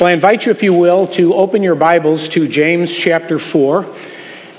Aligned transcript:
Well, 0.00 0.08
I 0.08 0.12
invite 0.12 0.46
you, 0.46 0.50
if 0.50 0.62
you 0.62 0.72
will, 0.72 1.06
to 1.08 1.34
open 1.34 1.62
your 1.62 1.74
Bibles 1.74 2.26
to 2.30 2.48
James 2.48 2.90
chapter 2.90 3.38
4. 3.38 3.84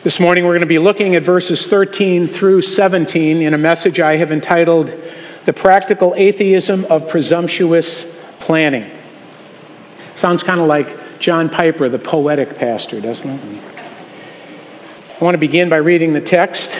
This 0.04 0.20
morning 0.20 0.44
we're 0.44 0.52
going 0.52 0.62
to 0.62 0.68
be 0.68 0.78
looking 0.78 1.16
at 1.16 1.24
verses 1.24 1.66
13 1.66 2.28
through 2.28 2.62
17 2.62 3.42
in 3.42 3.56
a 3.56 3.58
message 3.58 4.00
I 4.00 4.18
have 4.18 4.32
entitled 4.32 4.94
The 5.46 5.52
Practical 5.52 6.14
Atheism 6.16 6.86
of 6.92 7.10
Presumptuous 7.10 8.06
Planning. 8.40 8.88
Sounds 10.14 10.44
kind 10.44 10.62
of 10.62 10.68
like 10.68 11.20
John 11.20 11.50
Piper, 11.50 11.90
the 11.90 11.98
poetic 11.98 12.56
pastor, 12.56 13.02
doesn't 13.02 13.28
it? 13.28 13.64
I 15.20 15.24
want 15.24 15.34
to 15.34 15.40
begin 15.40 15.70
by 15.70 15.78
reading 15.78 16.14
the 16.14 16.22
text. 16.22 16.80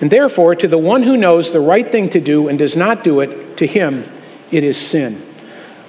And 0.00 0.10
therefore, 0.10 0.54
to 0.56 0.68
the 0.68 0.78
one 0.78 1.02
who 1.02 1.16
knows 1.16 1.52
the 1.52 1.60
right 1.60 1.90
thing 1.90 2.10
to 2.10 2.20
do 2.20 2.48
and 2.48 2.58
does 2.58 2.76
not 2.76 3.04
do 3.04 3.20
it, 3.20 3.56
to 3.58 3.66
him 3.66 4.04
it 4.50 4.64
is 4.64 4.76
sin. 4.76 5.20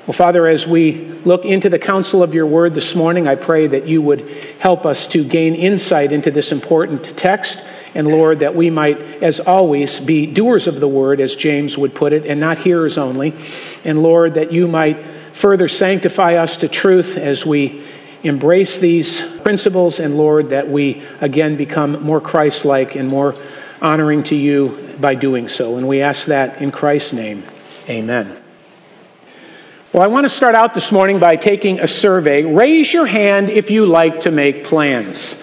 Well, 0.07 0.13
Father, 0.13 0.45
as 0.45 0.67
we 0.67 0.99
look 1.25 1.45
into 1.45 1.67
the 1.67 1.79
counsel 1.79 2.21
of 2.21 2.35
your 2.35 2.45
word 2.45 2.75
this 2.75 2.93
morning, 2.93 3.27
I 3.27 3.33
pray 3.33 3.65
that 3.65 3.87
you 3.87 4.03
would 4.03 4.21
help 4.59 4.85
us 4.85 5.07
to 5.09 5.23
gain 5.23 5.55
insight 5.55 6.11
into 6.11 6.29
this 6.29 6.51
important 6.51 7.17
text. 7.17 7.59
And 7.95 8.07
Lord, 8.07 8.39
that 8.39 8.53
we 8.53 8.69
might, 8.69 8.99
as 9.23 9.39
always, 9.39 9.99
be 9.99 10.27
doers 10.27 10.67
of 10.67 10.79
the 10.79 10.87
word, 10.87 11.19
as 11.19 11.35
James 11.35 11.75
would 11.75 11.95
put 11.95 12.13
it, 12.13 12.27
and 12.27 12.39
not 12.39 12.59
hearers 12.59 12.99
only. 12.99 13.33
And 13.83 14.03
Lord, 14.03 14.35
that 14.35 14.51
you 14.51 14.67
might 14.67 15.03
further 15.33 15.67
sanctify 15.67 16.35
us 16.35 16.57
to 16.57 16.67
truth 16.67 17.17
as 17.17 17.43
we 17.43 17.83
embrace 18.21 18.77
these 18.79 19.21
principles. 19.41 19.99
And 19.99 20.17
Lord, 20.17 20.49
that 20.49 20.69
we 20.69 21.01
again 21.19 21.55
become 21.57 22.03
more 22.03 22.21
Christ 22.21 22.63
like 22.63 22.95
and 22.95 23.09
more 23.09 23.35
honoring 23.85 24.23
to 24.23 24.35
you 24.35 24.95
by 24.99 25.13
doing 25.13 25.47
so. 25.47 25.77
And 25.77 25.87
we 25.87 26.01
ask 26.01 26.25
that 26.25 26.59
in 26.59 26.71
Christ's 26.71 27.13
name. 27.13 27.43
Amen. 27.87 28.35
Well, 29.93 30.01
I 30.01 30.07
want 30.07 30.25
to 30.25 30.29
start 30.29 30.55
out 30.55 30.73
this 30.73 30.91
morning 30.91 31.19
by 31.19 31.35
taking 31.35 31.79
a 31.79 31.87
survey. 31.87 32.43
Raise 32.43 32.91
your 32.91 33.05
hand 33.05 33.51
if 33.51 33.69
you 33.69 33.85
like 33.85 34.21
to 34.21 34.31
make 34.31 34.63
plans. 34.63 35.39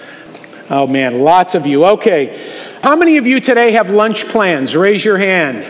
Oh 0.68 0.88
man, 0.88 1.20
lots 1.20 1.54
of 1.54 1.66
you. 1.66 1.84
Okay. 1.84 2.78
How 2.82 2.96
many 2.96 3.16
of 3.16 3.28
you 3.28 3.38
today 3.38 3.72
have 3.72 3.90
lunch 3.90 4.26
plans? 4.26 4.74
Raise 4.74 5.04
your 5.04 5.18
hand. 5.18 5.62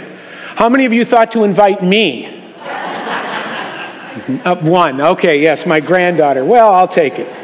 How 0.56 0.70
many 0.70 0.87
of 0.87 0.95
you 0.95 1.05
thought 1.05 1.33
to 1.33 1.45
invite 1.45 1.83
me? 1.83 2.27
uh, 4.45 4.56
one. 4.62 4.98
Okay, 5.00 5.43
yes, 5.43 5.67
my 5.67 5.81
granddaughter. 5.81 6.43
Well, 6.43 6.73
I'll 6.73 6.89
take 6.89 7.19
it. 7.19 7.42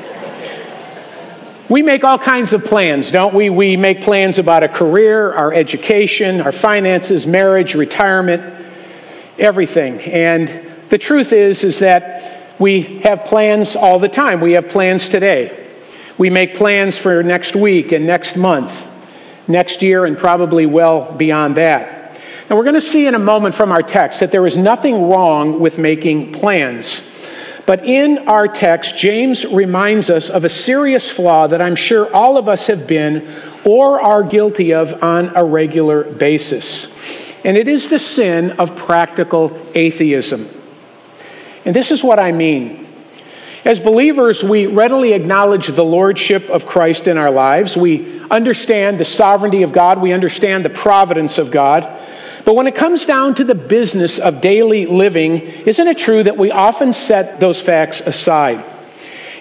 We 1.69 1.83
make 1.83 2.03
all 2.03 2.19
kinds 2.19 2.55
of 2.55 2.65
plans, 2.65 3.13
don't 3.13 3.35
we? 3.35 3.51
We 3.51 3.77
make 3.77 4.01
plans 4.01 4.39
about 4.39 4.63
a 4.63 4.69
career, 4.69 5.35
our 5.35 5.53
education, 5.53 6.41
our 6.41 6.53
finances, 6.53 7.27
marriage, 7.27 7.75
retirement, 7.75 8.67
everything. 9.39 10.01
And 10.01 10.67
the 10.89 10.97
truth 10.97 11.31
is 11.31 11.65
is 11.65 11.81
that 11.81 12.57
we 12.59 13.01
have 13.01 13.27
plans 13.27 13.77
all 13.77 13.99
the 13.99 14.09
time. 14.09 14.41
We 14.41 14.53
have 14.53 14.71
plans 14.71 15.11
today. 15.11 15.67
We 16.17 16.31
make 16.31 16.55
plans 16.55 16.97
for 16.97 17.23
next 17.23 17.55
week 17.55 17.93
and 17.93 18.07
next 18.07 18.35
month, 18.35 18.87
next 19.47 19.83
year 19.83 20.07
and 20.07 20.17
probably 20.17 20.65
well 20.65 21.13
beyond 21.13 21.59
that. 21.59 22.19
Now 22.49 22.57
we're 22.57 22.65
going 22.65 22.77
to 22.77 22.81
see 22.81 23.07
in 23.07 23.15
a 23.15 23.19
moment 23.19 23.55
from 23.55 23.73
our 23.73 23.83
text 23.83 24.21
that 24.21 24.33
there 24.33 24.47
is 24.47 24.57
nothing 24.57 25.11
wrong 25.11 25.61
with 25.61 25.77
making 25.77 26.33
plans. 26.33 27.03
But 27.69 27.85
in 27.85 28.29
our 28.29 28.49
text, 28.49 28.97
James 28.97 29.45
reminds 29.45 30.09
us 30.09 30.31
of 30.31 30.47
a 30.47 30.49
serious 30.49 31.11
flaw 31.11 31.49
that 31.49 31.61
I'm 31.61 31.77
sure 31.77 32.11
all 32.15 32.39
of 32.39 32.49
us 32.49 32.67
have 32.69 32.87
been 32.87 33.29
or 33.63 34.01
are 34.01 34.23
guilty 34.23 34.73
of 34.73 35.05
on 35.05 35.37
a 35.37 35.45
regular 35.45 36.03
basis. 36.03 36.89
And 37.45 37.59
it 37.59 37.69
is 37.69 37.91
the 37.91 37.99
sin 37.99 38.53
of 38.53 38.75
practical 38.75 39.61
atheism. 39.75 40.49
And 41.67 41.77
this 41.77 41.91
is 41.91 42.03
what 42.03 42.19
I 42.19 42.33
mean. 42.33 42.87
As 43.67 43.79
believers, 43.79 44.43
we 44.43 44.67
readily 44.67 45.13
acknowledge 45.13 45.67
the 45.67 45.85
lordship 45.85 46.49
of 46.49 46.65
Christ 46.65 47.07
in 47.07 47.19
our 47.19 47.31
lives. 47.31 47.77
We 47.77 48.23
understand 48.31 48.99
the 48.99 49.05
sovereignty 49.05 49.63
of 49.63 49.73
God. 49.73 50.01
We 50.01 50.15
understand 50.15 50.65
the 50.65 50.71
providence 50.71 51.37
of 51.37 51.51
God. 51.51 51.83
But 52.49 52.55
when 52.55 52.67
it 52.67 52.77
comes 52.77 53.05
down 53.05 53.35
to 53.35 53.45
the 53.45 53.55
business 53.55 54.19
of 54.19 54.41
daily 54.41 54.87
living, 54.87 55.43
isn't 55.43 55.87
it 55.87 55.99
true 55.99 56.23
that 56.23 56.39
we 56.39 56.51
often 56.51 56.95
set 56.95 57.41
those 57.41 57.61
facts 57.61 58.01
aside? 58.01 58.65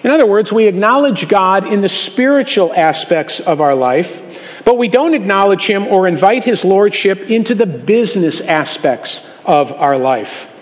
In 0.04 0.10
other 0.10 0.26
words, 0.26 0.52
we 0.52 0.66
acknowledge 0.66 1.26
God 1.26 1.66
in 1.66 1.80
the 1.80 1.88
spiritual 1.88 2.70
aspects 2.74 3.40
of 3.40 3.62
our 3.62 3.74
life, 3.74 4.60
but 4.66 4.76
we 4.76 4.88
don't 4.88 5.14
acknowledge 5.14 5.66
Him 5.66 5.86
or 5.86 6.06
invite 6.06 6.44
His 6.44 6.66
Lordship 6.66 7.30
into 7.30 7.54
the 7.54 7.64
business 7.64 8.42
aspects 8.42 9.26
of 9.46 9.72
our 9.72 9.96
life. 9.96 10.54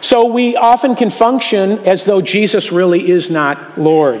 So 0.00 0.26
we 0.26 0.56
often 0.56 0.96
can 0.96 1.10
function 1.10 1.78
as 1.86 2.04
though 2.04 2.20
Jesus 2.20 2.72
really 2.72 3.08
is 3.08 3.30
not 3.30 3.78
Lord. 3.78 4.20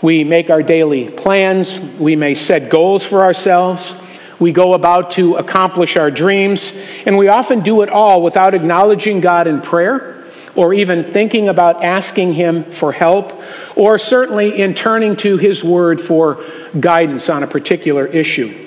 We 0.00 0.24
make 0.24 0.48
our 0.48 0.62
daily 0.62 1.10
plans, 1.10 1.78
we 1.78 2.16
may 2.16 2.32
set 2.32 2.70
goals 2.70 3.04
for 3.04 3.22
ourselves. 3.22 3.94
We 4.38 4.52
go 4.52 4.74
about 4.74 5.12
to 5.12 5.36
accomplish 5.36 5.96
our 5.96 6.10
dreams, 6.10 6.72
and 7.06 7.16
we 7.16 7.28
often 7.28 7.60
do 7.60 7.82
it 7.82 7.88
all 7.88 8.22
without 8.22 8.54
acknowledging 8.54 9.20
God 9.20 9.46
in 9.46 9.60
prayer 9.60 10.16
or 10.56 10.72
even 10.72 11.04
thinking 11.04 11.48
about 11.48 11.84
asking 11.84 12.32
Him 12.32 12.64
for 12.64 12.90
help, 12.90 13.40
or 13.76 13.98
certainly 13.98 14.58
in 14.58 14.74
turning 14.74 15.16
to 15.16 15.36
His 15.36 15.62
Word 15.62 16.00
for 16.00 16.42
guidance 16.78 17.28
on 17.28 17.42
a 17.42 17.46
particular 17.46 18.06
issue. 18.06 18.66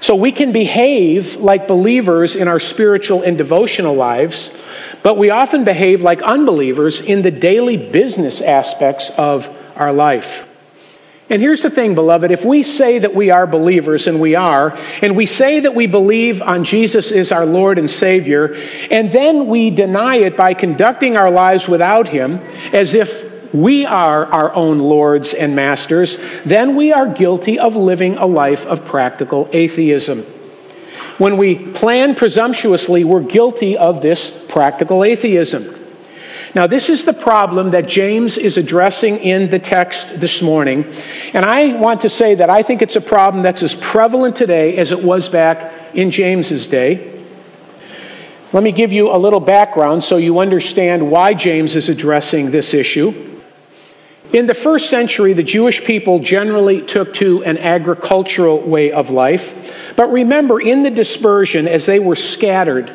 So 0.00 0.14
we 0.14 0.32
can 0.32 0.52
behave 0.52 1.36
like 1.36 1.68
believers 1.68 2.34
in 2.34 2.48
our 2.48 2.60
spiritual 2.60 3.22
and 3.22 3.36
devotional 3.36 3.94
lives, 3.94 4.50
but 5.02 5.16
we 5.16 5.30
often 5.30 5.64
behave 5.64 6.02
like 6.02 6.22
unbelievers 6.22 7.00
in 7.00 7.22
the 7.22 7.30
daily 7.30 7.76
business 7.76 8.40
aspects 8.40 9.10
of 9.10 9.48
our 9.76 9.92
life. 9.92 10.46
And 11.28 11.42
here's 11.42 11.62
the 11.62 11.70
thing, 11.70 11.96
beloved. 11.96 12.30
If 12.30 12.44
we 12.44 12.62
say 12.62 13.00
that 13.00 13.14
we 13.14 13.30
are 13.30 13.48
believers, 13.48 14.06
and 14.06 14.20
we 14.20 14.36
are, 14.36 14.78
and 15.02 15.16
we 15.16 15.26
say 15.26 15.60
that 15.60 15.74
we 15.74 15.88
believe 15.88 16.40
on 16.40 16.64
Jesus 16.64 17.10
as 17.10 17.32
our 17.32 17.44
Lord 17.44 17.78
and 17.78 17.90
Savior, 17.90 18.54
and 18.90 19.10
then 19.10 19.48
we 19.48 19.70
deny 19.70 20.16
it 20.16 20.36
by 20.36 20.54
conducting 20.54 21.16
our 21.16 21.30
lives 21.30 21.66
without 21.66 22.06
Him, 22.06 22.38
as 22.72 22.94
if 22.94 23.52
we 23.52 23.86
are 23.86 24.26
our 24.26 24.54
own 24.54 24.78
lords 24.78 25.34
and 25.34 25.56
masters, 25.56 26.18
then 26.44 26.76
we 26.76 26.92
are 26.92 27.08
guilty 27.08 27.58
of 27.58 27.74
living 27.74 28.16
a 28.18 28.26
life 28.26 28.64
of 28.66 28.84
practical 28.84 29.48
atheism. 29.52 30.22
When 31.18 31.38
we 31.38 31.56
plan 31.56 32.14
presumptuously, 32.14 33.02
we're 33.02 33.20
guilty 33.20 33.76
of 33.76 34.02
this 34.02 34.30
practical 34.48 35.02
atheism. 35.02 35.75
Now, 36.54 36.66
this 36.66 36.88
is 36.88 37.04
the 37.04 37.12
problem 37.12 37.70
that 37.70 37.86
James 37.86 38.38
is 38.38 38.56
addressing 38.56 39.18
in 39.18 39.50
the 39.50 39.58
text 39.58 40.20
this 40.20 40.40
morning. 40.40 40.90
And 41.34 41.44
I 41.44 41.72
want 41.72 42.02
to 42.02 42.08
say 42.08 42.36
that 42.36 42.48
I 42.48 42.62
think 42.62 42.82
it's 42.82 42.96
a 42.96 43.00
problem 43.00 43.42
that's 43.42 43.62
as 43.62 43.74
prevalent 43.74 44.36
today 44.36 44.76
as 44.76 44.92
it 44.92 45.02
was 45.02 45.28
back 45.28 45.72
in 45.94 46.10
James's 46.10 46.68
day. 46.68 47.12
Let 48.52 48.62
me 48.62 48.72
give 48.72 48.92
you 48.92 49.10
a 49.10 49.18
little 49.18 49.40
background 49.40 50.04
so 50.04 50.16
you 50.16 50.38
understand 50.38 51.10
why 51.10 51.34
James 51.34 51.74
is 51.74 51.88
addressing 51.88 52.52
this 52.52 52.74
issue. 52.74 53.40
In 54.32 54.46
the 54.46 54.54
first 54.54 54.90
century, 54.90 55.32
the 55.32 55.42
Jewish 55.42 55.84
people 55.84 56.18
generally 56.18 56.82
took 56.82 57.14
to 57.14 57.44
an 57.44 57.58
agricultural 57.58 58.60
way 58.60 58.92
of 58.92 59.10
life. 59.10 59.94
But 59.96 60.12
remember, 60.12 60.60
in 60.60 60.82
the 60.82 60.90
dispersion, 60.90 61.68
as 61.68 61.86
they 61.86 61.98
were 61.98 62.16
scattered, 62.16 62.90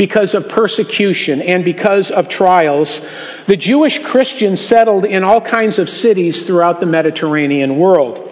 because 0.00 0.32
of 0.32 0.48
persecution 0.48 1.42
and 1.42 1.62
because 1.62 2.10
of 2.10 2.26
trials, 2.26 3.02
the 3.44 3.54
Jewish 3.54 3.98
Christians 3.98 4.58
settled 4.58 5.04
in 5.04 5.22
all 5.24 5.42
kinds 5.42 5.78
of 5.78 5.90
cities 5.90 6.42
throughout 6.42 6.80
the 6.80 6.86
Mediterranean 6.86 7.76
world. 7.78 8.26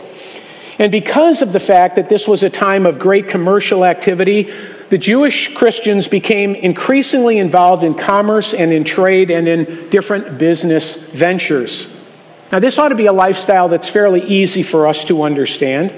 And 0.78 0.90
because 0.90 1.42
of 1.42 1.52
the 1.52 1.60
fact 1.60 1.96
that 1.96 2.08
this 2.08 2.26
was 2.26 2.42
a 2.42 2.48
time 2.48 2.86
of 2.86 2.98
great 2.98 3.28
commercial 3.28 3.84
activity, 3.84 4.50
the 4.88 4.96
Jewish 4.96 5.54
Christians 5.54 6.08
became 6.08 6.54
increasingly 6.54 7.36
involved 7.36 7.84
in 7.84 7.92
commerce 7.92 8.54
and 8.54 8.72
in 8.72 8.84
trade 8.84 9.30
and 9.30 9.46
in 9.46 9.90
different 9.90 10.38
business 10.38 10.94
ventures. 10.94 11.86
Now, 12.50 12.60
this 12.60 12.78
ought 12.78 12.88
to 12.88 12.94
be 12.94 13.04
a 13.04 13.12
lifestyle 13.12 13.68
that's 13.68 13.90
fairly 13.90 14.22
easy 14.22 14.62
for 14.62 14.86
us 14.86 15.04
to 15.04 15.22
understand. 15.22 15.92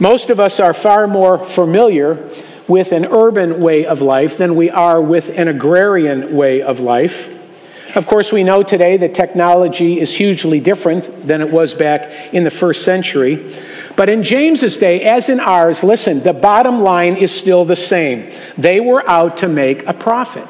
Most 0.00 0.30
of 0.30 0.40
us 0.40 0.58
are 0.58 0.74
far 0.74 1.06
more 1.06 1.38
familiar 1.38 2.28
with 2.70 2.92
an 2.92 3.04
urban 3.04 3.60
way 3.60 3.84
of 3.84 4.00
life 4.00 4.38
than 4.38 4.54
we 4.54 4.70
are 4.70 5.02
with 5.02 5.28
an 5.36 5.48
agrarian 5.48 6.36
way 6.36 6.62
of 6.62 6.78
life. 6.78 7.36
Of 7.96 8.06
course, 8.06 8.30
we 8.30 8.44
know 8.44 8.62
today 8.62 8.96
that 8.98 9.12
technology 9.12 9.98
is 9.98 10.14
hugely 10.14 10.60
different 10.60 11.26
than 11.26 11.40
it 11.40 11.50
was 11.50 11.74
back 11.74 12.32
in 12.32 12.44
the 12.44 12.50
first 12.50 12.84
century. 12.84 13.56
But 13.96 14.08
in 14.08 14.22
James's 14.22 14.76
day, 14.76 15.00
as 15.02 15.28
in 15.28 15.40
ours, 15.40 15.82
listen, 15.82 16.22
the 16.22 16.32
bottom 16.32 16.82
line 16.82 17.16
is 17.16 17.32
still 17.32 17.64
the 17.64 17.74
same. 17.74 18.32
They 18.56 18.78
were 18.78 19.06
out 19.10 19.38
to 19.38 19.48
make 19.48 19.84
a 19.86 19.92
profit. 19.92 20.46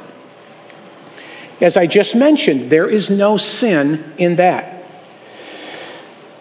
As 1.63 1.79
I 1.79 1.87
just 1.87 2.15
mentioned, 2.15 2.71
there 2.71 2.89
is 2.89 3.09
no 3.09 3.39
sin 3.39 4.13
in 4.19 4.37
that. 4.37 4.80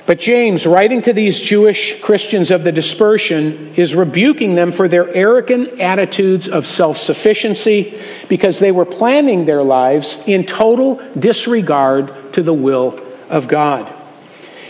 But 0.10 0.18
James, 0.18 0.66
writing 0.66 1.04
to 1.04 1.14
these 1.14 1.40
Jewish 1.40 2.02
Christians 2.02 2.50
of 2.50 2.64
the 2.64 2.72
dispersion, 2.72 3.76
is 3.76 3.94
rebuking 3.94 4.56
them 4.56 4.72
for 4.72 4.88
their 4.88 5.08
arrogant 5.08 5.80
attitudes 5.80 6.48
of 6.48 6.66
self 6.66 6.98
sufficiency 6.98 7.94
because 8.28 8.58
they 8.58 8.72
were 8.72 8.86
planning 8.86 9.46
their 9.46 9.62
lives 9.62 10.18
in 10.26 10.48
total 10.48 10.96
disregard 11.14 12.34
to 12.34 12.42
the 12.42 12.56
will 12.56 13.00
of 13.30 13.48
God. 13.48 13.88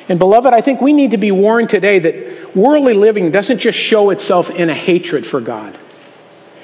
And, 0.09 0.19
beloved, 0.19 0.53
I 0.53 0.59
think 0.59 0.81
we 0.81 0.91
need 0.91 1.11
to 1.11 1.17
be 1.17 1.31
warned 1.31 1.69
today 1.69 1.99
that 1.99 2.53
worldly 2.53 2.93
living 2.93 3.31
doesn't 3.31 3.59
just 3.59 3.79
show 3.79 4.09
itself 4.09 4.49
in 4.49 4.69
a 4.69 4.75
hatred 4.75 5.25
for 5.25 5.39
God. 5.39 5.77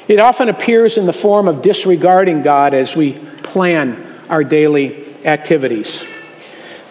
It 0.10 0.20
often 0.20 0.50
appears 0.50 0.98
in 0.98 1.06
the 1.06 1.14
form 1.14 1.48
of 1.48 1.62
disregarding 1.62 2.42
God 2.42 2.74
as 2.74 2.94
we 2.94 3.14
plan 3.42 4.06
our 4.30 4.44
daily 4.44 5.16
activities. 5.24 6.04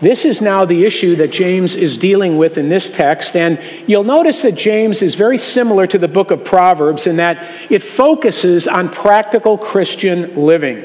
This 0.04 0.26
is 0.26 0.42
now 0.42 0.66
the 0.66 0.84
issue 0.84 1.16
that 1.16 1.28
James 1.28 1.74
is 1.74 1.96
dealing 1.96 2.36
with 2.36 2.58
in 2.58 2.68
this 2.68 2.90
text. 2.90 3.34
And 3.34 3.58
you'll 3.86 4.04
notice 4.04 4.42
that 4.42 4.54
James 4.54 5.00
is 5.00 5.14
very 5.14 5.38
similar 5.38 5.86
to 5.86 5.96
the 5.96 6.08
book 6.08 6.30
of 6.30 6.44
Proverbs 6.44 7.06
in 7.06 7.16
that 7.16 7.42
it 7.70 7.82
focuses 7.82 8.68
on 8.68 8.90
practical 8.90 9.56
Christian 9.56 10.36
living. 10.36 10.84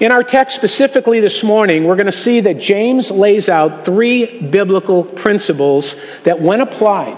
In 0.00 0.10
our 0.10 0.24
text 0.24 0.56
specifically 0.56 1.20
this 1.20 1.44
morning, 1.44 1.84
we're 1.84 1.94
going 1.94 2.06
to 2.06 2.12
see 2.12 2.40
that 2.40 2.58
James 2.58 3.08
lays 3.08 3.48
out 3.48 3.84
three 3.84 4.40
biblical 4.40 5.04
principles 5.04 5.94
that, 6.24 6.40
when 6.40 6.60
applied, 6.60 7.16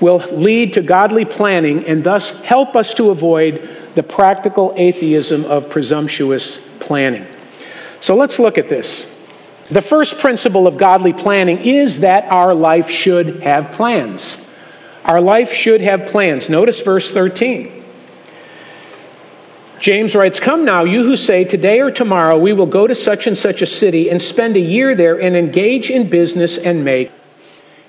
will 0.00 0.20
lead 0.32 0.72
to 0.72 0.80
godly 0.80 1.26
planning 1.26 1.84
and 1.84 2.02
thus 2.02 2.30
help 2.44 2.76
us 2.76 2.94
to 2.94 3.10
avoid 3.10 3.68
the 3.94 4.02
practical 4.02 4.72
atheism 4.78 5.44
of 5.44 5.68
presumptuous 5.68 6.58
planning. 6.78 7.26
So 8.00 8.16
let's 8.16 8.38
look 8.38 8.56
at 8.56 8.70
this. 8.70 9.09
The 9.70 9.82
first 9.82 10.18
principle 10.18 10.66
of 10.66 10.76
godly 10.76 11.12
planning 11.12 11.58
is 11.58 12.00
that 12.00 12.24
our 12.24 12.54
life 12.54 12.90
should 12.90 13.42
have 13.42 13.70
plans. 13.72 14.36
Our 15.04 15.20
life 15.20 15.52
should 15.52 15.80
have 15.80 16.06
plans. 16.06 16.48
Notice 16.48 16.80
verse 16.80 17.12
13. 17.12 17.84
James 19.78 20.14
writes, 20.14 20.40
Come 20.40 20.64
now, 20.64 20.84
you 20.84 21.04
who 21.04 21.16
say, 21.16 21.44
Today 21.44 21.80
or 21.80 21.90
tomorrow 21.90 22.36
we 22.36 22.52
will 22.52 22.66
go 22.66 22.86
to 22.86 22.94
such 22.94 23.26
and 23.26 23.38
such 23.38 23.62
a 23.62 23.66
city 23.66 24.10
and 24.10 24.20
spend 24.20 24.56
a 24.56 24.60
year 24.60 24.94
there 24.94 25.20
and 25.20 25.36
engage 25.36 25.88
in 25.88 26.10
business 26.10 26.58
and 26.58 26.84
make 26.84 27.10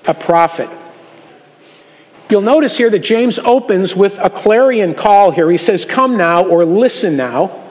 a 0.06 0.14
profit. 0.14 0.70
You'll 2.30 2.40
notice 2.40 2.78
here 2.78 2.88
that 2.90 3.00
James 3.00 3.38
opens 3.40 3.94
with 3.94 4.18
a 4.18 4.30
clarion 4.30 4.94
call 4.94 5.32
here. 5.32 5.50
He 5.50 5.58
says, 5.58 5.84
Come 5.84 6.16
now, 6.16 6.46
or 6.46 6.64
listen 6.64 7.16
now. 7.16 7.61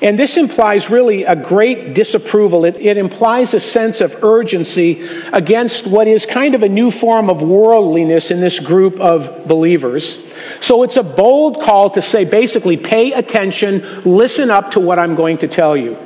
And 0.00 0.16
this 0.16 0.36
implies 0.36 0.90
really 0.90 1.24
a 1.24 1.34
great 1.34 1.92
disapproval. 1.92 2.64
It, 2.64 2.76
it, 2.76 2.96
implies 2.96 3.52
a 3.52 3.58
sense 3.58 4.00
of 4.00 4.22
urgency 4.22 5.08
against 5.32 5.88
what 5.88 6.06
is 6.06 6.24
kind 6.24 6.54
of 6.54 6.62
a 6.62 6.68
new 6.68 6.92
form 6.92 7.28
of 7.28 7.42
worldliness 7.42 8.30
in 8.30 8.40
this 8.40 8.60
group 8.60 9.00
of 9.00 9.48
believers. 9.48 10.24
So 10.60 10.84
it's 10.84 10.96
a 10.96 11.02
bold 11.02 11.60
call 11.60 11.90
to 11.90 12.02
say 12.02 12.24
basically, 12.24 12.76
pay 12.76 13.12
attention, 13.12 14.02
listen 14.04 14.50
up 14.50 14.72
to 14.72 14.80
what 14.80 15.00
I'm 15.00 15.16
going 15.16 15.38
to 15.38 15.48
tell 15.48 15.76
you. 15.76 15.98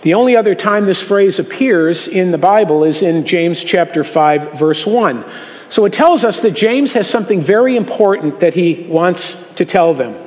The 0.00 0.14
only 0.14 0.34
other 0.34 0.54
time 0.54 0.86
this 0.86 1.02
phrase 1.02 1.38
appears 1.38 2.08
in 2.08 2.30
the 2.30 2.38
Bible 2.38 2.84
is 2.84 3.02
in 3.02 3.26
James 3.26 3.62
chapter 3.62 4.02
5, 4.02 4.58
verse 4.58 4.86
1. 4.86 5.24
So 5.68 5.84
it 5.84 5.92
tells 5.92 6.24
us 6.24 6.40
that 6.40 6.52
James 6.52 6.94
has 6.94 7.08
something 7.08 7.42
very 7.42 7.76
important 7.76 8.40
that 8.40 8.54
he 8.54 8.86
wants 8.88 9.36
to 9.56 9.64
tell 9.66 9.92
them. 9.92 10.23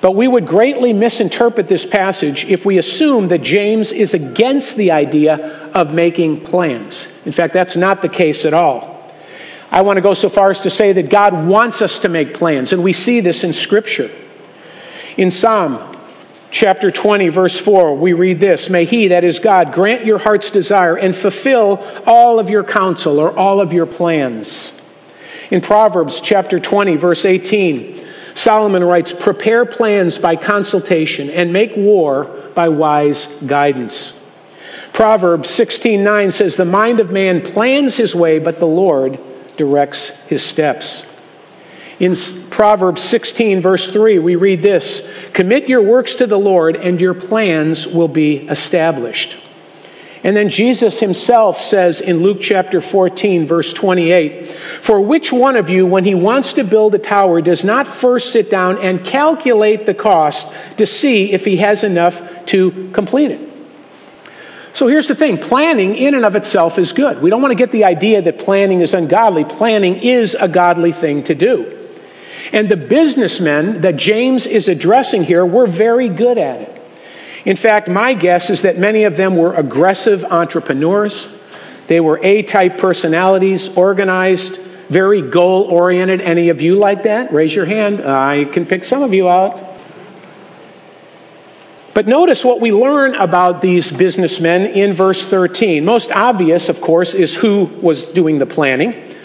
But 0.00 0.12
we 0.12 0.28
would 0.28 0.46
greatly 0.46 0.92
misinterpret 0.92 1.68
this 1.68 1.86
passage 1.86 2.44
if 2.46 2.64
we 2.64 2.78
assume 2.78 3.28
that 3.28 3.42
James 3.42 3.92
is 3.92 4.14
against 4.14 4.76
the 4.76 4.90
idea 4.90 5.70
of 5.74 5.92
making 5.92 6.42
plans. 6.42 7.08
In 7.24 7.32
fact, 7.32 7.54
that's 7.54 7.76
not 7.76 8.02
the 8.02 8.08
case 8.08 8.44
at 8.44 8.54
all. 8.54 8.96
I 9.70 9.82
want 9.82 9.96
to 9.96 10.00
go 10.00 10.14
so 10.14 10.28
far 10.28 10.50
as 10.50 10.60
to 10.60 10.70
say 10.70 10.92
that 10.92 11.10
God 11.10 11.46
wants 11.46 11.82
us 11.82 11.98
to 12.00 12.08
make 12.08 12.34
plans, 12.34 12.72
and 12.72 12.82
we 12.82 12.92
see 12.92 13.20
this 13.20 13.42
in 13.42 13.52
Scripture. 13.52 14.10
In 15.16 15.30
Psalm 15.30 15.96
chapter 16.50 16.90
20, 16.90 17.28
verse 17.28 17.58
4, 17.58 17.96
we 17.96 18.12
read 18.12 18.38
this 18.38 18.70
May 18.70 18.84
He, 18.84 19.08
that 19.08 19.24
is 19.24 19.38
God, 19.38 19.72
grant 19.72 20.04
your 20.04 20.18
heart's 20.18 20.50
desire 20.50 20.96
and 20.96 21.14
fulfill 21.14 21.84
all 22.06 22.38
of 22.38 22.48
your 22.48 22.64
counsel 22.64 23.18
or 23.18 23.36
all 23.36 23.60
of 23.60 23.72
your 23.72 23.86
plans. 23.86 24.72
In 25.50 25.60
Proverbs 25.60 26.20
chapter 26.20 26.58
20, 26.58 26.96
verse 26.96 27.24
18, 27.24 28.05
Solomon 28.36 28.84
writes, 28.84 29.12
Prepare 29.12 29.64
plans 29.64 30.18
by 30.18 30.36
consultation 30.36 31.30
and 31.30 31.52
make 31.52 31.74
war 31.74 32.24
by 32.54 32.68
wise 32.68 33.26
guidance. 33.46 34.12
Proverbs 34.92 35.48
16:9 35.48 36.32
says, 36.32 36.56
The 36.56 36.64
mind 36.64 37.00
of 37.00 37.10
man 37.10 37.40
plans 37.40 37.96
his 37.96 38.14
way, 38.14 38.38
but 38.38 38.58
the 38.58 38.66
Lord 38.66 39.18
directs 39.56 40.10
his 40.28 40.44
steps. 40.44 41.04
In 41.98 42.14
Proverbs 42.50 43.02
16, 43.02 43.62
verse 43.62 43.90
3, 43.90 44.18
we 44.18 44.36
read 44.36 44.60
this 44.60 45.06
Commit 45.32 45.68
your 45.68 45.82
works 45.82 46.16
to 46.16 46.26
the 46.26 46.38
Lord, 46.38 46.76
and 46.76 47.00
your 47.00 47.14
plans 47.14 47.86
will 47.86 48.08
be 48.08 48.46
established. 48.48 49.36
And 50.26 50.36
then 50.36 50.48
Jesus 50.48 50.98
himself 50.98 51.60
says 51.60 52.00
in 52.00 52.20
Luke 52.20 52.38
chapter 52.40 52.80
14, 52.80 53.46
verse 53.46 53.72
28 53.72 54.50
For 54.82 55.00
which 55.00 55.32
one 55.32 55.54
of 55.54 55.70
you, 55.70 55.86
when 55.86 56.04
he 56.04 56.16
wants 56.16 56.54
to 56.54 56.64
build 56.64 56.96
a 56.96 56.98
tower, 56.98 57.40
does 57.40 57.62
not 57.62 57.86
first 57.86 58.32
sit 58.32 58.50
down 58.50 58.78
and 58.78 59.04
calculate 59.04 59.86
the 59.86 59.94
cost 59.94 60.48
to 60.78 60.84
see 60.84 61.30
if 61.30 61.44
he 61.44 61.58
has 61.58 61.84
enough 61.84 62.44
to 62.46 62.90
complete 62.92 63.30
it? 63.30 63.40
So 64.72 64.88
here's 64.88 65.06
the 65.06 65.14
thing 65.14 65.38
planning 65.38 65.94
in 65.94 66.16
and 66.16 66.24
of 66.24 66.34
itself 66.34 66.76
is 66.76 66.92
good. 66.92 67.22
We 67.22 67.30
don't 67.30 67.40
want 67.40 67.52
to 67.52 67.56
get 67.56 67.70
the 67.70 67.84
idea 67.84 68.20
that 68.22 68.40
planning 68.40 68.80
is 68.80 68.94
ungodly. 68.94 69.44
Planning 69.44 69.94
is 69.94 70.34
a 70.34 70.48
godly 70.48 70.90
thing 70.90 71.22
to 71.22 71.36
do. 71.36 71.88
And 72.52 72.68
the 72.68 72.76
businessmen 72.76 73.82
that 73.82 73.94
James 73.94 74.44
is 74.44 74.68
addressing 74.68 75.22
here 75.22 75.46
were 75.46 75.68
very 75.68 76.08
good 76.08 76.36
at 76.36 76.62
it. 76.62 76.75
In 77.46 77.56
fact, 77.56 77.86
my 77.86 78.12
guess 78.12 78.50
is 78.50 78.62
that 78.62 78.76
many 78.76 79.04
of 79.04 79.16
them 79.16 79.36
were 79.36 79.54
aggressive 79.54 80.24
entrepreneurs. 80.24 81.28
They 81.86 82.00
were 82.00 82.18
A 82.22 82.42
type 82.42 82.76
personalities, 82.76 83.68
organized, 83.68 84.56
very 84.88 85.22
goal 85.22 85.62
oriented. 85.62 86.20
Any 86.20 86.48
of 86.48 86.60
you 86.60 86.74
like 86.74 87.04
that? 87.04 87.32
Raise 87.32 87.54
your 87.54 87.64
hand. 87.64 88.00
I 88.00 88.46
can 88.46 88.66
pick 88.66 88.82
some 88.82 89.04
of 89.04 89.14
you 89.14 89.28
out. 89.28 89.62
But 91.94 92.08
notice 92.08 92.44
what 92.44 92.60
we 92.60 92.72
learn 92.72 93.14
about 93.14 93.62
these 93.62 93.92
businessmen 93.92 94.66
in 94.66 94.92
verse 94.92 95.24
13. 95.24 95.84
Most 95.84 96.10
obvious, 96.10 96.68
of 96.68 96.80
course, 96.80 97.14
is 97.14 97.36
who 97.36 97.64
was 97.80 98.06
doing 98.08 98.38
the 98.38 98.46
planning. 98.46 99.16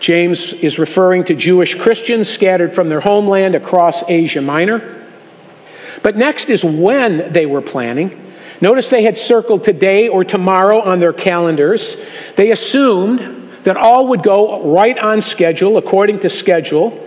James 0.00 0.52
is 0.52 0.78
referring 0.78 1.24
to 1.24 1.34
Jewish 1.34 1.74
Christians 1.74 2.28
scattered 2.28 2.74
from 2.74 2.90
their 2.90 3.00
homeland 3.00 3.54
across 3.54 4.02
Asia 4.06 4.42
Minor. 4.42 4.99
But 6.02 6.16
next 6.16 6.48
is 6.48 6.64
when 6.64 7.32
they 7.32 7.46
were 7.46 7.60
planning. 7.60 8.32
Notice 8.60 8.90
they 8.90 9.02
had 9.02 9.16
circled 9.16 9.64
today 9.64 10.08
or 10.08 10.24
tomorrow 10.24 10.80
on 10.80 11.00
their 11.00 11.12
calendars. 11.12 11.96
They 12.36 12.50
assumed 12.50 13.50
that 13.64 13.76
all 13.76 14.08
would 14.08 14.22
go 14.22 14.72
right 14.72 14.98
on 14.98 15.20
schedule, 15.20 15.76
according 15.76 16.20
to 16.20 16.30
schedule. 16.30 16.98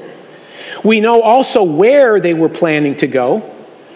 We 0.83 1.00
know 1.00 1.21
also 1.21 1.63
where 1.63 2.19
they 2.19 2.33
were 2.33 2.50
planning 2.50 2.95
to 2.97 3.07
go, 3.07 3.50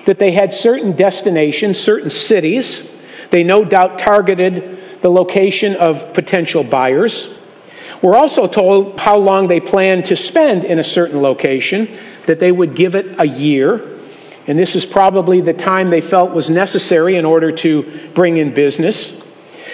that 0.06 0.20
they 0.20 0.32
had 0.32 0.54
certain 0.54 0.94
destinations, 0.94 1.78
certain 1.78 2.10
cities. 2.10 2.88
They 3.30 3.44
no 3.44 3.66
doubt 3.66 4.00
targeted 4.00 5.02
the 5.02 5.10
location 5.10 5.76
of 5.76 6.14
potential 6.14 6.64
buyers. 6.64 7.34
We're 8.02 8.16
also 8.16 8.48
told 8.48 9.00
how 9.00 9.18
long 9.18 9.48
they 9.48 9.60
planned 9.60 10.06
to 10.06 10.16
spend 10.16 10.64
in 10.64 10.80
a 10.80 10.84
certain 10.84 11.22
location, 11.22 11.90
that 12.28 12.40
they 12.40 12.52
would 12.52 12.76
give 12.76 12.96
it 12.96 13.20
a 13.20 13.28
year. 13.28 13.97
And 14.48 14.58
this 14.58 14.76
is 14.76 14.86
probably 14.86 15.42
the 15.42 15.54
time 15.54 15.90
they 15.90 16.02
felt 16.02 16.32
was 16.32 16.50
necessary 16.50 17.18
in 17.18 17.26
order 17.26 17.52
to 17.52 18.10
bring 18.14 18.38
in 18.38 18.54
business. 18.54 19.14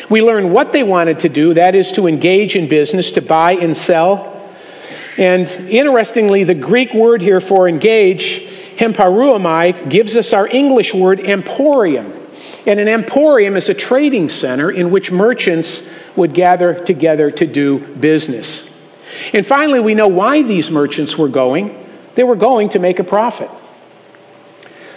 We 0.10 0.22
learn 0.22 0.52
what 0.52 0.72
they 0.72 0.84
wanted 0.84 1.20
to 1.20 1.30
do, 1.30 1.54
that 1.54 1.76
is 1.76 1.92
to 1.94 2.08
engage 2.08 2.56
in 2.56 2.68
business, 2.68 3.12
to 3.12 3.22
buy 3.22 3.54
and 3.54 3.78
sell. 3.78 4.30
And 5.18 5.48
interestingly, 5.70 6.44
the 6.44 6.56
Greek 6.56 6.94
word 6.94 7.22
here 7.22 7.40
for 7.40 7.70
engage, 7.70 8.42
emporeuomai, 8.78 9.90
gives 9.90 10.18
us 10.18 10.34
our 10.34 10.48
English 10.48 10.94
word 10.94 11.20
emporium. 11.20 12.12
And 12.66 12.80
an 12.80 12.88
emporium 12.88 13.56
is 13.56 13.70
a 13.70 13.74
trading 13.74 14.30
center 14.30 14.72
in 14.72 14.90
which 14.90 15.12
merchants 15.12 15.84
would 16.16 16.34
gather 16.34 16.84
together 16.84 17.30
to 17.30 17.46
do 17.46 17.80
business. 17.80 18.68
And 19.34 19.46
finally, 19.46 19.80
we 19.80 19.94
know 19.94 20.08
why 20.08 20.42
these 20.42 20.72
merchants 20.72 21.18
were 21.18 21.28
going. 21.28 21.80
They 22.16 22.24
were 22.24 22.36
going 22.36 22.70
to 22.70 22.80
make 22.80 23.00
a 23.00 23.04
profit. 23.04 23.50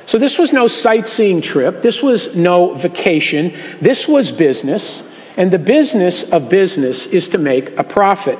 So 0.06 0.18
this 0.18 0.38
was 0.38 0.52
no 0.52 0.68
sightseeing 0.68 1.40
trip. 1.40 1.82
This 1.82 2.02
was 2.02 2.34
no 2.36 2.74
vacation. 2.74 3.52
This 3.80 4.06
was 4.06 4.30
business. 4.30 5.02
And 5.36 5.52
the 5.52 5.58
business 5.58 6.22
of 6.22 6.48
business 6.48 7.06
is 7.06 7.28
to 7.30 7.38
make 7.38 7.76
a 7.76 7.84
profit. 7.84 8.38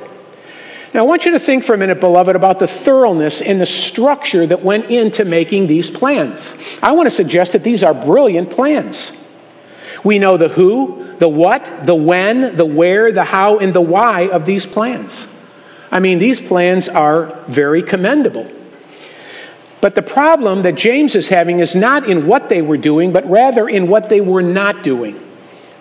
Now, 0.93 1.01
I 1.01 1.03
want 1.03 1.25
you 1.25 1.31
to 1.33 1.39
think 1.39 1.63
for 1.63 1.75
a 1.75 1.77
minute, 1.77 1.99
beloved, 1.99 2.35
about 2.35 2.59
the 2.59 2.67
thoroughness 2.67 3.41
and 3.41 3.59
the 3.59 3.65
structure 3.65 4.47
that 4.47 4.63
went 4.63 4.89
into 4.89 5.25
making 5.25 5.67
these 5.67 5.91
plans. 5.91 6.55
I 6.81 6.93
want 6.93 7.07
to 7.07 7.15
suggest 7.15 7.51
that 7.51 7.63
these 7.63 7.83
are 7.83 7.93
brilliant 7.93 8.49
plans. 8.49 9.11
We 10.03 10.17
know 10.17 10.37
the 10.37 10.47
who, 10.47 11.15
the 11.19 11.27
what, 11.27 11.85
the 11.85 11.93
when, 11.93 12.55
the 12.55 12.65
where, 12.65 13.11
the 13.11 13.25
how, 13.25 13.59
and 13.59 13.73
the 13.73 13.81
why 13.81 14.29
of 14.29 14.45
these 14.45 14.65
plans. 14.65 15.27
I 15.91 15.99
mean, 15.99 16.19
these 16.19 16.39
plans 16.39 16.87
are 16.87 17.43
very 17.47 17.83
commendable. 17.83 18.49
But 19.79 19.95
the 19.95 20.01
problem 20.01 20.63
that 20.63 20.75
James 20.75 21.15
is 21.15 21.29
having 21.29 21.59
is 21.59 21.75
not 21.75 22.09
in 22.09 22.25
what 22.25 22.49
they 22.49 22.61
were 22.61 22.77
doing, 22.77 23.11
but 23.11 23.29
rather 23.29 23.69
in 23.69 23.87
what 23.87 24.09
they 24.09 24.21
were 24.21 24.41
not 24.41 24.83
doing. 24.83 25.19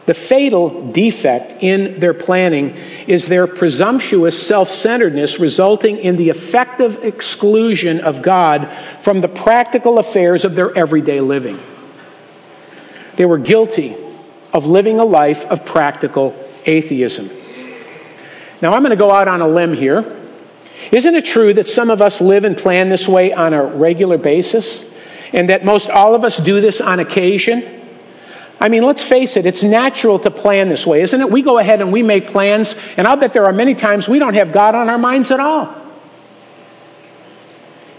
The 0.05 0.15
fatal 0.15 0.93
defect 0.93 1.65
in 1.65 1.99
their 1.99 2.15
planning 2.15 2.77
is 3.09 3.27
their 3.27 3.49
presumptuous 3.49 4.41
self 4.47 4.71
centeredness, 4.71 5.41
resulting 5.41 5.99
in 5.99 6.17
the 6.17 6.31
effective 6.31 7.05
exclusion 7.05 8.01
of 8.01 8.23
God 8.23 8.69
from 9.01 9.21
the 9.21 9.29
practical 9.29 9.99
affairs 9.99 10.45
of 10.45 10.55
their 10.55 10.77
everyday 10.79 11.21
living. 11.21 11.59
They 13.17 13.25
were 13.25 13.39
guilty 13.39 13.97
of 14.53 14.67
living 14.67 15.01
a 15.01 15.05
life 15.05 15.45
of 15.47 15.65
practical 15.65 16.37
atheism. 16.67 17.31
Now, 18.63 18.73
I'm 18.73 18.81
going 18.81 18.91
to 18.91 18.97
go 18.97 19.11
out 19.11 19.27
on 19.27 19.41
a 19.41 19.49
limb 19.49 19.75
here. 19.75 20.03
Isn't 20.93 21.15
it 21.15 21.25
true 21.25 21.53
that 21.55 21.67
some 21.67 21.91
of 21.91 22.01
us 22.01 22.21
live 22.21 22.45
and 22.45 22.57
plan 22.57 22.89
this 22.89 23.09
way 23.09 23.33
on 23.33 23.53
a 23.53 23.65
regular 23.65 24.19
basis? 24.19 24.85
And 25.33 25.49
that 25.49 25.65
most 25.65 25.91
all 25.91 26.15
of 26.15 26.25
us 26.25 26.37
do 26.37 26.61
this 26.61 26.81
on 26.81 27.01
occasion? 27.01 27.77
I 28.59 28.69
mean, 28.69 28.85
let's 28.85 29.03
face 29.03 29.37
it, 29.37 29.45
it's 29.45 29.63
natural 29.63 30.19
to 30.21 30.31
plan 30.31 30.69
this 30.69 30.87
way, 30.87 31.03
isn't 31.03 31.21
it? 31.21 31.31
We 31.31 31.43
go 31.43 31.59
ahead 31.59 31.83
and 31.83 31.93
we 31.93 32.03
make 32.03 32.29
plans, 32.29 32.75
and 32.97 33.07
I'll 33.07 33.17
bet 33.17 33.35
there 33.35 33.45
are 33.45 33.53
many 33.53 33.75
times 33.75 34.09
we 34.09 34.19
don't 34.19 34.35
have 34.35 34.51
God 34.51 34.75
on 34.75 34.89
our 34.89 34.97
minds 34.99 35.31
at 35.31 35.41
all. 35.41 35.75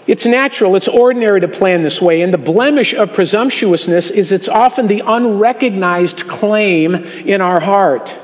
It's 0.07 0.25
natural, 0.25 0.75
it's 0.75 0.87
ordinary 0.87 1.41
to 1.41 1.47
plan 1.49 1.83
this 1.83 2.01
way, 2.01 2.21
and 2.21 2.33
the 2.33 2.39
blemish 2.39 2.93
of 2.93 3.13
presumptuousness 3.13 4.09
is 4.09 4.31
it's 4.31 4.47
often 4.47 4.87
the 4.87 5.03
unrecognized 5.05 6.27
claim 6.27 6.95
in 6.95 7.41
our 7.41 7.59
heart. 7.59 8.15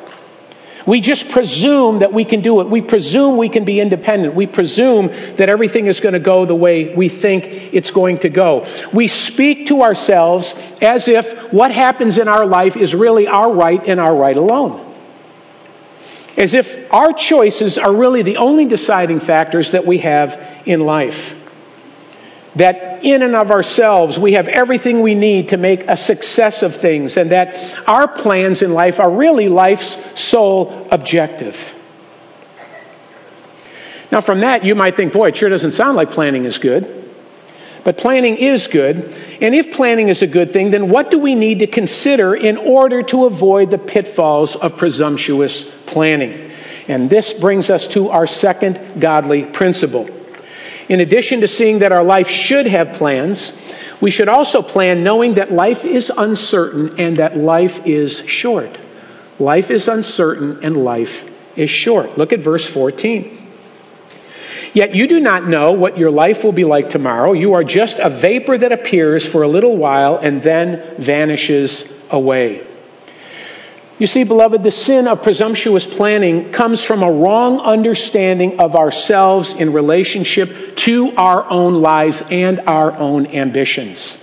We 0.86 1.00
just 1.02 1.30
presume 1.30 2.00
that 2.00 2.12
we 2.12 2.26
can 2.26 2.42
do 2.42 2.60
it. 2.62 2.68
We 2.68 2.82
presume 2.82 3.38
we 3.38 3.50
can 3.50 3.64
be 3.64 3.80
independent. 3.80 4.34
We 4.36 4.48
presume 4.48 5.08
that 5.38 5.50
everything 5.50 5.88
is 5.88 6.00
going 6.00 6.14
to 6.14 6.20
go 6.20 6.46
the 6.46 6.56
way 6.56 6.94
we 6.94 7.10
think 7.10 7.46
it's 7.74 7.92
going 7.92 8.20
to 8.20 8.30
go. 8.30 8.66
We 8.92 9.08
speak 9.08 9.68
to 9.68 9.82
ourselves 9.82 10.54
as 10.82 11.08
if 11.08 11.54
what 11.54 11.72
happens 11.72 12.18
in 12.18 12.28
our 12.28 12.46
life 12.46 12.76
is 12.76 12.94
really 12.94 13.28
our 13.28 13.52
right 13.52 13.82
and 13.88 14.00
our 14.00 14.16
right 14.16 14.36
alone. 14.36 14.90
As 16.36 16.54
if 16.54 16.92
our 16.92 17.14
choices 17.14 17.78
are 17.78 17.94
really 17.94 18.24
the 18.24 18.38
only 18.38 18.66
deciding 18.66 19.20
factors 19.20 19.72
that 19.72 19.86
we 19.86 20.00
have 20.00 20.42
in 20.66 20.82
life 20.82 21.40
that 22.56 23.04
in 23.04 23.22
and 23.22 23.36
of 23.36 23.52
ourselves 23.52 24.20
we 24.20 24.34
have 24.34 24.48
everything 24.48 25.02
we 25.02 25.16
need 25.16 25.50
to 25.50 25.58
make 25.58 25.88
a 25.88 25.98
success 25.98 26.64
of 26.64 26.76
things, 26.76 27.18
and 27.18 27.32
that 27.32 27.56
our 27.88 28.08
plans 28.08 28.62
in 28.62 28.74
life 28.74 29.00
are 29.00 29.12
really 29.12 29.50
life's 29.50 29.98
sole 30.20 30.88
objective. 30.92 31.74
Now, 34.12 34.22
from 34.22 34.42
that, 34.42 34.64
you 34.64 34.76
might 34.76 34.96
think, 34.96 35.12
boy, 35.12 35.30
it 35.30 35.38
sure 35.38 35.50
doesn't 35.50 35.72
sound 35.72 35.98
like 35.98 36.12
planning 36.12 36.46
is 36.46 36.60
good. 36.60 37.04
But 37.84 37.98
planning 37.98 38.38
is 38.38 38.68
good. 38.68 39.14
And 39.42 39.54
if 39.54 39.74
planning 39.74 40.08
is 40.08 40.22
a 40.22 40.28
good 40.28 40.54
thing, 40.54 40.72
then 40.72 40.90
what 40.90 41.12
do 41.12 41.20
we 41.20 41.36
need 41.36 41.60
to 41.60 41.68
consider 41.68 42.36
in 42.36 42.58
order 42.58 43.02
to 43.04 43.26
avoid 43.26 43.72
the 43.72 43.78
pitfalls 43.78 44.56
of 44.56 44.78
presumptuous 44.78 45.66
planning? 45.86 46.52
And 46.88 47.10
this 47.10 47.34
brings 47.34 47.70
us 47.70 47.88
to 47.90 48.10
our 48.10 48.28
second 48.28 48.80
godly 49.02 49.44
principle. 49.44 50.08
In 50.90 51.00
addition 51.00 51.42
to 51.42 51.48
seeing 51.48 51.80
that 51.80 51.92
our 51.92 52.04
life 52.04 52.30
should 52.30 52.68
have 52.68 52.94
plans, 52.94 53.54
we 54.02 54.12
should 54.12 54.28
also 54.28 54.62
plan 54.62 55.04
knowing 55.04 55.36
that 55.36 55.52
life 55.52 55.86
is 55.86 56.12
uncertain 56.16 57.00
and 57.00 57.18
that 57.18 57.38
life 57.38 57.86
is 57.88 58.20
short. 58.28 58.78
Life 59.40 59.72
is 59.72 59.88
uncertain 59.88 60.60
and 60.64 60.84
life 60.84 61.30
is 61.58 61.70
short. 61.70 62.18
Look 62.18 62.34
at 62.34 62.40
verse 62.40 62.68
14. 62.68 63.40
Yet 64.74 64.96
you 64.96 65.08
do 65.08 65.20
not 65.20 65.48
know 65.48 65.72
what 65.72 65.98
your 65.98 66.10
life 66.10 66.44
will 66.44 66.52
be 66.52 66.64
like 66.64 66.90
tomorrow. 66.90 67.34
You 67.34 67.54
are 67.54 67.64
just 67.64 68.00
a 68.00 68.10
vapor 68.10 68.58
that 68.58 68.72
appears 68.72 69.26
for 69.26 69.44
a 69.44 69.48
little 69.48 69.78
while 69.78 70.18
and 70.18 70.42
then 70.42 70.96
vanishes 70.98 71.86
away. 72.10 72.66
You 74.00 74.08
see, 74.08 74.24
beloved, 74.24 74.64
the 74.64 74.72
sin 74.72 75.08
of 75.08 75.22
presumptuous 75.22 75.86
planning 75.86 76.52
comes 76.52 76.82
from 76.82 77.04
a 77.04 77.12
wrong 77.12 77.60
understanding 77.60 78.60
of 78.60 78.76
ourselves 78.76 79.54
in 79.54 79.72
relationship 79.72 80.76
to 80.78 81.16
our 81.16 81.50
own 81.50 81.82
lives 81.82 82.24
and 82.32 82.60
our 82.62 82.92
own 82.94 83.28
ambitions. 83.28 84.18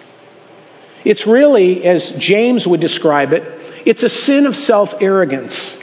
It's 1.04 1.26
really, 1.26 1.84
as 1.84 2.10
James 2.12 2.66
would 2.66 2.80
describe 2.80 3.32
it, 3.32 3.44
it's 3.86 4.02
a 4.02 4.08
sin 4.08 4.44
of 4.46 4.56
self 4.56 5.00
arrogance. 5.00 5.78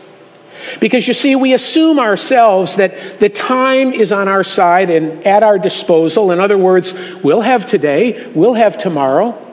Because 0.82 1.08
you 1.08 1.14
see, 1.14 1.36
we 1.36 1.54
assume 1.54 1.98
ourselves 1.98 2.76
that 2.76 3.22
the 3.22 3.30
time 3.30 3.94
is 3.94 4.12
on 4.12 4.28
our 4.28 4.44
side 4.44 4.90
and 4.90 5.26
at 5.26 5.42
our 5.42 5.58
disposal. 5.58 6.32
In 6.32 6.42
other 6.42 6.58
words, 6.58 6.94
we'll 7.24 7.42
have 7.42 7.66
today, 7.66 8.30
we'll 8.36 8.54
have 8.54 8.78
tomorrow. 8.78 9.47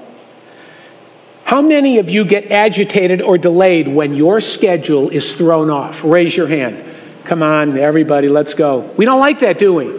How 1.45 1.61
many 1.61 1.99
of 1.99 2.09
you 2.09 2.25
get 2.25 2.51
agitated 2.51 3.21
or 3.21 3.37
delayed 3.37 3.87
when 3.87 4.15
your 4.15 4.41
schedule 4.41 5.11
is 5.11 5.35
thrown 5.37 5.69
off? 5.69 6.03
Raise 6.03 6.35
your 6.35 6.47
hand. 6.47 6.83
Come 7.25 7.43
on, 7.43 7.77
everybody, 7.77 8.29
let's 8.29 8.55
go. 8.55 8.81
We 8.97 9.05
don't 9.05 9.21
like 9.21 9.41
that, 9.41 9.59
do 9.59 9.75
we? 9.75 9.93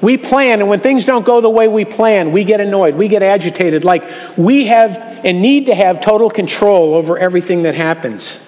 We 0.00 0.16
plan, 0.16 0.60
and 0.60 0.68
when 0.68 0.80
things 0.80 1.04
don't 1.04 1.24
go 1.24 1.40
the 1.40 1.50
way 1.50 1.66
we 1.66 1.84
plan, 1.84 2.32
we 2.32 2.44
get 2.44 2.60
annoyed, 2.60 2.94
we 2.94 3.08
get 3.08 3.22
agitated, 3.22 3.84
like 3.84 4.04
we 4.36 4.66
have 4.66 4.96
and 5.24 5.40
need 5.40 5.66
to 5.66 5.74
have 5.74 6.00
total 6.00 6.30
control 6.30 6.94
over 6.94 7.18
everything 7.18 7.62
that 7.62 7.74
happens. 7.74 8.40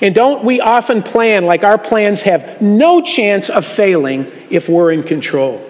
And 0.00 0.14
don't 0.14 0.44
we 0.44 0.60
often 0.60 1.02
plan 1.02 1.46
like 1.46 1.62
our 1.62 1.78
plans 1.78 2.22
have 2.22 2.60
no 2.60 3.02
chance 3.02 3.48
of 3.48 3.64
failing 3.64 4.30
if 4.50 4.68
we're 4.68 4.92
in 4.92 5.02
control? 5.02 5.64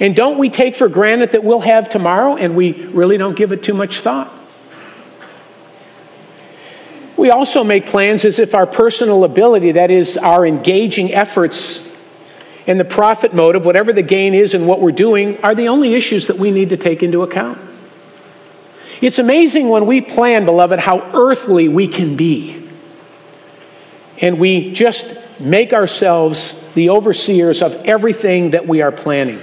And 0.00 0.16
don't 0.16 0.38
we 0.38 0.50
take 0.50 0.74
for 0.74 0.88
granted 0.88 1.32
that 1.32 1.44
we'll 1.44 1.60
have 1.60 1.88
tomorrow 1.88 2.36
and 2.36 2.56
we 2.56 2.72
really 2.86 3.18
don't 3.18 3.36
give 3.36 3.52
it 3.52 3.62
too 3.62 3.74
much 3.74 4.00
thought? 4.00 4.31
We 7.16 7.30
also 7.30 7.62
make 7.62 7.86
plans 7.86 8.24
as 8.24 8.38
if 8.38 8.54
our 8.54 8.66
personal 8.66 9.24
ability, 9.24 9.72
that 9.72 9.90
is, 9.90 10.16
our 10.16 10.46
engaging 10.46 11.12
efforts 11.12 11.82
and 12.66 12.80
the 12.80 12.84
profit 12.84 13.34
motive, 13.34 13.64
whatever 13.64 13.92
the 13.92 14.02
gain 14.02 14.34
is 14.34 14.54
in 14.54 14.66
what 14.66 14.80
we're 14.80 14.92
doing, 14.92 15.38
are 15.42 15.54
the 15.54 15.68
only 15.68 15.94
issues 15.94 16.28
that 16.28 16.38
we 16.38 16.50
need 16.50 16.70
to 16.70 16.76
take 16.76 17.02
into 17.02 17.22
account. 17.22 17.58
It's 19.00 19.18
amazing 19.18 19.68
when 19.68 19.86
we 19.86 20.00
plan, 20.00 20.44
beloved, 20.44 20.78
how 20.78 21.00
earthly 21.12 21.68
we 21.68 21.88
can 21.88 22.16
be. 22.16 22.68
And 24.20 24.38
we 24.38 24.72
just 24.72 25.12
make 25.40 25.72
ourselves 25.72 26.54
the 26.74 26.90
overseers 26.90 27.62
of 27.62 27.74
everything 27.84 28.50
that 28.50 28.66
we 28.66 28.80
are 28.80 28.92
planning. 28.92 29.40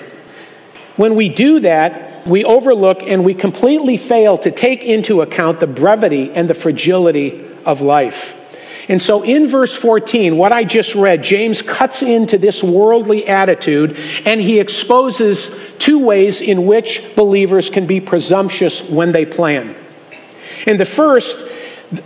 When 0.95 1.15
we 1.15 1.29
do 1.29 1.59
that, 1.59 2.25
we 2.25 2.45
overlook 2.45 3.03
and 3.03 3.25
we 3.25 3.33
completely 3.33 3.97
fail 3.97 4.38
to 4.39 4.51
take 4.51 4.83
into 4.83 5.21
account 5.21 5.59
the 5.59 5.67
brevity 5.67 6.31
and 6.31 6.49
the 6.49 6.53
fragility 6.53 7.49
of 7.69 7.81
life. 7.81 8.35
And 8.89 8.99
so 8.99 9.21
in 9.21 9.47
verse 9.47 9.75
14, 9.75 10.35
what 10.35 10.51
I 10.51 10.63
just 10.63 10.95
read, 10.95 11.23
James 11.23 11.61
cuts 11.61 12.01
into 12.01 12.39
this 12.39 12.63
worldly 12.63 13.27
attitude 13.27 13.95
and 14.25 14.41
he 14.41 14.59
exposes 14.59 15.55
two 15.77 15.99
ways 15.99 16.41
in 16.41 16.65
which 16.65 17.15
believers 17.15 17.69
can 17.69 17.85
be 17.85 18.01
presumptuous 18.01 18.81
when 18.89 19.11
they 19.11 19.25
plan. 19.25 19.75
And 20.65 20.79
the 20.79 20.85
first 20.85 21.38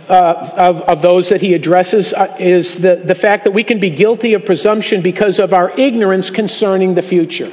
uh, 0.08 0.50
of, 0.56 0.82
of 0.82 1.02
those 1.02 1.30
that 1.30 1.40
he 1.40 1.54
addresses 1.54 2.12
uh, 2.12 2.36
is 2.38 2.80
the, 2.80 2.96
the 2.96 3.14
fact 3.14 3.44
that 3.44 3.52
we 3.52 3.64
can 3.64 3.80
be 3.80 3.90
guilty 3.90 4.34
of 4.34 4.44
presumption 4.44 5.00
because 5.00 5.38
of 5.38 5.54
our 5.54 5.70
ignorance 5.78 6.30
concerning 6.30 6.94
the 6.94 7.02
future. 7.02 7.52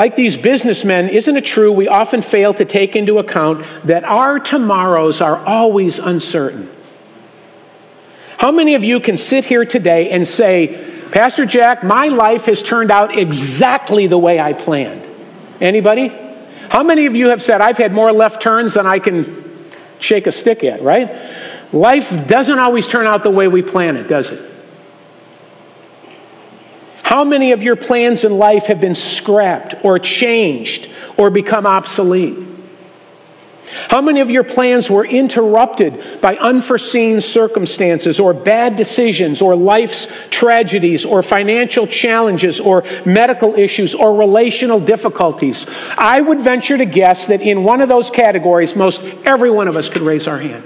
Like 0.00 0.16
these 0.16 0.38
businessmen, 0.38 1.10
isn't 1.10 1.36
it 1.36 1.44
true 1.44 1.70
we 1.70 1.86
often 1.86 2.22
fail 2.22 2.54
to 2.54 2.64
take 2.64 2.96
into 2.96 3.18
account 3.18 3.66
that 3.84 4.02
our 4.02 4.38
tomorrows 4.38 5.20
are 5.20 5.36
always 5.36 5.98
uncertain? 5.98 6.70
How 8.38 8.50
many 8.50 8.76
of 8.76 8.82
you 8.82 9.00
can 9.00 9.18
sit 9.18 9.44
here 9.44 9.66
today 9.66 10.08
and 10.08 10.26
say, 10.26 10.90
Pastor 11.12 11.44
Jack, 11.44 11.84
my 11.84 12.08
life 12.08 12.46
has 12.46 12.62
turned 12.62 12.90
out 12.90 13.18
exactly 13.18 14.06
the 14.06 14.16
way 14.16 14.40
I 14.40 14.54
planned? 14.54 15.06
Anybody? 15.60 16.08
How 16.70 16.82
many 16.82 17.04
of 17.04 17.14
you 17.14 17.28
have 17.28 17.42
said, 17.42 17.60
I've 17.60 17.76
had 17.76 17.92
more 17.92 18.10
left 18.10 18.40
turns 18.40 18.72
than 18.72 18.86
I 18.86 19.00
can 19.00 19.54
shake 19.98 20.26
a 20.26 20.32
stick 20.32 20.64
at, 20.64 20.80
right? 20.80 21.14
Life 21.74 22.26
doesn't 22.26 22.58
always 22.58 22.88
turn 22.88 23.06
out 23.06 23.22
the 23.22 23.30
way 23.30 23.48
we 23.48 23.60
plan 23.60 23.98
it, 23.98 24.08
does 24.08 24.30
it? 24.30 24.50
How 27.10 27.24
many 27.24 27.50
of 27.50 27.60
your 27.60 27.74
plans 27.74 28.22
in 28.22 28.38
life 28.38 28.66
have 28.66 28.80
been 28.80 28.94
scrapped 28.94 29.74
or 29.82 29.98
changed 29.98 30.88
or 31.16 31.28
become 31.28 31.66
obsolete? 31.66 32.38
How 33.88 34.00
many 34.00 34.20
of 34.20 34.30
your 34.30 34.44
plans 34.44 34.88
were 34.88 35.04
interrupted 35.04 36.20
by 36.20 36.36
unforeseen 36.36 37.20
circumstances 37.20 38.20
or 38.20 38.32
bad 38.32 38.76
decisions 38.76 39.42
or 39.42 39.56
life's 39.56 40.06
tragedies 40.30 41.04
or 41.04 41.24
financial 41.24 41.88
challenges 41.88 42.60
or 42.60 42.84
medical 43.04 43.56
issues 43.56 43.92
or 43.92 44.14
relational 44.14 44.78
difficulties? 44.78 45.66
I 45.98 46.20
would 46.20 46.40
venture 46.40 46.78
to 46.78 46.84
guess 46.84 47.26
that 47.26 47.40
in 47.40 47.64
one 47.64 47.80
of 47.80 47.88
those 47.88 48.08
categories, 48.08 48.76
most 48.76 49.02
every 49.24 49.50
one 49.50 49.66
of 49.66 49.74
us 49.74 49.88
could 49.88 50.02
raise 50.02 50.28
our 50.28 50.38
hand. 50.38 50.62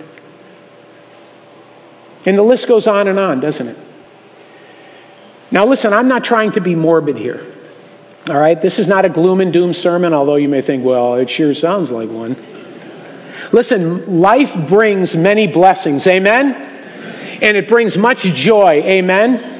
And 2.26 2.36
the 2.36 2.42
list 2.42 2.68
goes 2.68 2.86
on 2.86 3.08
and 3.08 3.18
on, 3.18 3.40
doesn't 3.40 3.68
it? 3.68 3.78
Now, 5.50 5.66
listen, 5.66 5.92
I'm 5.92 6.08
not 6.08 6.24
trying 6.24 6.52
to 6.52 6.60
be 6.60 6.74
morbid 6.74 7.16
here. 7.16 7.44
All 8.28 8.38
right? 8.38 8.60
This 8.60 8.78
is 8.78 8.88
not 8.88 9.04
a 9.04 9.08
gloom 9.08 9.40
and 9.40 9.52
doom 9.52 9.74
sermon, 9.74 10.14
although 10.14 10.36
you 10.36 10.48
may 10.48 10.62
think, 10.62 10.84
well, 10.84 11.14
it 11.14 11.28
sure 11.28 11.52
sounds 11.54 11.90
like 11.90 12.08
one. 12.08 12.36
Listen, 13.52 14.20
life 14.20 14.56
brings 14.66 15.14
many 15.14 15.46
blessings. 15.46 16.06
Amen? 16.06 16.54
And 17.42 17.56
it 17.56 17.68
brings 17.68 17.98
much 17.98 18.22
joy. 18.22 18.82
Amen? 18.82 19.52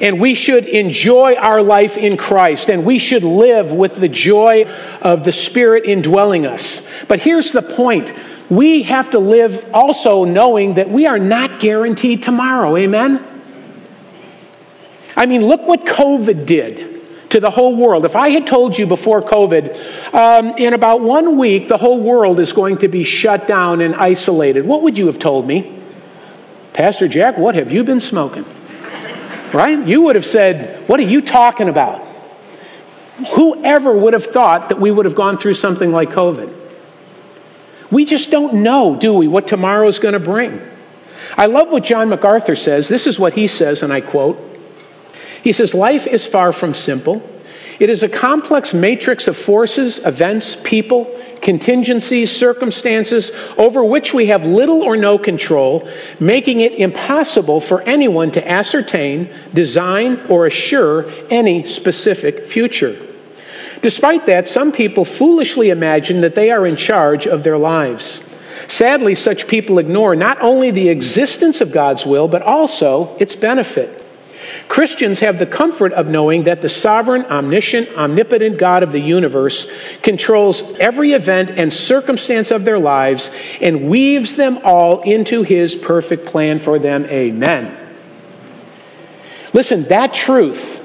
And 0.00 0.20
we 0.20 0.34
should 0.34 0.66
enjoy 0.66 1.36
our 1.36 1.62
life 1.62 1.96
in 1.96 2.16
Christ, 2.16 2.68
and 2.70 2.84
we 2.84 2.98
should 2.98 3.22
live 3.22 3.72
with 3.72 3.96
the 3.96 4.08
joy 4.08 4.64
of 5.00 5.24
the 5.24 5.32
Spirit 5.32 5.84
indwelling 5.84 6.46
us. 6.46 6.82
But 7.08 7.20
here's 7.20 7.52
the 7.52 7.62
point 7.62 8.12
we 8.48 8.84
have 8.84 9.10
to 9.10 9.18
live 9.18 9.68
also 9.74 10.24
knowing 10.24 10.74
that 10.74 10.88
we 10.88 11.06
are 11.06 11.18
not 11.18 11.60
guaranteed 11.60 12.22
tomorrow. 12.22 12.76
Amen? 12.76 13.35
I 15.16 15.26
mean, 15.26 15.46
look 15.46 15.62
what 15.62 15.84
COVID 15.84 16.44
did 16.44 16.96
to 17.30 17.40
the 17.40 17.50
whole 17.50 17.74
world. 17.74 18.04
If 18.04 18.14
I 18.14 18.28
had 18.28 18.46
told 18.46 18.78
you 18.78 18.86
before 18.86 19.22
COVID, 19.22 20.14
um, 20.14 20.58
in 20.58 20.74
about 20.74 21.00
one 21.00 21.36
week, 21.36 21.68
the 21.68 21.76
whole 21.76 22.00
world 22.00 22.38
is 22.38 22.52
going 22.52 22.78
to 22.78 22.88
be 22.88 23.02
shut 23.02 23.48
down 23.48 23.80
and 23.80 23.94
isolated, 23.94 24.66
what 24.66 24.82
would 24.82 24.96
you 24.98 25.06
have 25.06 25.18
told 25.18 25.46
me? 25.46 25.78
Pastor 26.72 27.08
Jack, 27.08 27.38
what 27.38 27.54
have 27.54 27.72
you 27.72 27.84
been 27.84 28.00
smoking? 28.00 28.44
Right? 29.52 29.86
You 29.86 30.02
would 30.02 30.14
have 30.14 30.26
said, 30.26 30.86
What 30.88 31.00
are 31.00 31.04
you 31.04 31.22
talking 31.22 31.68
about? 31.68 32.04
Whoever 33.30 33.96
would 33.96 34.12
have 34.12 34.26
thought 34.26 34.68
that 34.68 34.78
we 34.78 34.90
would 34.90 35.06
have 35.06 35.14
gone 35.14 35.38
through 35.38 35.54
something 35.54 35.90
like 35.90 36.10
COVID? 36.10 36.52
We 37.90 38.04
just 38.04 38.30
don't 38.30 38.62
know, 38.62 38.96
do 38.96 39.14
we, 39.14 39.26
what 39.26 39.48
tomorrow 39.48 39.86
is 39.88 39.98
going 39.98 40.12
to 40.12 40.20
bring. 40.20 40.60
I 41.38 41.46
love 41.46 41.70
what 41.70 41.84
John 41.84 42.10
MacArthur 42.10 42.56
says. 42.56 42.88
This 42.88 43.06
is 43.06 43.18
what 43.18 43.32
he 43.32 43.48
says, 43.48 43.82
and 43.82 43.92
I 43.92 44.02
quote 44.02 44.38
He 45.42 45.52
says, 45.52 45.74
Life 45.74 46.06
is 46.06 46.26
far 46.26 46.52
from 46.52 46.74
simple. 46.74 47.22
It 47.78 47.90
is 47.90 48.02
a 48.02 48.08
complex 48.08 48.72
matrix 48.72 49.28
of 49.28 49.36
forces, 49.36 49.98
events, 49.98 50.56
people, 50.64 51.04
contingencies, 51.42 52.34
circumstances 52.34 53.30
over 53.58 53.84
which 53.84 54.14
we 54.14 54.26
have 54.26 54.44
little 54.44 54.82
or 54.82 54.96
no 54.96 55.18
control, 55.18 55.88
making 56.18 56.60
it 56.60 56.72
impossible 56.74 57.60
for 57.60 57.82
anyone 57.82 58.30
to 58.30 58.50
ascertain, 58.50 59.28
design, 59.52 60.20
or 60.28 60.46
assure 60.46 61.10
any 61.30 61.66
specific 61.66 62.48
future. 62.48 62.96
Despite 63.82 64.26
that, 64.26 64.48
some 64.48 64.72
people 64.72 65.04
foolishly 65.04 65.68
imagine 65.68 66.22
that 66.22 66.34
they 66.34 66.50
are 66.50 66.66
in 66.66 66.76
charge 66.76 67.26
of 67.26 67.42
their 67.42 67.58
lives. 67.58 68.22
Sadly, 68.68 69.14
such 69.14 69.46
people 69.46 69.78
ignore 69.78 70.16
not 70.16 70.40
only 70.40 70.70
the 70.70 70.88
existence 70.88 71.60
of 71.60 71.72
God's 71.72 72.06
will, 72.06 72.26
but 72.26 72.42
also 72.42 73.14
its 73.18 73.36
benefit. 73.36 74.05
Christians 74.68 75.20
have 75.20 75.38
the 75.38 75.46
comfort 75.46 75.92
of 75.92 76.08
knowing 76.08 76.44
that 76.44 76.60
the 76.60 76.68
sovereign, 76.68 77.24
omniscient, 77.26 77.88
omnipotent 77.96 78.58
God 78.58 78.82
of 78.82 78.92
the 78.92 79.00
universe 79.00 79.70
controls 80.02 80.62
every 80.78 81.12
event 81.12 81.50
and 81.50 81.72
circumstance 81.72 82.50
of 82.50 82.64
their 82.64 82.78
lives 82.78 83.30
and 83.60 83.88
weaves 83.88 84.36
them 84.36 84.58
all 84.64 85.02
into 85.02 85.42
his 85.42 85.74
perfect 85.74 86.26
plan 86.26 86.58
for 86.58 86.78
them. 86.78 87.04
Amen. 87.06 87.80
Listen, 89.52 89.84
that 89.84 90.12
truth 90.12 90.82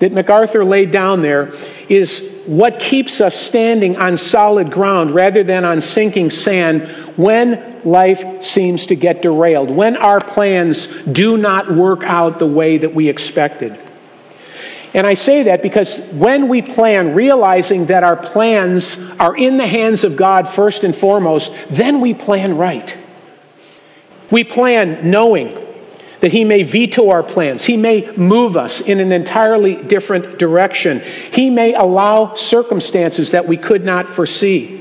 that 0.00 0.12
MacArthur 0.12 0.64
laid 0.64 0.90
down 0.90 1.22
there 1.22 1.52
is 1.88 2.29
what 2.50 2.80
keeps 2.80 3.20
us 3.20 3.36
standing 3.36 3.96
on 3.96 4.16
solid 4.16 4.72
ground 4.72 5.12
rather 5.12 5.44
than 5.44 5.64
on 5.64 5.80
sinking 5.80 6.30
sand 6.30 6.82
when 7.16 7.80
life 7.84 8.42
seems 8.42 8.88
to 8.88 8.96
get 8.96 9.22
derailed, 9.22 9.70
when 9.70 9.96
our 9.96 10.18
plans 10.18 10.88
do 11.04 11.36
not 11.36 11.70
work 11.70 12.02
out 12.02 12.40
the 12.40 12.46
way 12.48 12.78
that 12.78 12.92
we 12.92 13.08
expected. 13.08 13.78
And 14.94 15.06
I 15.06 15.14
say 15.14 15.44
that 15.44 15.62
because 15.62 16.00
when 16.10 16.48
we 16.48 16.60
plan, 16.60 17.14
realizing 17.14 17.86
that 17.86 18.02
our 18.02 18.16
plans 18.16 18.98
are 19.20 19.36
in 19.36 19.56
the 19.56 19.68
hands 19.68 20.02
of 20.02 20.16
God 20.16 20.48
first 20.48 20.82
and 20.82 20.92
foremost, 20.92 21.52
then 21.70 22.00
we 22.00 22.14
plan 22.14 22.56
right. 22.56 22.98
We 24.32 24.42
plan 24.42 25.08
knowing 25.08 25.56
that 26.20 26.32
He 26.32 26.44
may 26.44 26.62
veto 26.62 27.10
our 27.10 27.22
plans. 27.22 27.64
He 27.64 27.76
may 27.76 28.10
move 28.16 28.56
us 28.56 28.80
in 28.80 29.00
an 29.00 29.12
entirely 29.12 29.76
different 29.76 30.38
direction. 30.38 31.00
He 31.32 31.50
may 31.50 31.74
allow 31.74 32.34
circumstances 32.34 33.32
that 33.32 33.46
we 33.46 33.56
could 33.56 33.84
not 33.84 34.08
foresee. 34.08 34.76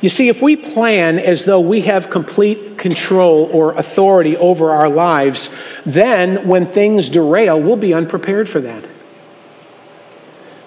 You 0.00 0.08
see, 0.08 0.28
if 0.28 0.40
we 0.40 0.56
plan 0.56 1.18
as 1.18 1.44
though 1.44 1.60
we 1.60 1.82
have 1.82 2.08
complete 2.08 2.78
control 2.78 3.50
or 3.52 3.72
authority 3.72 4.36
over 4.36 4.70
our 4.70 4.88
lives, 4.88 5.50
then 5.84 6.48
when 6.48 6.64
things 6.64 7.10
derail, 7.10 7.60
we'll 7.60 7.76
be 7.76 7.92
unprepared 7.92 8.48
for 8.48 8.60
that. 8.60 8.84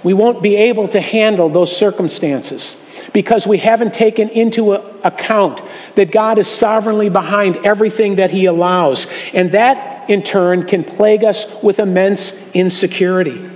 We 0.03 0.13
won't 0.13 0.43
be 0.43 0.55
able 0.55 0.87
to 0.89 1.01
handle 1.01 1.49
those 1.49 1.75
circumstances 1.75 2.75
because 3.13 3.45
we 3.45 3.59
haven't 3.59 3.93
taken 3.93 4.27
into 4.29 4.73
account 4.73 5.61
that 5.95 6.11
God 6.11 6.39
is 6.39 6.47
sovereignly 6.47 7.09
behind 7.09 7.57
everything 7.57 8.15
that 8.15 8.31
He 8.31 8.45
allows. 8.47 9.07
And 9.33 9.51
that, 9.51 10.09
in 10.09 10.23
turn, 10.23 10.65
can 10.65 10.83
plague 10.83 11.23
us 11.23 11.45
with 11.61 11.79
immense 11.79 12.33
insecurity. 12.53 13.49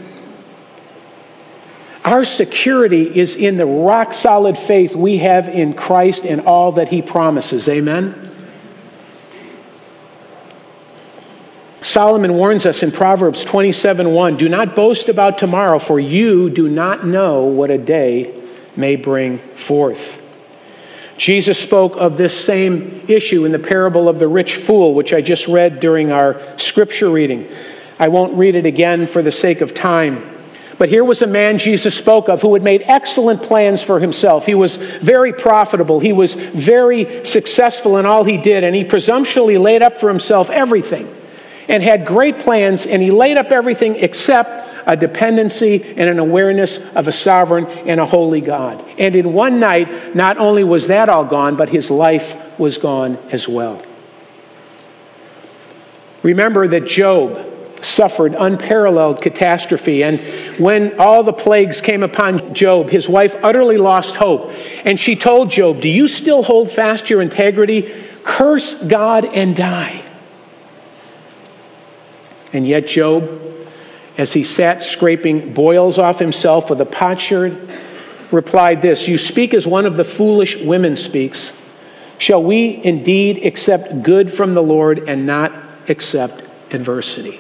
Our 2.05 2.23
security 2.23 3.19
is 3.19 3.35
in 3.35 3.57
the 3.57 3.65
rock 3.65 4.13
solid 4.13 4.57
faith 4.57 4.95
we 4.95 5.17
have 5.17 5.49
in 5.49 5.73
Christ 5.73 6.23
and 6.23 6.41
all 6.41 6.73
that 6.73 6.89
He 6.89 7.01
promises. 7.01 7.67
Amen? 7.67 8.23
Solomon 11.81 12.33
warns 12.33 12.65
us 12.65 12.83
in 12.83 12.91
Proverbs 12.91 13.43
27 13.43 14.11
1 14.11 14.37
Do 14.37 14.49
not 14.49 14.75
boast 14.75 15.09
about 15.09 15.37
tomorrow, 15.37 15.79
for 15.79 15.99
you 15.99 16.49
do 16.49 16.69
not 16.69 17.05
know 17.05 17.43
what 17.43 17.71
a 17.71 17.77
day 17.77 18.33
may 18.77 18.95
bring 18.95 19.39
forth. 19.39 20.23
Jesus 21.17 21.59
spoke 21.59 21.97
of 21.97 22.15
this 22.15 22.39
same 22.45 23.03
issue 23.07 23.45
in 23.45 23.51
the 23.51 23.59
parable 23.59 24.07
of 24.07 24.19
the 24.19 24.27
rich 24.27 24.55
fool, 24.55 24.93
which 24.93 25.13
I 25.13 25.21
just 25.21 25.47
read 25.47 25.79
during 25.79 26.11
our 26.11 26.39
scripture 26.57 27.09
reading. 27.09 27.49
I 27.99 28.09
won't 28.09 28.37
read 28.37 28.55
it 28.55 28.67
again 28.67 29.07
for 29.07 29.23
the 29.23 29.31
sake 29.31 29.61
of 29.61 29.73
time. 29.73 30.21
But 30.77 30.89
here 30.89 31.03
was 31.03 31.23
a 31.23 31.27
man 31.27 31.57
Jesus 31.57 31.95
spoke 31.95 32.29
of 32.29 32.43
who 32.43 32.53
had 32.53 32.61
made 32.61 32.83
excellent 32.85 33.41
plans 33.41 33.81
for 33.81 33.99
himself. 33.99 34.45
He 34.45 34.53
was 34.53 34.75
very 34.75 35.33
profitable. 35.33 35.99
He 35.99 36.13
was 36.13 36.35
very 36.35 37.25
successful 37.25 37.97
in 37.97 38.05
all 38.05 38.23
he 38.23 38.37
did, 38.37 38.63
and 38.63 38.75
he 38.75 38.83
presumptuously 38.83 39.57
laid 39.57 39.81
up 39.81 39.97
for 39.97 40.07
himself 40.07 40.51
everything 40.51 41.11
and 41.67 41.83
had 41.83 42.05
great 42.05 42.39
plans, 42.39 42.85
and 42.85 43.01
he 43.01 43.11
laid 43.11 43.37
up 43.37 43.47
everything 43.47 43.95
except 43.97 44.76
a 44.88 44.95
dependency 44.95 45.84
and 45.84 46.10
an 46.10 46.17
awareness 46.17 46.80
of 46.95 47.08
a 47.08 47.12
sovereign 47.12 47.65
and 47.65 48.00
a 48.00 48.06
holy 48.06 48.41
God. 48.41 48.84
And 48.97 49.15
in 49.15 49.34
one 49.34 49.60
night, 49.60 50.15
not 50.15 50.38
only 50.38 50.63
was 50.63 50.88
that 50.88 51.10
all 51.10 51.26
gone, 51.26 51.58
but 51.58 51.69
his 51.69 51.91
life 51.91 52.58
was 52.58 52.78
gone 52.78 53.17
as 53.30 53.47
well. 53.47 53.84
Remember 56.23 56.67
that 56.67 56.86
Job 56.88 57.54
suffered 57.84 58.34
unparalleled 58.34 59.21
catastrophe. 59.21 60.04
And 60.04 60.19
when 60.58 61.00
all 61.00 61.23
the 61.23 61.34
plagues 61.34 61.82
came 61.82 62.04
upon 62.04 62.54
Job, 62.54 62.89
his 62.89 63.08
wife 63.08 63.36
utterly 63.43 63.78
lost 63.78 64.15
hope. 64.15 64.52
And 64.84 65.00
she 65.00 65.15
told 65.15 65.52
Job, 65.52 65.82
Do 65.82 65.89
you 65.89 66.08
still 66.08 66.43
hold 66.43 66.71
fast 66.71 67.10
your 67.10 67.21
integrity? 67.21 67.93
Curse 68.23 68.82
God 68.84 69.26
and 69.26 69.56
die. 69.56 70.04
And 72.54 72.67
yet, 72.67 72.88
Job, 72.88 73.30
as 74.17 74.34
he 74.34 74.43
sat 74.43 74.82
scraping 74.82 75.53
boils 75.53 75.99
off 75.99 76.19
himself 76.19 76.69
with 76.69 76.82
a 76.82 76.86
potsherd, 76.86 77.69
replied 78.32 78.82
this 78.82 79.08
You 79.08 79.17
speak 79.17 79.53
as 79.53 79.67
one 79.67 79.86
of 79.86 79.95
the 79.95 80.03
foolish 80.03 80.58
women 80.58 80.97
speaks. 80.97 81.51
Shall 82.17 82.41
we 82.41 82.84
indeed 82.84 83.45
accept 83.45 84.01
good 84.01 84.34
from 84.34 84.56
the 84.56 84.63
Lord 84.63 85.08
and 85.08 85.27
not 85.27 85.53
accept 85.88 86.43
adversity? 86.73 87.39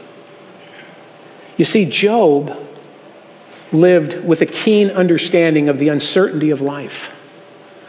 You 1.57 1.65
see, 1.65 1.85
Job 1.85 2.55
lived 3.71 4.23
with 4.23 4.41
a 4.41 4.45
keen 4.45 4.91
understanding 4.91 5.67
of 5.67 5.79
the 5.79 5.89
uncertainty 5.89 6.51
of 6.51 6.61
life, 6.61 7.13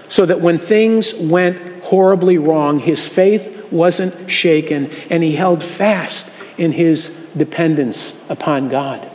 so 0.09 0.25
that 0.25 0.41
when 0.41 0.59
things 0.59 1.13
went 1.15 1.83
horribly 1.85 2.39
wrong, 2.39 2.79
his 2.79 3.07
faith 3.07 3.71
wasn't 3.71 4.31
shaken 4.31 4.91
and 5.11 5.23
he 5.23 5.33
held 5.33 5.63
fast 5.63 6.31
in 6.57 6.73
his 6.73 7.15
dependence 7.37 8.15
upon 8.29 8.69
God. 8.69 9.09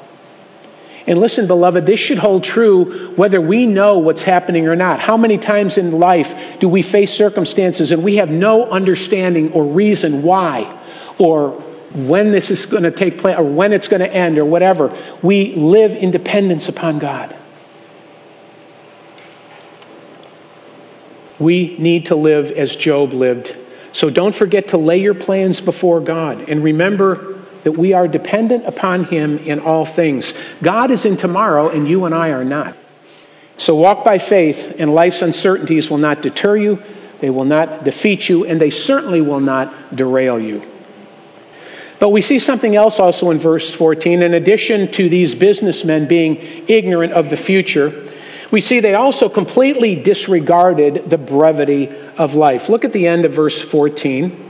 And 1.05 1.19
listen, 1.19 1.47
beloved, 1.47 1.85
this 1.85 1.99
should 1.99 2.17
hold 2.17 2.43
true 2.43 3.13
whether 3.15 3.41
we 3.41 3.65
know 3.65 3.97
what's 3.97 4.23
happening 4.23 4.67
or 4.67 4.75
not. 4.75 4.99
How 4.99 5.17
many 5.17 5.37
times 5.37 5.77
in 5.77 5.91
life 5.91 6.59
do 6.59 6.69
we 6.69 6.81
face 6.81 7.11
circumstances 7.11 7.91
and 7.91 8.03
we 8.03 8.17
have 8.17 8.29
no 8.29 8.69
understanding 8.69 9.51
or 9.51 9.65
reason 9.65 10.23
why 10.23 10.79
or 11.17 11.51
when 11.91 12.31
this 12.31 12.49
is 12.51 12.65
going 12.65 12.83
to 12.83 12.91
take 12.91 13.17
place 13.17 13.37
or 13.37 13.43
when 13.43 13.73
it's 13.73 13.89
going 13.89 13.99
to 13.99 14.11
end 14.11 14.37
or 14.37 14.45
whatever? 14.45 14.97
We 15.21 15.55
live 15.55 15.93
in 15.93 16.11
dependence 16.11 16.69
upon 16.69 16.99
God. 16.99 17.35
We 21.37 21.75
need 21.77 22.05
to 22.05 22.15
live 22.15 22.51
as 22.51 22.77
Job 22.77 23.11
lived. 23.11 23.53
So 23.91 24.09
don't 24.09 24.33
forget 24.33 24.69
to 24.69 24.77
lay 24.77 24.99
your 24.99 25.13
plans 25.13 25.59
before 25.59 25.99
God 25.99 26.49
and 26.49 26.63
remember 26.63 27.32
that 27.63 27.73
we 27.73 27.93
are 27.93 28.07
dependent 28.07 28.65
upon 28.65 29.05
Him 29.05 29.39
in 29.39 29.59
all 29.59 29.85
things. 29.85 30.33
God 30.61 30.91
is 30.91 31.05
in 31.05 31.17
tomorrow, 31.17 31.69
and 31.69 31.87
you 31.87 32.05
and 32.05 32.13
I 32.13 32.29
are 32.29 32.43
not. 32.43 32.77
So 33.57 33.75
walk 33.75 34.03
by 34.03 34.17
faith, 34.17 34.75
and 34.79 34.93
life's 34.93 35.21
uncertainties 35.21 35.89
will 35.89 35.97
not 35.97 36.21
deter 36.21 36.55
you, 36.55 36.81
they 37.19 37.29
will 37.29 37.45
not 37.45 37.83
defeat 37.83 38.27
you, 38.27 38.45
and 38.45 38.59
they 38.59 38.69
certainly 38.69 39.21
will 39.21 39.39
not 39.39 39.95
derail 39.95 40.39
you. 40.39 40.61
But 41.99 42.09
we 42.09 42.21
see 42.21 42.39
something 42.39 42.75
else 42.75 42.99
also 42.99 43.31
in 43.31 43.39
verse 43.39 43.73
14. 43.73 44.23
In 44.23 44.33
addition 44.33 44.91
to 44.91 45.07
these 45.07 45.35
businessmen 45.35 46.05
being 46.05 46.35
ignorant 46.67 47.13
of 47.13 47.29
the 47.29 47.37
future, 47.37 48.09
we 48.51 48.59
see 48.59 48.81
they 48.81 48.93
also 48.93 49.29
completely 49.29 49.95
disregarded 49.95 51.09
the 51.09 51.17
brevity 51.17 51.89
of 52.17 52.35
life. 52.35 52.67
Look 52.67 52.83
at 52.83 52.91
the 52.91 53.07
end 53.07 53.23
of 53.23 53.31
verse 53.31 53.61
14 53.61 54.42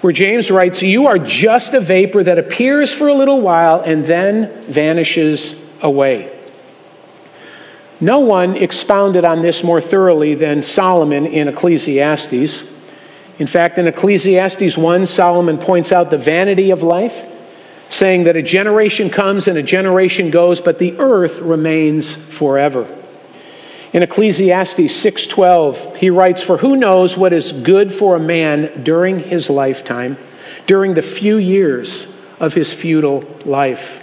where 0.00 0.12
James 0.12 0.50
writes, 0.50 0.82
You 0.82 1.06
are 1.06 1.18
just 1.18 1.74
a 1.74 1.80
vapor 1.80 2.22
that 2.22 2.38
appears 2.38 2.92
for 2.92 3.08
a 3.08 3.14
little 3.14 3.40
while 3.40 3.80
and 3.80 4.04
then 4.04 4.50
vanishes 4.64 5.56
away. 5.80 6.32
No 8.00 8.20
one 8.20 8.56
expounded 8.56 9.24
on 9.24 9.40
this 9.40 9.64
more 9.64 9.80
thoroughly 9.80 10.34
than 10.34 10.62
Solomon 10.62 11.24
in 11.24 11.48
Ecclesiastes. 11.48 12.62
In 13.38 13.46
fact, 13.46 13.78
in 13.78 13.86
Ecclesiastes 13.86 14.76
1, 14.76 15.06
Solomon 15.06 15.58
points 15.58 15.92
out 15.92 16.10
the 16.10 16.18
vanity 16.18 16.70
of 16.70 16.82
life, 16.82 17.24
saying 17.88 18.24
that 18.24 18.36
a 18.36 18.42
generation 18.42 19.08
comes 19.08 19.48
and 19.48 19.56
a 19.56 19.62
generation 19.62 20.30
goes, 20.30 20.60
but 20.60 20.78
the 20.78 20.98
earth 20.98 21.40
remains 21.40 22.14
forever. 22.14 22.86
In 23.92 24.02
Ecclesiastes 24.02 24.94
6:12, 24.94 25.96
he 25.96 26.10
writes, 26.10 26.42
"For 26.42 26.58
who 26.58 26.76
knows 26.76 27.16
what 27.16 27.32
is 27.32 27.52
good 27.52 27.92
for 27.92 28.16
a 28.16 28.20
man 28.20 28.70
during 28.82 29.20
his 29.20 29.48
lifetime, 29.48 30.16
during 30.66 30.94
the 30.94 31.02
few 31.02 31.36
years 31.36 32.06
of 32.40 32.54
his 32.54 32.72
futile 32.72 33.24
life?" 33.44 34.02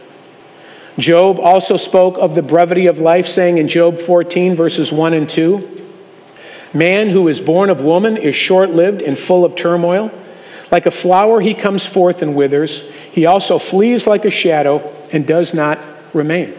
Job 0.98 1.39
also 1.39 1.76
spoke 1.76 2.17
of 2.19 2.36
the 2.36 2.41
brevity 2.41 2.88
of 2.88 3.00
life, 3.00 3.28
saying 3.28 3.58
in 3.58 3.67
Job 3.67 3.98
14, 3.98 4.56
verses 4.56 4.91
1 4.91 5.13
and 5.13 5.28
2, 5.28 5.67
Man 6.74 7.10
who 7.10 7.28
is 7.28 7.39
born 7.39 7.69
of 7.69 7.82
woman 7.82 8.17
is 8.17 8.36
short 8.36 8.72
lived 8.72 9.02
and 9.02 9.17
full 9.17 9.46
of 9.46 9.56
turmoil. 9.56 10.12
Like 10.72 10.88
a 10.88 10.91
flower, 10.91 11.39
he 11.39 11.54
comes 11.54 11.86
forth 11.86 12.24
and 12.24 12.36
withers. 12.36 12.84
He 13.12 13.28
also 13.28 13.60
flees 13.60 14.08
like 14.08 14.26
a 14.26 14.32
shadow 14.32 14.82
and 15.12 15.28
does 15.28 15.54
not 15.54 15.78
remain. 16.13 16.54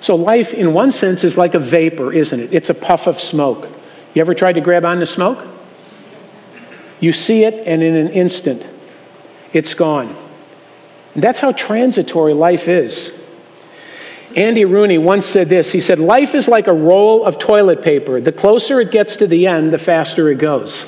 So 0.00 0.16
life, 0.16 0.52
in 0.52 0.72
one 0.72 0.92
sense, 0.92 1.24
is 1.24 1.38
like 1.38 1.54
a 1.54 1.58
vapor, 1.58 2.12
isn't 2.12 2.38
it? 2.38 2.52
It's 2.52 2.70
a 2.70 2.74
puff 2.74 3.06
of 3.06 3.20
smoke. 3.20 3.68
You 4.14 4.20
ever 4.20 4.34
tried 4.34 4.54
to 4.54 4.60
grab 4.60 4.84
onto 4.84 5.06
smoke? 5.06 5.46
You 7.00 7.12
see 7.12 7.44
it, 7.44 7.66
and 7.66 7.82
in 7.82 7.96
an 7.96 8.08
instant, 8.08 8.66
it's 9.52 9.74
gone. 9.74 10.14
And 11.14 11.22
that's 11.22 11.38
how 11.38 11.52
transitory 11.52 12.34
life 12.34 12.68
is. 12.68 13.12
Andy 14.36 14.64
Rooney 14.64 14.98
once 14.98 15.26
said 15.26 15.48
this 15.48 15.70
He 15.72 15.80
said, 15.80 15.98
Life 15.98 16.34
is 16.34 16.48
like 16.48 16.66
a 16.66 16.72
roll 16.72 17.24
of 17.24 17.38
toilet 17.38 17.82
paper. 17.82 18.20
The 18.20 18.32
closer 18.32 18.80
it 18.80 18.90
gets 18.90 19.16
to 19.16 19.26
the 19.26 19.46
end, 19.46 19.72
the 19.72 19.78
faster 19.78 20.30
it 20.30 20.38
goes. 20.38 20.84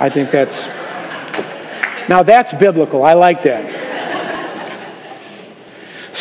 I 0.00 0.08
think 0.08 0.30
that's. 0.30 0.66
Now 2.08 2.22
that's 2.22 2.54
biblical. 2.54 3.02
I 3.02 3.12
like 3.12 3.42
that. 3.42 3.87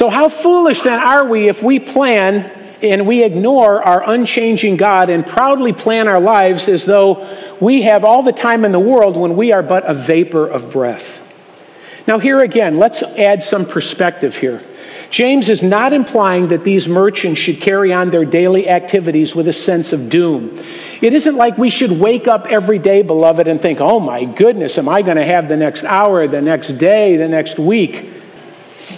So, 0.07 0.11
how 0.11 0.29
foolish 0.29 0.83
then 0.83 1.01
are 1.01 1.25
we 1.25 1.49
if 1.49 1.61
we 1.61 1.79
plan 1.79 2.49
and 2.81 3.05
we 3.05 3.25
ignore 3.25 3.83
our 3.83 4.09
unchanging 4.09 4.77
God 4.77 5.09
and 5.09 5.27
proudly 5.27 5.73
plan 5.73 6.07
our 6.07 6.21
lives 6.21 6.69
as 6.69 6.85
though 6.85 7.27
we 7.59 7.81
have 7.81 8.05
all 8.05 8.23
the 8.23 8.31
time 8.31 8.63
in 8.63 8.71
the 8.71 8.79
world 8.79 9.17
when 9.17 9.35
we 9.35 9.51
are 9.51 9.61
but 9.61 9.83
a 9.85 9.93
vapor 9.93 10.47
of 10.47 10.71
breath? 10.71 11.21
Now, 12.07 12.19
here 12.19 12.39
again, 12.39 12.79
let's 12.79 13.03
add 13.03 13.43
some 13.43 13.65
perspective 13.65 14.37
here. 14.37 14.63
James 15.09 15.49
is 15.49 15.61
not 15.61 15.91
implying 15.91 16.47
that 16.49 16.63
these 16.63 16.87
merchants 16.87 17.41
should 17.41 17.59
carry 17.59 17.91
on 17.91 18.09
their 18.09 18.23
daily 18.23 18.69
activities 18.69 19.35
with 19.35 19.49
a 19.49 19.53
sense 19.53 19.91
of 19.91 20.09
doom. 20.09 20.57
It 21.01 21.11
isn't 21.11 21.35
like 21.35 21.57
we 21.57 21.69
should 21.69 21.91
wake 21.91 22.29
up 22.29 22.47
every 22.47 22.79
day, 22.79 23.01
beloved, 23.01 23.45
and 23.45 23.61
think, 23.61 23.81
oh 23.81 23.99
my 23.99 24.23
goodness, 24.23 24.77
am 24.77 24.87
I 24.87 25.01
going 25.01 25.17
to 25.17 25.25
have 25.25 25.49
the 25.49 25.57
next 25.57 25.83
hour, 25.83 26.29
the 26.29 26.41
next 26.41 26.77
day, 26.77 27.17
the 27.17 27.27
next 27.27 27.59
week? 27.59 28.16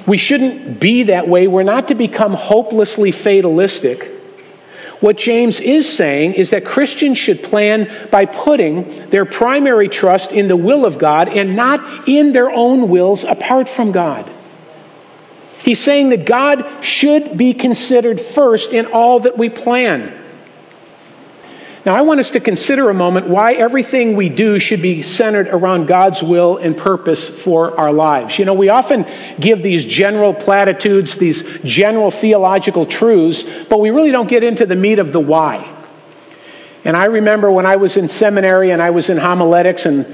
We 0.05 0.17
shouldn't 0.17 0.79
be 0.79 1.03
that 1.03 1.27
way. 1.27 1.47
We're 1.47 1.63
not 1.63 1.87
to 1.87 1.95
become 1.95 2.33
hopelessly 2.33 3.11
fatalistic. 3.11 4.15
What 4.99 5.17
James 5.17 5.59
is 5.61 5.91
saying 5.91 6.33
is 6.33 6.49
that 6.49 6.65
Christians 6.65 7.17
should 7.17 7.41
plan 7.41 7.89
by 8.11 8.25
putting 8.25 9.09
their 9.09 9.23
primary 9.23 9.87
trust 9.87 10.31
in 10.31 10.49
the 10.49 10.57
will 10.57 10.85
of 10.85 10.97
God 10.97 11.29
and 11.29 11.55
not 11.55 12.07
in 12.07 12.33
their 12.33 12.51
own 12.51 12.89
wills 12.89 13.23
apart 13.23 13.69
from 13.69 13.93
God. 13.93 14.29
He's 15.59 15.79
saying 15.79 16.09
that 16.09 16.25
God 16.25 16.65
should 16.83 17.37
be 17.37 17.53
considered 17.53 18.19
first 18.19 18.73
in 18.73 18.87
all 18.87 19.21
that 19.21 19.37
we 19.37 19.49
plan. 19.49 20.18
Now, 21.85 21.95
I 21.95 22.01
want 22.01 22.19
us 22.19 22.31
to 22.31 22.41
consider 22.41 22.89
a 22.89 22.93
moment 22.93 23.27
why 23.27 23.53
everything 23.53 24.17
we 24.17 24.27
do 24.27 24.59
should 24.59 24.81
be 24.81 25.01
centered 25.01 25.47
around 25.47 25.87
God's 25.87 26.21
will 26.21 26.57
and 26.57 26.75
purpose 26.75 27.29
for 27.29 27.79
our 27.79 27.93
lives. 27.93 28.37
You 28.37 28.43
know, 28.43 28.53
we 28.53 28.67
often 28.67 29.05
give 29.39 29.63
these 29.63 29.85
general 29.85 30.33
platitudes, 30.33 31.15
these 31.15 31.43
general 31.63 32.11
theological 32.11 32.85
truths, 32.85 33.45
but 33.69 33.79
we 33.79 33.91
really 33.91 34.11
don't 34.11 34.27
get 34.27 34.43
into 34.43 34.65
the 34.65 34.75
meat 34.75 34.99
of 34.99 35.13
the 35.13 35.21
why. 35.21 35.73
And 36.83 36.97
I 36.97 37.05
remember 37.05 37.49
when 37.49 37.65
I 37.65 37.77
was 37.77 37.95
in 37.95 38.09
seminary 38.09 38.71
and 38.71 38.81
I 38.81 38.89
was 38.89 39.09
in 39.09 39.17
homiletics 39.17 39.85
and 39.85 40.05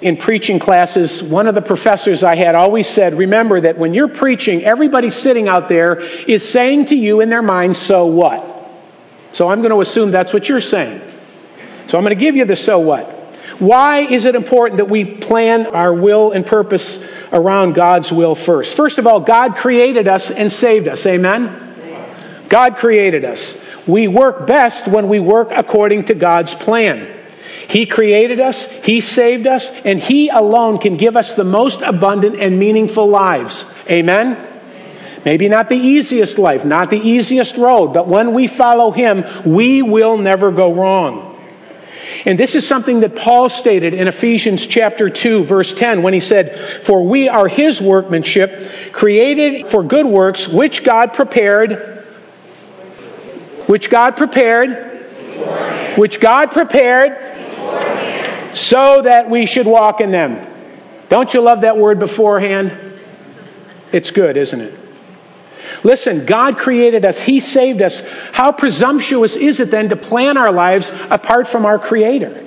in 0.00 0.16
preaching 0.16 0.58
classes, 0.58 1.22
one 1.22 1.46
of 1.46 1.54
the 1.54 1.62
professors 1.62 2.24
I 2.24 2.34
had 2.34 2.56
always 2.56 2.88
said, 2.88 3.14
Remember 3.14 3.60
that 3.60 3.78
when 3.78 3.94
you're 3.94 4.08
preaching, 4.08 4.64
everybody 4.64 5.10
sitting 5.10 5.46
out 5.46 5.68
there 5.68 6.00
is 6.00 6.48
saying 6.48 6.86
to 6.86 6.96
you 6.96 7.20
in 7.20 7.28
their 7.28 7.42
mind, 7.42 7.76
So 7.76 8.06
what? 8.06 8.51
So 9.32 9.48
I'm 9.48 9.60
going 9.60 9.70
to 9.70 9.80
assume 9.80 10.10
that's 10.10 10.32
what 10.32 10.48
you're 10.48 10.60
saying. 10.60 11.00
So 11.88 11.98
I'm 11.98 12.04
going 12.04 12.16
to 12.16 12.20
give 12.20 12.36
you 12.36 12.44
the 12.44 12.56
so 12.56 12.78
what. 12.78 13.06
Why 13.58 14.00
is 14.00 14.24
it 14.24 14.34
important 14.34 14.78
that 14.78 14.88
we 14.88 15.04
plan 15.04 15.66
our 15.66 15.92
will 15.92 16.32
and 16.32 16.44
purpose 16.44 16.98
around 17.32 17.74
God's 17.74 18.10
will 18.10 18.34
first? 18.34 18.74
First 18.74 18.98
of 18.98 19.06
all, 19.06 19.20
God 19.20 19.56
created 19.56 20.08
us 20.08 20.30
and 20.30 20.50
saved 20.50 20.88
us. 20.88 21.06
Amen? 21.06 21.68
God 22.48 22.76
created 22.76 23.24
us. 23.24 23.56
We 23.86 24.08
work 24.08 24.46
best 24.46 24.86
when 24.86 25.08
we 25.08 25.20
work 25.20 25.50
according 25.52 26.06
to 26.06 26.14
God's 26.14 26.54
plan. 26.54 27.08
He 27.68 27.86
created 27.86 28.40
us, 28.40 28.66
He 28.66 29.00
saved 29.00 29.46
us, 29.46 29.70
and 29.84 29.98
He 29.98 30.28
alone 30.28 30.78
can 30.78 30.96
give 30.96 31.16
us 31.16 31.36
the 31.36 31.44
most 31.44 31.80
abundant 31.80 32.38
and 32.38 32.58
meaningful 32.58 33.06
lives. 33.06 33.64
Amen? 33.88 34.36
Maybe 35.24 35.48
not 35.48 35.68
the 35.68 35.76
easiest 35.76 36.38
life, 36.38 36.64
not 36.64 36.90
the 36.90 36.98
easiest 36.98 37.56
road, 37.56 37.94
but 37.94 38.08
when 38.08 38.32
we 38.32 38.48
follow 38.48 38.90
Him, 38.90 39.24
we 39.44 39.82
will 39.82 40.18
never 40.18 40.50
go 40.50 40.72
wrong. 40.72 41.32
And 42.24 42.38
this 42.38 42.54
is 42.54 42.66
something 42.66 43.00
that 43.00 43.16
Paul 43.16 43.48
stated 43.48 43.94
in 43.94 44.06
Ephesians 44.06 44.66
chapter 44.66 45.08
2 45.08 45.44
verse 45.44 45.74
10 45.74 46.02
when 46.02 46.14
he 46.14 46.20
said, 46.20 46.56
"For 46.84 47.02
we 47.02 47.28
are 47.28 47.48
his 47.48 47.80
workmanship, 47.80 48.92
created 48.92 49.66
for 49.66 49.82
good 49.82 50.06
works 50.06 50.46
which 50.48 50.84
God 50.84 51.12
prepared 51.14 51.88
which 53.66 53.90
God 53.90 54.16
prepared 54.16 54.70
which 55.96 56.20
God 56.20 56.50
prepared 56.52 57.16
so 58.54 59.02
that 59.02 59.28
we 59.28 59.46
should 59.46 59.66
walk 59.66 60.00
in 60.00 60.12
them." 60.12 60.38
Don't 61.08 61.34
you 61.34 61.40
love 61.40 61.62
that 61.62 61.76
word 61.76 61.98
beforehand? 61.98 62.70
It's 63.90 64.10
good, 64.10 64.36
isn't 64.36 64.60
it? 64.60 64.74
Listen, 65.82 66.26
God 66.26 66.58
created 66.58 67.04
us, 67.04 67.20
He 67.20 67.40
saved 67.40 67.82
us. 67.82 68.06
How 68.32 68.52
presumptuous 68.52 69.36
is 69.36 69.60
it 69.60 69.70
then 69.70 69.88
to 69.88 69.96
plan 69.96 70.36
our 70.36 70.52
lives 70.52 70.92
apart 71.10 71.48
from 71.48 71.66
our 71.66 71.78
Creator? 71.78 72.46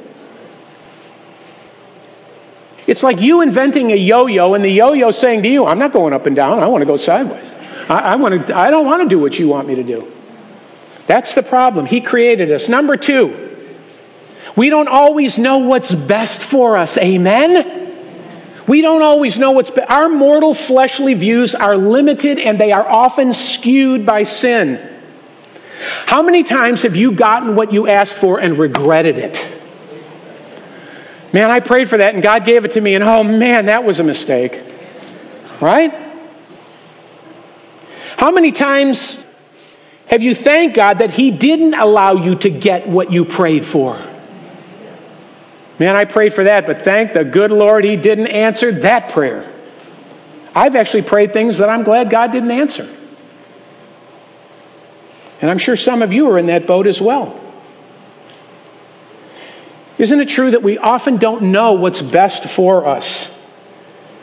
It's 2.88 3.02
like 3.02 3.20
you 3.20 3.42
inventing 3.42 3.92
a 3.92 3.96
yo 3.96 4.28
yo 4.28 4.54
and 4.54 4.64
the 4.64 4.70
yo 4.70 4.94
yo 4.94 5.12
saying 5.12 5.44
to 5.44 5.50
you, 5.50 5.66
I'm 5.66 5.80
not 5.80 5.92
going 5.92 6.14
up 6.14 6.28
and 6.28 6.36
down, 6.36 6.60
I 6.60 6.68
want 6.68 6.82
to 6.82 6.86
go 6.86 6.98
sideways. 6.98 7.54
I, 7.90 8.00
I, 8.00 8.16
want 8.16 8.48
to, 8.48 8.56
I 8.56 8.70
don't 8.70 8.86
want 8.86 9.04
to 9.04 9.10
do 9.10 9.20
what 9.20 9.40
you 9.40 9.48
want 9.48 9.68
me 9.68 9.76
to 9.76 9.84
do. 9.84 10.12
That's 11.08 11.34
the 11.36 11.44
problem. 11.44 11.86
He 11.86 12.02
created 12.02 12.52
us. 12.52 12.70
Number 12.70 12.98
two, 12.98 13.42
we 14.56 14.70
don't 14.70 14.88
always 14.88 15.38
know 15.38 15.60
what's 15.60 15.94
best 15.94 16.42
for 16.42 16.78
us. 16.78 16.98
Amen? 16.98 17.85
We 18.68 18.82
don't 18.82 19.04
always 19.04 19.38
know 19.38 19.52
what's. 19.52 19.70
Our 19.72 20.10
mortal 20.10 20.54
fleshly 20.54 21.14
views 21.14 21.54
are 21.54 21.78
limited 21.78 22.40
and 22.40 22.60
they 22.60 22.72
are 22.72 22.88
often 22.88 23.34
skewed 23.34 24.06
by 24.06 24.24
sin. 24.24 24.92
How 26.06 26.24
many 26.24 26.44
times 26.44 26.82
have 26.82 26.96
you 26.96 27.12
gotten 27.12 27.56
what 27.56 27.72
you 27.72 27.88
asked 27.88 28.18
for 28.18 28.40
and 28.40 28.58
regretted 28.58 29.18
it? 29.18 29.46
Man, 31.32 31.52
I 31.52 31.60
prayed 31.60 31.90
for 31.90 31.98
that 31.98 32.14
and 32.14 32.24
God 32.24 32.46
gave 32.46 32.66
it 32.66 32.72
to 32.72 32.82
me, 32.82 32.96
and 32.96 33.04
oh 33.04 33.24
man, 33.24 33.66
that 33.66 33.84
was 33.84 34.00
a 34.00 34.04
mistake. 34.04 34.62
Right? 35.60 35.94
How 38.18 38.32
many 38.32 38.52
times 38.52 39.24
have 40.08 40.22
you 40.24 40.34
thanked 40.34 40.76
God 40.76 41.00
that 41.00 41.12
He 41.12 41.32
didn't 41.32 41.74
allow 41.74 42.14
you 42.14 42.36
to 42.36 42.50
get 42.50 42.88
what 42.88 43.12
you 43.12 43.26
prayed 43.26 43.66
for? 43.66 44.02
Man, 45.78 45.96
I 45.96 46.06
prayed 46.06 46.34
for 46.34 46.46
that, 46.46 46.66
but 46.66 46.80
thank 46.80 47.14
the 47.14 47.24
good 47.24 47.52
Lord 47.52 47.84
He 47.84 47.98
didn't 47.98 48.28
answer 48.28 48.72
that 48.72 49.10
prayer. 49.10 49.52
I've 50.56 50.76
actually 50.76 51.02
prayed 51.02 51.34
things 51.34 51.58
that 51.58 51.70
I'm 51.70 51.84
glad 51.84 52.10
God 52.10 52.32
didn't 52.32 52.52
answer. 52.52 52.90
And 55.42 55.52
I'm 55.52 55.58
sure 55.58 55.76
some 55.76 56.02
of 56.02 56.14
you 56.14 56.30
are 56.32 56.38
in 56.38 56.46
that 56.46 56.66
boat 56.66 56.88
as 56.88 57.02
well. 57.02 57.40
Isn't 59.98 60.20
it 60.20 60.30
true 60.30 60.52
that 60.52 60.64
we 60.64 60.78
often 60.78 61.18
don't 61.18 61.52
know 61.52 61.74
what's 61.74 62.02
best 62.02 62.46
for 62.46 62.86
us? 62.86 63.32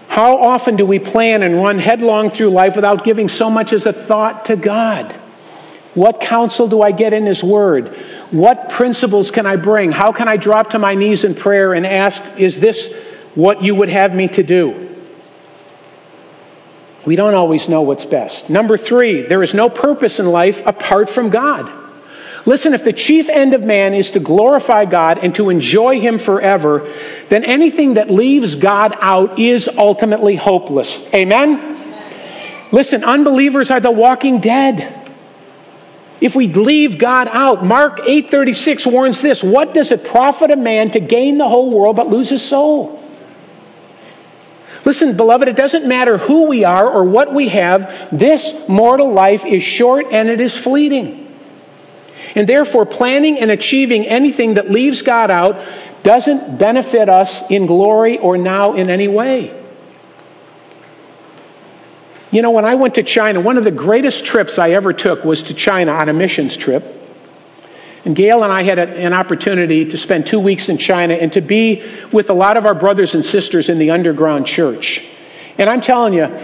How 0.09 0.37
often 0.37 0.77
do 0.77 0.85
we 0.85 0.99
plan 0.99 1.43
and 1.43 1.57
run 1.57 1.79
headlong 1.79 2.31
through 2.31 2.51
life 2.51 2.77
without 2.77 3.05
giving 3.05 3.29
so 3.29 3.49
much 3.49 3.73
as 3.73 3.87
a 3.87 3.93
thought 3.93 4.47
to 4.47 4.57
God? 4.57 5.13
What 5.95 6.21
counsel 6.21 6.69
do 6.69 6.83
I 6.83 6.91
get 6.91 7.13
in 7.13 7.25
His 7.25 7.43
Word? 7.43 7.99
What 8.33 8.71
principles 8.71 9.31
can 9.31 9.45
I 9.45 9.57
bring? 9.57 9.93
How 9.93 10.11
can 10.11 10.27
I 10.27 10.39
drop 10.39 10.71
to 10.71 10.79
my 10.79 10.95
knees 10.95 11.23
in 11.23 11.35
prayer 11.35 11.75
and 11.75 11.87
ask, 11.87 12.23
Is 12.39 12.59
this 12.59 12.93
what 13.35 13.63
you 13.63 13.75
would 13.75 13.91
have 13.91 14.15
me 14.15 14.27
to 14.29 14.43
do? 14.43 14.89
We 17.05 17.15
don't 17.15 17.35
always 17.35 17.69
know 17.69 17.83
what's 17.83 18.07
best. 18.07 18.49
Number 18.49 18.79
three, 18.79 19.23
there 19.23 19.43
is 19.43 19.53
no 19.53 19.69
purpose 19.69 20.19
in 20.19 20.27
life 20.27 20.65
apart 20.67 21.11
from 21.11 21.29
God. 21.29 21.71
Listen, 22.47 22.75
if 22.75 22.83
the 22.83 22.93
chief 22.93 23.29
end 23.29 23.55
of 23.55 23.63
man 23.63 23.93
is 23.93 24.13
to 24.13 24.21
glorify 24.21 24.87
God 24.87 25.19
and 25.19 25.35
to 25.35 25.51
enjoy 25.51 26.01
Him 26.01 26.19
forever, 26.19 26.91
then 27.29 27.45
anything 27.45 27.95
that 27.95 28.11
leaves 28.11 28.55
God 28.55 28.97
out 29.01 29.39
is 29.39 29.69
ultimately 29.69 30.37
hopeless. 30.37 31.01
Amen? 31.15 31.69
Listen, 32.73 33.05
unbelievers 33.05 33.71
are 33.71 33.81
the 33.81 33.91
walking 33.91 34.41
dead. 34.41 35.02
If 36.23 36.37
we 36.37 36.47
leave 36.47 36.99
God 36.99 37.29
out, 37.33 37.65
Mark 37.65 37.99
8:36 38.07 38.87
warns 38.87 39.21
this, 39.21 39.43
what 39.43 39.75
does 39.75 39.91
it 39.91 40.05
profit 40.05 40.53
a 40.53 40.57
man 40.57 40.93
to 40.93 41.01
gain 41.01 41.37
the 41.37 41.49
whole 41.49 41.69
world 41.69 41.97
but 41.97 42.09
lose 42.09 42.31
his 42.31 42.43
soul? 42.43 43.03
Listen, 44.85 45.17
beloved, 45.17 45.49
it 45.49 45.57
doesn't 45.57 45.85
matter 45.85 46.19
who 46.19 46.47
we 46.47 46.63
are 46.63 46.89
or 46.89 47.03
what 47.03 47.35
we 47.35 47.49
have. 47.49 48.09
This 48.13 48.69
mortal 48.69 49.13
life 49.13 49.45
is 49.45 49.65
short 49.65 50.07
and 50.13 50.29
it 50.29 50.41
is 50.41 50.57
fleeting. 50.57 51.27
And 52.37 52.49
therefore, 52.49 52.87
planning 52.87 53.41
and 53.41 53.51
achieving 53.51 54.07
anything 54.07 54.55
that 54.55 54.71
leaves 54.71 55.03
God 55.03 55.33
out 55.33 55.61
doesn't 56.05 56.57
benefit 56.57 57.09
us 57.09 57.43
in 57.51 57.67
glory 57.67 58.19
or 58.19 58.39
now 58.39 58.75
in 58.75 58.91
any 58.91 59.09
way. 59.09 59.53
You 62.33 62.41
know, 62.41 62.51
when 62.51 62.65
I 62.65 62.75
went 62.75 62.95
to 62.95 63.03
China, 63.03 63.41
one 63.41 63.59
of 63.59 63.65
the 63.65 63.71
greatest 63.71 64.25
trips 64.25 64.59
I 64.59 64.71
ever 64.71 64.95
took 64.95 65.23
was 65.23 65.45
to 65.45 65.55
China 65.55 65.93
on 65.93 66.09
a 66.09 66.15
missions 66.15 66.57
trip. 66.57 66.83
And 68.07 68.17
Gail 68.17 68.43
and 68.43 68.51
I 68.51 68.63
had 68.63 68.79
a, 68.79 68.89
an 68.89 69.13
opportunity 69.13 69.85
to 69.85 69.99
spend 69.99 70.27
two 70.27 70.41
weeks 70.41 70.71
in 70.71 70.79
China 70.79 71.15
and 71.15 71.31
to 71.35 71.43
be 71.43 71.83
with 72.11 72.31
a 72.31 72.33
lot 72.33 72.57
of 72.57 72.65
our 72.65 72.75
brothers 72.75 73.15
and 73.15 73.25
sisters 73.25 73.69
in 73.69 73.79
the 73.79 73.91
underground 73.91 74.47
church. 74.47 75.05
And 75.59 75.69
I'm 75.69 75.83
telling 75.83 76.15
you, 76.15 76.35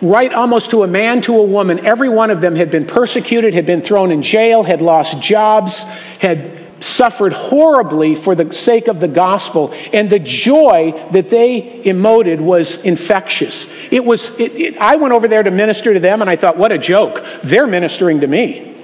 right 0.00 0.32
almost 0.32 0.70
to 0.70 0.82
a 0.82 0.88
man, 0.88 1.20
to 1.22 1.38
a 1.38 1.44
woman, 1.44 1.84
every 1.84 2.08
one 2.08 2.30
of 2.30 2.40
them 2.40 2.56
had 2.56 2.70
been 2.70 2.86
persecuted, 2.86 3.52
had 3.52 3.66
been 3.66 3.82
thrown 3.82 4.10
in 4.10 4.22
jail, 4.22 4.62
had 4.62 4.80
lost 4.80 5.20
jobs, 5.20 5.82
had 6.20 6.67
suffered 6.80 7.32
horribly 7.32 8.14
for 8.14 8.34
the 8.34 8.52
sake 8.52 8.88
of 8.88 9.00
the 9.00 9.08
gospel, 9.08 9.72
and 9.92 10.08
the 10.10 10.18
joy 10.18 10.92
that 11.12 11.30
they 11.30 11.82
emoted 11.84 12.40
was 12.40 12.82
infectious. 12.84 13.68
It 13.90 14.04
was, 14.04 14.38
it, 14.38 14.52
it, 14.54 14.78
I 14.78 14.96
went 14.96 15.12
over 15.14 15.28
there 15.28 15.42
to 15.42 15.50
minister 15.50 15.94
to 15.94 16.00
them, 16.00 16.20
and 16.20 16.30
I 16.30 16.36
thought, 16.36 16.56
what 16.56 16.72
a 16.72 16.78
joke. 16.78 17.24
They're 17.42 17.66
ministering 17.66 18.20
to 18.20 18.26
me. 18.26 18.76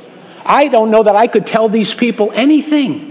I 0.44 0.68
don't 0.68 0.90
know 0.90 1.02
that 1.02 1.16
I 1.16 1.26
could 1.26 1.46
tell 1.46 1.68
these 1.68 1.94
people 1.94 2.32
anything. 2.34 3.10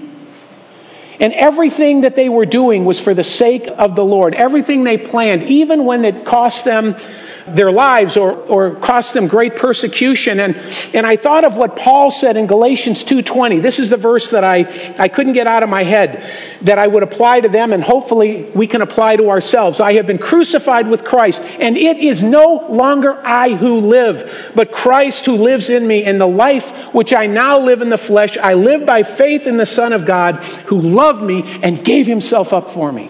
And 1.19 1.31
everything 1.33 2.01
that 2.01 2.15
they 2.15 2.27
were 2.27 2.45
doing 2.45 2.85
was 2.85 2.99
for 2.99 3.13
the 3.13 3.23
sake 3.23 3.67
of 3.67 3.95
the 3.95 4.03
Lord. 4.03 4.33
Everything 4.33 4.83
they 4.83 4.97
planned, 4.97 5.43
even 5.43 5.85
when 5.85 6.05
it 6.05 6.25
cost 6.25 6.65
them 6.65 6.95
their 7.47 7.71
lives 7.71 8.17
or, 8.17 8.33
or 8.33 8.75
cost 8.75 9.13
them 9.13 9.27
great 9.27 9.55
persecution. 9.55 10.39
And, 10.39 10.55
and 10.93 11.05
I 11.05 11.15
thought 11.15 11.43
of 11.43 11.57
what 11.57 11.75
Paul 11.75 12.11
said 12.11 12.37
in 12.37 12.47
Galatians 12.47 13.03
2.20. 13.03 13.61
This 13.61 13.79
is 13.79 13.89
the 13.89 13.97
verse 13.97 14.29
that 14.31 14.43
I, 14.43 14.59
I 14.97 15.07
couldn't 15.07 15.33
get 15.33 15.47
out 15.47 15.63
of 15.63 15.69
my 15.69 15.83
head 15.83 16.23
that 16.61 16.79
I 16.79 16.87
would 16.87 17.03
apply 17.03 17.41
to 17.41 17.49
them 17.49 17.73
and 17.73 17.83
hopefully 17.83 18.43
we 18.55 18.67
can 18.67 18.81
apply 18.81 19.17
to 19.17 19.29
ourselves. 19.29 19.79
I 19.79 19.93
have 19.93 20.07
been 20.07 20.17
crucified 20.17 20.87
with 20.87 21.03
Christ 21.03 21.41
and 21.41 21.77
it 21.77 21.97
is 21.97 22.23
no 22.23 22.67
longer 22.69 23.19
I 23.25 23.53
who 23.53 23.79
live, 23.79 24.51
but 24.55 24.71
Christ 24.71 25.25
who 25.25 25.35
lives 25.35 25.69
in 25.69 25.85
me. 25.85 26.03
And 26.03 26.19
the 26.19 26.27
life 26.27 26.69
which 26.93 27.13
I 27.13 27.27
now 27.27 27.59
live 27.59 27.81
in 27.81 27.89
the 27.89 27.97
flesh, 27.97 28.37
I 28.37 28.53
live 28.53 28.85
by 28.85 29.03
faith 29.03 29.47
in 29.47 29.57
the 29.57 29.65
Son 29.65 29.93
of 29.93 30.05
God 30.05 30.37
who 30.67 30.79
loved 30.79 31.23
me 31.23 31.59
and 31.61 31.83
gave 31.83 32.07
himself 32.07 32.53
up 32.53 32.69
for 32.69 32.91
me. 32.91 33.09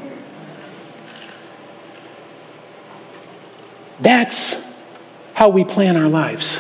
That's 4.03 4.57
how 5.33 5.47
we 5.49 5.63
plan 5.63 5.95
our 5.95 6.09
lives. 6.09 6.59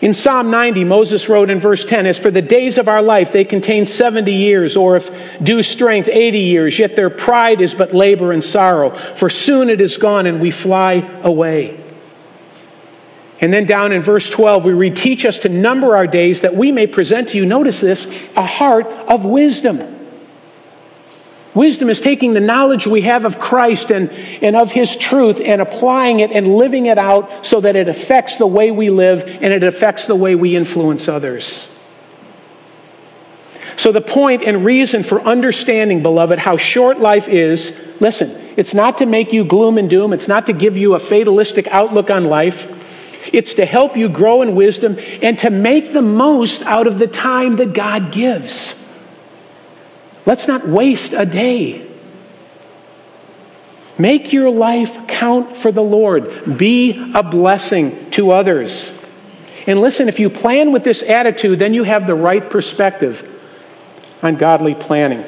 In 0.00 0.12
Psalm 0.12 0.50
90, 0.50 0.84
Moses 0.84 1.28
wrote 1.28 1.50
in 1.50 1.60
verse 1.60 1.84
10 1.84 2.06
As 2.06 2.18
for 2.18 2.32
the 2.32 2.42
days 2.42 2.78
of 2.78 2.88
our 2.88 3.00
life, 3.00 3.32
they 3.32 3.44
contain 3.44 3.86
70 3.86 4.32
years, 4.32 4.76
or 4.76 4.96
if 4.96 5.10
due 5.42 5.62
strength, 5.62 6.08
80 6.08 6.38
years, 6.38 6.78
yet 6.78 6.96
their 6.96 7.10
pride 7.10 7.60
is 7.60 7.74
but 7.74 7.94
labor 7.94 8.32
and 8.32 8.42
sorrow, 8.42 8.90
for 8.90 9.30
soon 9.30 9.70
it 9.70 9.80
is 9.80 9.98
gone 9.98 10.26
and 10.26 10.40
we 10.40 10.50
fly 10.50 11.08
away. 11.22 11.78
And 13.40 13.52
then 13.52 13.64
down 13.64 13.92
in 13.92 14.02
verse 14.02 14.28
12, 14.28 14.64
we 14.64 14.72
read, 14.72 14.96
Teach 14.96 15.24
us 15.24 15.40
to 15.40 15.48
number 15.48 15.96
our 15.96 16.08
days 16.08 16.40
that 16.40 16.56
we 16.56 16.72
may 16.72 16.88
present 16.88 17.28
to 17.30 17.38
you, 17.38 17.46
notice 17.46 17.80
this, 17.80 18.06
a 18.36 18.44
heart 18.44 18.86
of 18.86 19.24
wisdom. 19.24 19.99
Wisdom 21.54 21.90
is 21.90 22.00
taking 22.00 22.32
the 22.32 22.40
knowledge 22.40 22.86
we 22.86 23.00
have 23.02 23.24
of 23.24 23.40
Christ 23.40 23.90
and, 23.90 24.10
and 24.40 24.54
of 24.54 24.70
His 24.70 24.96
truth 24.96 25.40
and 25.40 25.60
applying 25.60 26.20
it 26.20 26.30
and 26.30 26.56
living 26.56 26.86
it 26.86 26.96
out 26.96 27.44
so 27.44 27.60
that 27.60 27.74
it 27.74 27.88
affects 27.88 28.36
the 28.36 28.46
way 28.46 28.70
we 28.70 28.90
live 28.90 29.24
and 29.24 29.52
it 29.52 29.64
affects 29.64 30.06
the 30.06 30.14
way 30.14 30.34
we 30.36 30.54
influence 30.54 31.08
others. 31.08 31.68
So, 33.76 33.92
the 33.92 34.00
point 34.00 34.42
and 34.42 34.64
reason 34.64 35.02
for 35.02 35.22
understanding, 35.22 36.02
beloved, 36.02 36.38
how 36.38 36.56
short 36.56 37.00
life 37.00 37.28
is 37.28 37.76
listen, 37.98 38.30
it's 38.56 38.74
not 38.74 38.98
to 38.98 39.06
make 39.06 39.32
you 39.32 39.44
gloom 39.44 39.78
and 39.78 39.90
doom, 39.90 40.12
it's 40.12 40.28
not 40.28 40.46
to 40.46 40.52
give 40.52 40.76
you 40.76 40.94
a 40.94 40.98
fatalistic 40.98 41.66
outlook 41.68 42.10
on 42.10 42.24
life. 42.24 42.76
It's 43.32 43.54
to 43.54 43.66
help 43.66 43.96
you 43.96 44.08
grow 44.08 44.42
in 44.42 44.54
wisdom 44.54 44.98
and 45.22 45.38
to 45.40 45.50
make 45.50 45.92
the 45.92 46.02
most 46.02 46.62
out 46.62 46.86
of 46.86 46.98
the 46.98 47.06
time 47.06 47.56
that 47.56 47.74
God 47.74 48.12
gives. 48.12 48.74
Let's 50.26 50.46
not 50.46 50.66
waste 50.66 51.12
a 51.12 51.24
day. 51.24 51.86
Make 53.98 54.32
your 54.32 54.50
life 54.50 55.06
count 55.08 55.56
for 55.56 55.70
the 55.72 55.82
Lord. 55.82 56.56
Be 56.56 57.12
a 57.14 57.22
blessing 57.22 58.10
to 58.12 58.30
others. 58.30 58.92
And 59.66 59.80
listen, 59.80 60.08
if 60.08 60.18
you 60.18 60.30
plan 60.30 60.72
with 60.72 60.84
this 60.84 61.02
attitude, 61.02 61.58
then 61.58 61.74
you 61.74 61.84
have 61.84 62.06
the 62.06 62.14
right 62.14 62.48
perspective 62.48 63.26
on 64.22 64.36
godly 64.36 64.74
planning. 64.74 65.24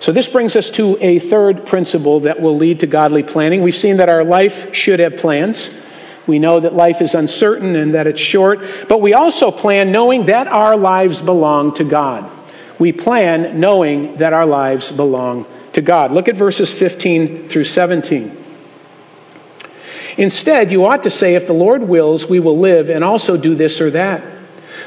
So, 0.00 0.10
this 0.10 0.28
brings 0.28 0.56
us 0.56 0.70
to 0.70 0.98
a 1.00 1.20
third 1.20 1.64
principle 1.64 2.20
that 2.20 2.40
will 2.40 2.56
lead 2.56 2.80
to 2.80 2.88
godly 2.88 3.22
planning. 3.22 3.62
We've 3.62 3.74
seen 3.76 3.98
that 3.98 4.08
our 4.08 4.24
life 4.24 4.74
should 4.74 4.98
have 4.98 5.18
plans. 5.18 5.70
We 6.26 6.40
know 6.40 6.58
that 6.58 6.74
life 6.74 7.00
is 7.00 7.14
uncertain 7.14 7.76
and 7.76 7.94
that 7.94 8.08
it's 8.08 8.20
short, 8.20 8.60
but 8.88 9.00
we 9.00 9.14
also 9.14 9.52
plan 9.52 9.92
knowing 9.92 10.26
that 10.26 10.48
our 10.48 10.76
lives 10.76 11.22
belong 11.22 11.74
to 11.74 11.84
God 11.84 12.28
we 12.82 12.90
plan 12.90 13.60
knowing 13.60 14.16
that 14.16 14.32
our 14.32 14.44
lives 14.44 14.90
belong 14.90 15.46
to 15.72 15.80
God. 15.80 16.10
Look 16.10 16.26
at 16.26 16.36
verses 16.36 16.72
15 16.72 17.48
through 17.48 17.62
17. 17.62 18.36
Instead, 20.18 20.72
you 20.72 20.84
ought 20.84 21.04
to 21.04 21.10
say, 21.10 21.36
If 21.36 21.46
the 21.46 21.52
Lord 21.52 21.84
wills, 21.84 22.28
we 22.28 22.40
will 22.40 22.58
live 22.58 22.90
and 22.90 23.04
also 23.04 23.36
do 23.36 23.54
this 23.54 23.80
or 23.80 23.90
that. 23.92 24.24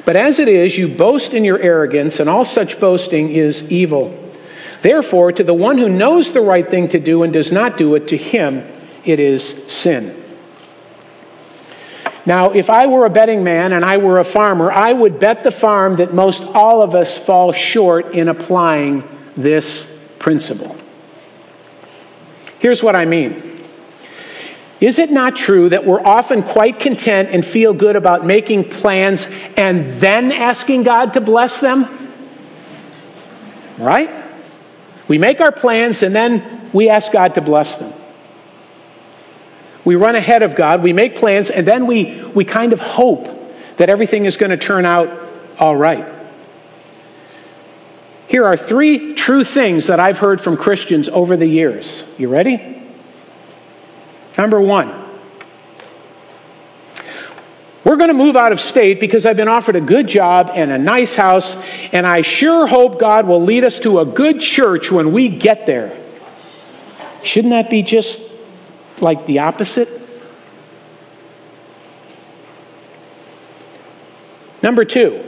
But 0.03 0.17
as 0.17 0.39
it 0.39 0.49
is, 0.49 0.77
you 0.77 0.89
boast 0.89 1.33
in 1.33 1.45
your 1.45 1.57
arrogance, 1.57 2.19
and 2.19 2.29
all 2.29 2.43
such 2.43 2.81
boasting 2.81 3.29
is 3.29 3.63
evil. 3.71 4.13
Therefore, 4.81 5.31
to 5.31 5.43
the 5.45 5.53
one 5.53 5.77
who 5.77 5.87
knows 5.87 6.33
the 6.33 6.41
right 6.41 6.67
thing 6.67 6.89
to 6.89 6.99
do 6.99 7.23
and 7.23 7.31
does 7.31 7.49
not 7.49 7.77
do 7.77 7.95
it, 7.95 8.09
to 8.09 8.17
him 8.17 8.69
it 9.05 9.21
is 9.21 9.71
sin. 9.71 10.21
Now, 12.25 12.51
if 12.51 12.69
I 12.69 12.87
were 12.87 13.05
a 13.05 13.09
betting 13.09 13.43
man 13.43 13.71
and 13.71 13.85
I 13.85 13.97
were 13.97 14.19
a 14.19 14.23
farmer, 14.23 14.71
I 14.71 14.91
would 14.91 15.19
bet 15.19 15.43
the 15.43 15.51
farm 15.51 15.97
that 15.97 16.13
most 16.13 16.43
all 16.43 16.81
of 16.81 16.95
us 16.95 17.15
fall 17.17 17.51
short 17.51 18.13
in 18.15 18.29
applying 18.29 19.07
this 19.37 19.91
principle. 20.17 20.75
Here's 22.59 22.81
what 22.81 22.95
I 22.95 23.05
mean. 23.05 23.53
Is 24.81 24.99
it 24.99 25.11
not 25.11 25.35
true 25.35 25.69
that 25.69 25.85
we're 25.85 26.05
often 26.05 26.43
quite 26.43 26.79
content 26.79 27.29
and 27.31 27.45
feel 27.45 27.73
good 27.73 27.95
about 27.95 28.25
making 28.25 28.69
plans 28.69 29.27
and 29.55 29.93
then 30.01 30.31
asking 30.31 30.83
God 30.83 31.13
to 31.13 31.21
bless 31.21 31.59
them? 31.59 31.87
Right? 33.77 34.09
We 35.07 35.17
make 35.17 35.41
our 35.41 35.51
plans 35.51 36.01
and 36.01 36.15
then 36.15 36.69
we 36.73 36.89
ask 36.89 37.11
God 37.11 37.35
to 37.35 37.41
bless 37.41 37.77
them. 37.77 37.93
We 39.85 39.95
run 39.95 40.15
ahead 40.15 40.41
of 40.41 40.55
God, 40.55 40.81
we 40.81 40.93
make 40.93 41.15
plans, 41.15 41.51
and 41.51 41.65
then 41.65 41.85
we, 41.85 42.23
we 42.33 42.43
kind 42.43 42.73
of 42.73 42.79
hope 42.79 43.29
that 43.77 43.87
everything 43.87 44.25
is 44.25 44.35
going 44.35 44.49
to 44.49 44.57
turn 44.57 44.83
out 44.83 45.09
all 45.59 45.75
right. 45.75 46.05
Here 48.27 48.43
are 48.43 48.57
three 48.57 49.13
true 49.13 49.43
things 49.43 49.87
that 49.87 49.99
I've 49.99 50.17
heard 50.17 50.41
from 50.41 50.57
Christians 50.57 51.07
over 51.07 51.37
the 51.37 51.45
years. 51.45 52.03
You 52.17 52.29
ready? 52.29 52.81
Number 54.37 54.59
one, 54.59 54.93
we're 57.83 57.97
going 57.97 58.09
to 58.09 58.15
move 58.15 58.35
out 58.35 58.51
of 58.51 58.59
state 58.59 58.99
because 58.99 59.27
I've 59.27 59.37
been 59.37 59.47
offered 59.47 59.75
a 59.75 59.81
good 59.81 60.07
job 60.07 60.51
and 60.55 60.71
a 60.71 60.77
nice 60.79 61.15
house, 61.15 61.55
and 61.91 62.07
I 62.07 62.21
sure 62.21 62.65
hope 62.65 62.99
God 62.99 63.27
will 63.27 63.43
lead 63.43 63.63
us 63.63 63.79
to 63.81 63.99
a 63.99 64.05
good 64.05 64.41
church 64.41 64.91
when 64.91 65.13
we 65.13 65.29
get 65.29 65.67
there. 65.67 65.95
Shouldn't 67.23 67.51
that 67.51 67.69
be 67.69 67.83
just 67.83 68.19
like 68.99 69.25
the 69.25 69.39
opposite? 69.39 69.89
Number 74.61 74.85
two, 74.85 75.23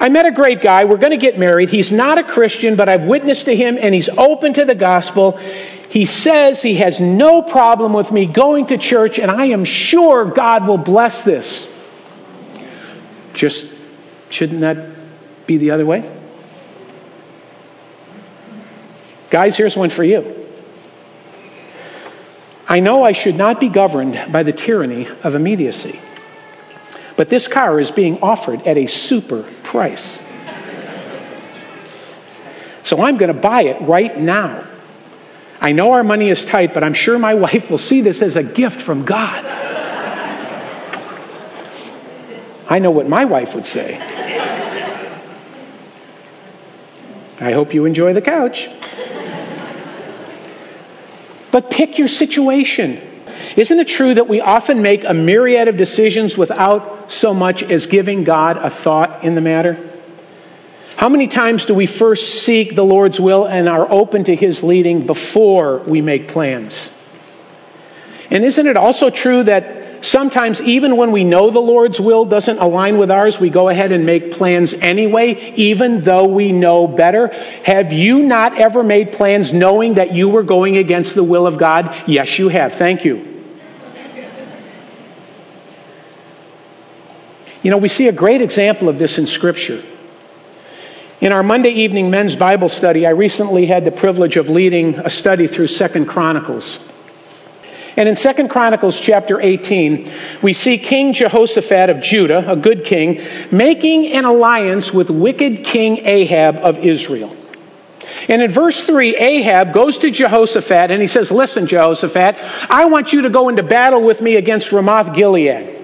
I 0.00 0.08
met 0.08 0.26
a 0.26 0.32
great 0.32 0.60
guy. 0.60 0.84
We're 0.84 0.96
going 0.96 1.12
to 1.12 1.16
get 1.16 1.38
married. 1.38 1.70
He's 1.70 1.92
not 1.92 2.18
a 2.18 2.24
Christian, 2.24 2.76
but 2.76 2.88
I've 2.88 3.04
witnessed 3.04 3.44
to 3.44 3.54
him 3.54 3.78
and 3.80 3.94
he's 3.94 4.08
open 4.08 4.52
to 4.54 4.64
the 4.64 4.74
gospel. 4.74 5.38
He 5.88 6.04
says 6.04 6.60
he 6.60 6.74
has 6.76 6.98
no 7.00 7.40
problem 7.40 7.92
with 7.92 8.10
me 8.10 8.26
going 8.26 8.66
to 8.66 8.78
church, 8.78 9.20
and 9.20 9.30
I 9.30 9.46
am 9.46 9.64
sure 9.64 10.24
God 10.24 10.66
will 10.66 10.78
bless 10.78 11.22
this. 11.22 11.70
Just 13.32 13.66
shouldn't 14.28 14.62
that 14.62 14.90
be 15.46 15.56
the 15.56 15.70
other 15.70 15.86
way? 15.86 16.10
Guys, 19.30 19.56
here's 19.56 19.76
one 19.76 19.90
for 19.90 20.02
you. 20.02 20.43
I 22.66 22.80
know 22.80 23.04
I 23.04 23.12
should 23.12 23.36
not 23.36 23.60
be 23.60 23.68
governed 23.68 24.32
by 24.32 24.42
the 24.42 24.52
tyranny 24.52 25.06
of 25.22 25.34
immediacy, 25.34 26.00
but 27.16 27.28
this 27.28 27.46
car 27.46 27.78
is 27.78 27.90
being 27.90 28.20
offered 28.22 28.66
at 28.66 28.78
a 28.78 28.86
super 28.86 29.42
price. 29.62 30.20
So 32.82 33.02
I'm 33.02 33.16
going 33.16 33.32
to 33.34 33.40
buy 33.40 33.64
it 33.64 33.80
right 33.80 34.16
now. 34.18 34.64
I 35.60 35.72
know 35.72 35.92
our 35.92 36.04
money 36.04 36.28
is 36.28 36.44
tight, 36.44 36.74
but 36.74 36.84
I'm 36.84 36.92
sure 36.92 37.18
my 37.18 37.34
wife 37.46 37.70
will 37.70 37.78
see 37.78 38.02
this 38.02 38.22
as 38.22 38.36
a 38.36 38.42
gift 38.42 38.80
from 38.80 39.04
God. 39.04 39.44
I 42.68 42.78
know 42.78 42.90
what 42.90 43.08
my 43.08 43.24
wife 43.24 43.54
would 43.54 43.66
say. 43.66 43.98
I 47.40 47.52
hope 47.52 47.74
you 47.74 47.84
enjoy 47.84 48.12
the 48.12 48.22
couch. 48.22 48.68
But 51.54 51.70
pick 51.70 51.98
your 51.98 52.08
situation. 52.08 53.00
Isn't 53.54 53.78
it 53.78 53.86
true 53.86 54.12
that 54.14 54.26
we 54.26 54.40
often 54.40 54.82
make 54.82 55.04
a 55.04 55.14
myriad 55.14 55.68
of 55.68 55.76
decisions 55.76 56.36
without 56.36 57.12
so 57.12 57.32
much 57.32 57.62
as 57.62 57.86
giving 57.86 58.24
God 58.24 58.56
a 58.56 58.68
thought 58.68 59.22
in 59.22 59.36
the 59.36 59.40
matter? 59.40 59.78
How 60.96 61.08
many 61.08 61.28
times 61.28 61.64
do 61.66 61.72
we 61.72 61.86
first 61.86 62.42
seek 62.42 62.74
the 62.74 62.84
Lord's 62.84 63.20
will 63.20 63.46
and 63.46 63.68
are 63.68 63.88
open 63.88 64.24
to 64.24 64.34
His 64.34 64.64
leading 64.64 65.06
before 65.06 65.78
we 65.78 66.00
make 66.00 66.26
plans? 66.26 66.90
And 68.32 68.44
isn't 68.44 68.66
it 68.66 68.76
also 68.76 69.08
true 69.08 69.44
that 69.44 69.83
sometimes, 70.04 70.60
even 70.60 70.96
when 70.96 71.10
we 71.10 71.24
know 71.24 71.50
the 71.50 71.60
Lord's 71.60 72.00
will 72.00 72.24
doesn't 72.24 72.58
align 72.58 72.98
with 72.98 73.10
ours, 73.10 73.40
we 73.40 73.50
go 73.50 73.68
ahead 73.68 73.92
and 73.92 74.06
make 74.06 74.32
plans 74.32 74.74
anyway, 74.74 75.52
even 75.56 76.00
though 76.00 76.26
we 76.26 76.52
know 76.52 76.86
better? 76.86 77.28
Have 77.64 77.92
you 77.92 78.22
not 78.22 78.58
ever 78.58 78.82
made 78.82 79.12
plans 79.12 79.52
knowing 79.52 79.94
that 79.94 80.14
you 80.14 80.28
were 80.28 80.42
going 80.42 80.76
against 80.76 81.14
the 81.14 81.24
will 81.24 81.46
of 81.46 81.58
God? 81.58 81.94
Yes, 82.06 82.38
you 82.38 82.48
have. 82.48 82.74
Thank 82.74 83.04
you. 83.04 83.30
You 87.62 87.70
know, 87.70 87.78
we 87.78 87.88
see 87.88 88.08
a 88.08 88.12
great 88.12 88.42
example 88.42 88.90
of 88.90 88.98
this 88.98 89.16
in 89.16 89.26
Scripture. 89.26 89.82
In 91.22 91.32
our 91.32 91.42
Monday 91.42 91.70
evening 91.70 92.10
men's 92.10 92.36
Bible 92.36 92.68
study, 92.68 93.06
I 93.06 93.10
recently 93.10 93.64
had 93.64 93.86
the 93.86 93.90
privilege 93.90 94.36
of 94.36 94.50
leading 94.50 94.96
a 94.96 95.08
study 95.08 95.46
through 95.46 95.68
Second 95.68 96.04
Chronicles. 96.04 96.78
And 97.96 98.08
in 98.08 98.16
Second 98.16 98.48
Chronicles 98.48 98.98
chapter 98.98 99.40
18, 99.40 100.10
we 100.42 100.52
see 100.52 100.78
King 100.78 101.12
Jehoshaphat 101.12 101.90
of 101.90 102.00
Judah, 102.00 102.50
a 102.50 102.56
good 102.56 102.84
king, 102.84 103.22
making 103.52 104.12
an 104.12 104.24
alliance 104.24 104.92
with 104.92 105.10
wicked 105.10 105.64
King 105.64 105.98
Ahab 106.04 106.56
of 106.56 106.78
Israel. 106.78 107.36
And 108.28 108.42
in 108.42 108.50
verse 108.50 108.82
3, 108.82 109.16
Ahab 109.16 109.72
goes 109.72 109.98
to 109.98 110.10
Jehoshaphat 110.10 110.90
and 110.90 111.00
he 111.00 111.06
says, 111.06 111.30
Listen, 111.30 111.66
Jehoshaphat, 111.66 112.36
I 112.70 112.86
want 112.86 113.12
you 113.12 113.22
to 113.22 113.30
go 113.30 113.48
into 113.48 113.62
battle 113.62 114.02
with 114.02 114.20
me 114.20 114.36
against 114.36 114.72
Ramoth 114.72 115.14
Gilead. 115.14 115.74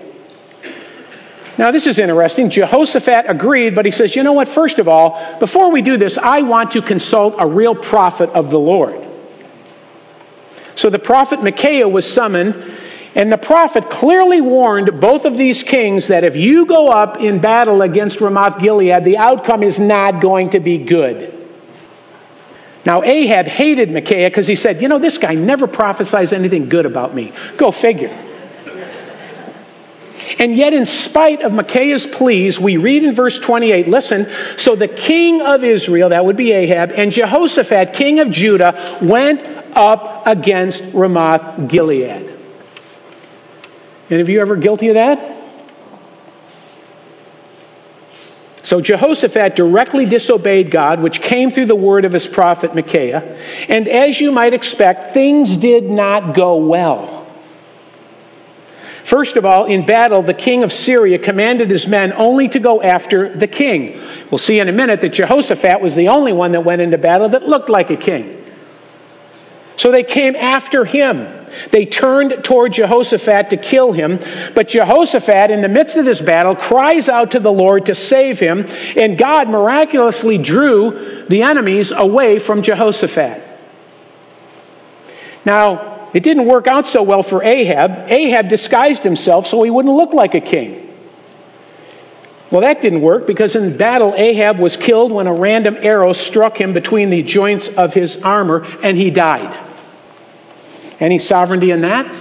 Now, 1.59 1.71
this 1.71 1.87
is 1.87 1.99
interesting. 1.99 2.49
Jehoshaphat 2.49 3.27
agreed, 3.29 3.75
but 3.75 3.85
he 3.85 3.91
says, 3.91 4.17
you 4.17 4.23
know 4.23 4.33
what? 4.33 4.49
First 4.49 4.79
of 4.79 4.89
all, 4.89 5.39
before 5.39 5.71
we 5.71 5.83
do 5.83 5.99
this, 5.99 6.17
I 6.17 6.41
want 6.41 6.71
to 6.71 6.81
consult 6.81 7.35
a 7.39 7.47
real 7.47 7.75
prophet 7.75 8.31
of 8.31 8.51
the 8.51 8.59
Lord. 8.59 9.10
So 10.81 10.89
the 10.89 10.99
prophet 10.99 11.43
Micaiah 11.43 11.87
was 11.87 12.11
summoned, 12.11 12.55
and 13.15 13.31
the 13.31 13.37
prophet 13.37 13.91
clearly 13.91 14.41
warned 14.41 14.99
both 14.99 15.27
of 15.27 15.37
these 15.37 15.63
kings 15.63 16.07
that 16.07 16.25
if 16.25 16.37
you 16.37 16.65
go 16.65 16.89
up 16.89 17.21
in 17.21 17.39
battle 17.39 17.83
against 17.83 18.23
Ramoth 18.23 18.59
Gilead, 18.59 19.05
the 19.05 19.19
outcome 19.19 19.63
is 19.63 19.79
not 19.79 20.23
going 20.23 20.49
to 20.51 20.61
be 20.61 20.79
good. 20.79 21.37
Now, 22.87 23.03
Ahab 23.03 23.47
hated 23.47 23.93
Micaiah 23.93 24.31
because 24.31 24.47
he 24.47 24.57
said, 24.57 24.81
You 24.81 24.89
know, 24.89 24.99
this 24.99 25.19
guy 25.19 25.35
never 25.35 25.67
prophesies 25.67 26.33
anything 26.33 26.71
good 26.71 26.87
about 26.87 27.15
me. 27.15 27.35
Go 27.59 27.73
figure. 27.73 28.30
And 30.39 30.55
yet, 30.55 30.73
in 30.73 30.87
spite 30.87 31.43
of 31.43 31.53
Micaiah's 31.53 32.07
pleas, 32.07 32.59
we 32.59 32.77
read 32.77 33.03
in 33.03 33.15
verse 33.15 33.39
28 33.39 33.89
listen, 33.89 34.31
so 34.57 34.77
the 34.77 34.89
king 34.89 35.43
of 35.43 35.65
Israel, 35.65 36.11
that 36.11 36.25
would 36.25 36.37
be 36.37 36.53
Ahab, 36.53 36.93
and 36.93 37.13
Jehoshaphat, 37.13 37.93
king 37.95 38.21
of 38.21 38.31
Judah, 38.31 38.99
went 39.03 39.47
up 39.77 40.27
against 40.27 40.85
Ramoth 40.93 41.69
Gilead. 41.69 42.37
Any 44.11 44.21
of 44.21 44.29
you 44.29 44.41
ever 44.41 44.57
guilty 44.57 44.89
of 44.89 44.95
that? 44.95 45.39
So 48.63 48.81
Jehoshaphat 48.81 49.57
directly 49.57 50.05
disobeyed 50.05 50.71
God, 50.71 51.01
which 51.01 51.23
came 51.23 51.51
through 51.51 51.67
the 51.67 51.75
word 51.75 52.05
of 52.05 52.13
his 52.13 52.29
prophet 52.29 52.75
Micaiah. 52.75 53.37
And 53.69 53.89
as 53.89 54.21
you 54.21 54.33
might 54.33 54.53
expect, 54.53 55.15
things 55.15 55.57
did 55.57 55.85
not 55.91 56.35
go 56.35 56.57
well. 56.57 57.20
First 59.11 59.37
of 59.37 59.45
all, 59.45 59.65
in 59.65 59.85
battle, 59.85 60.23
the 60.23 60.33
king 60.33 60.63
of 60.63 60.73
Syria 60.73 61.19
commanded 61.19 61.69
his 61.69 61.89
men 61.89 62.13
only 62.13 62.49
to 62.51 62.61
go 62.61 62.81
after 62.81 63.29
the 63.29 63.49
king. 63.49 64.01
We'll 64.31 64.39
see 64.39 64.61
in 64.61 64.69
a 64.69 64.73
minute 64.73 65.01
that 65.01 65.09
Jehoshaphat 65.09 65.81
was 65.81 65.97
the 65.97 66.07
only 66.07 66.33
one 66.33 66.53
that 66.53 66.61
went 66.61 66.81
into 66.81 66.97
battle 66.97 67.29
that 67.31 67.43
looked 67.43 67.69
like 67.69 67.91
a 67.91 67.97
king. 67.97 68.41
So 69.75 69.91
they 69.91 70.05
came 70.05 70.37
after 70.37 70.85
him. 70.85 71.27
They 71.73 71.87
turned 71.87 72.45
toward 72.45 72.75
Jehoshaphat 72.75 73.51
to 73.51 73.57
kill 73.57 73.91
him, 73.91 74.21
but 74.55 74.69
Jehoshaphat, 74.69 75.51
in 75.51 75.61
the 75.61 75.69
midst 75.69 75.97
of 75.97 76.05
this 76.05 76.21
battle, 76.21 76.55
cries 76.55 77.09
out 77.09 77.33
to 77.33 77.41
the 77.41 77.51
Lord 77.51 77.87
to 77.87 77.97
save 77.97 78.39
him, 78.39 78.65
and 78.97 79.19
God 79.19 79.49
miraculously 79.49 80.39
drew 80.39 81.25
the 81.29 81.43
enemies 81.43 81.91
away 81.91 82.39
from 82.39 82.63
Jehoshaphat. 82.63 83.43
Now, 85.45 86.00
it 86.13 86.23
didn't 86.23 86.47
work 86.47 86.67
out 86.67 86.87
so 86.87 87.03
well 87.03 87.23
for 87.23 87.43
Ahab. 87.43 88.11
Ahab 88.11 88.49
disguised 88.49 89.03
himself 89.03 89.47
so 89.47 89.63
he 89.63 89.71
wouldn't 89.71 89.95
look 89.95 90.13
like 90.13 90.35
a 90.35 90.41
king. 90.41 90.89
Well, 92.51 92.63
that 92.63 92.81
didn't 92.81 93.03
work 93.03 93.29
because 93.29 93.55
in 93.55 93.77
battle, 93.77 94.13
Ahab 94.17 94.59
was 94.59 94.77
killed 94.77 95.13
when 95.13 95.29
a 95.29 95.33
random 95.33 95.77
arrow 95.81 96.13
struck 96.13 96.61
him 96.61 96.73
between 96.73 97.11
the 97.11 97.23
joints 97.23 97.69
of 97.69 97.95
his 97.95 98.21
armor 98.23 98.67
and 98.83 98.97
he 98.97 99.11
died. 99.11 99.57
Any 100.99 101.21
sovereignty 101.21 101.71
in 101.71 101.83
that? 101.83 102.13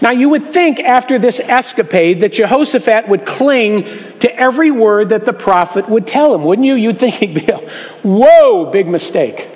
Now, 0.00 0.10
you 0.10 0.30
would 0.30 0.44
think 0.44 0.80
after 0.80 1.18
this 1.18 1.38
escapade 1.38 2.22
that 2.22 2.32
Jehoshaphat 2.32 3.08
would 3.08 3.24
cling 3.24 3.84
to 4.18 4.34
every 4.34 4.72
word 4.72 5.10
that 5.10 5.24
the 5.24 5.32
prophet 5.32 5.88
would 5.88 6.08
tell 6.08 6.34
him, 6.34 6.42
wouldn't 6.42 6.66
you? 6.66 6.74
You'd 6.74 6.98
think 6.98 7.16
he'd 7.16 7.34
be, 7.34 7.46
whoa, 8.02 8.70
big 8.70 8.88
mistake. 8.88 9.48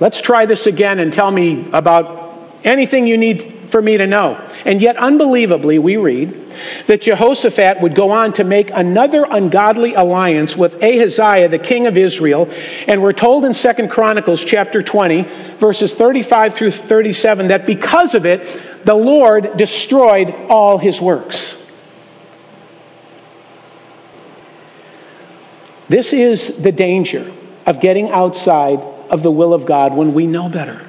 Let's 0.00 0.20
try 0.22 0.46
this 0.46 0.66
again 0.66 0.98
and 0.98 1.12
tell 1.12 1.30
me 1.30 1.68
about 1.72 2.34
anything 2.64 3.06
you 3.06 3.18
need 3.18 3.42
for 3.68 3.80
me 3.80 3.98
to 3.98 4.06
know. 4.06 4.42
And 4.64 4.80
yet, 4.82 4.96
unbelievably, 4.96 5.78
we 5.78 5.96
read 5.96 6.36
that 6.86 7.02
Jehoshaphat 7.02 7.80
would 7.80 7.94
go 7.94 8.10
on 8.10 8.32
to 8.34 8.44
make 8.44 8.70
another 8.70 9.26
ungodly 9.30 9.94
alliance 9.94 10.56
with 10.56 10.82
Ahaziah, 10.82 11.48
the 11.48 11.58
king 11.58 11.86
of 11.86 11.96
Israel. 11.96 12.50
And 12.88 13.02
we're 13.02 13.12
told 13.12 13.44
in 13.44 13.54
Second 13.54 13.90
Chronicles 13.90 14.44
chapter 14.44 14.82
20, 14.82 15.22
verses 15.58 15.94
35 15.94 16.54
through 16.54 16.70
37, 16.72 17.48
that 17.48 17.66
because 17.66 18.14
of 18.14 18.26
it, 18.26 18.84
the 18.84 18.94
Lord 18.94 19.56
destroyed 19.56 20.34
all 20.48 20.78
his 20.78 21.00
works. 21.00 21.56
This 25.88 26.12
is 26.12 26.56
the 26.56 26.72
danger 26.72 27.30
of 27.66 27.80
getting 27.80 28.10
outside 28.10 28.80
of 29.10 29.22
the 29.22 29.30
will 29.30 29.52
of 29.52 29.66
God 29.66 29.94
when 29.94 30.14
we 30.14 30.26
know 30.26 30.48
better. 30.48 30.80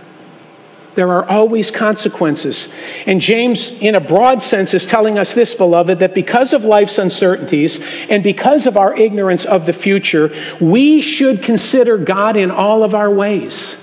There 0.94 1.10
are 1.14 1.28
always 1.28 1.72
consequences. 1.72 2.68
And 3.06 3.22
James, 3.22 3.70
in 3.70 3.96
a 3.96 4.02
broad 4.02 4.42
sense, 4.42 4.74
is 4.74 4.86
telling 4.86 5.18
us 5.18 5.34
this, 5.34 5.56
beloved, 5.56 6.00
that 6.00 6.14
because 6.14 6.54
of 6.54 6.66
life's 6.66 6.98
uncertainties 6.98 7.80
and 8.10 8.24
because 8.24 8.68
of 8.68 8.76
our 8.76 8.96
ignorance 8.96 9.46
of 9.46 9.66
the 9.66 9.74
future, 9.74 10.34
we 10.60 11.02
should 11.02 11.44
consider 11.44 11.98
God 11.98 12.36
in 12.36 12.52
all 12.52 12.84
of 12.84 12.94
our 12.94 13.10
ways. 13.10 13.78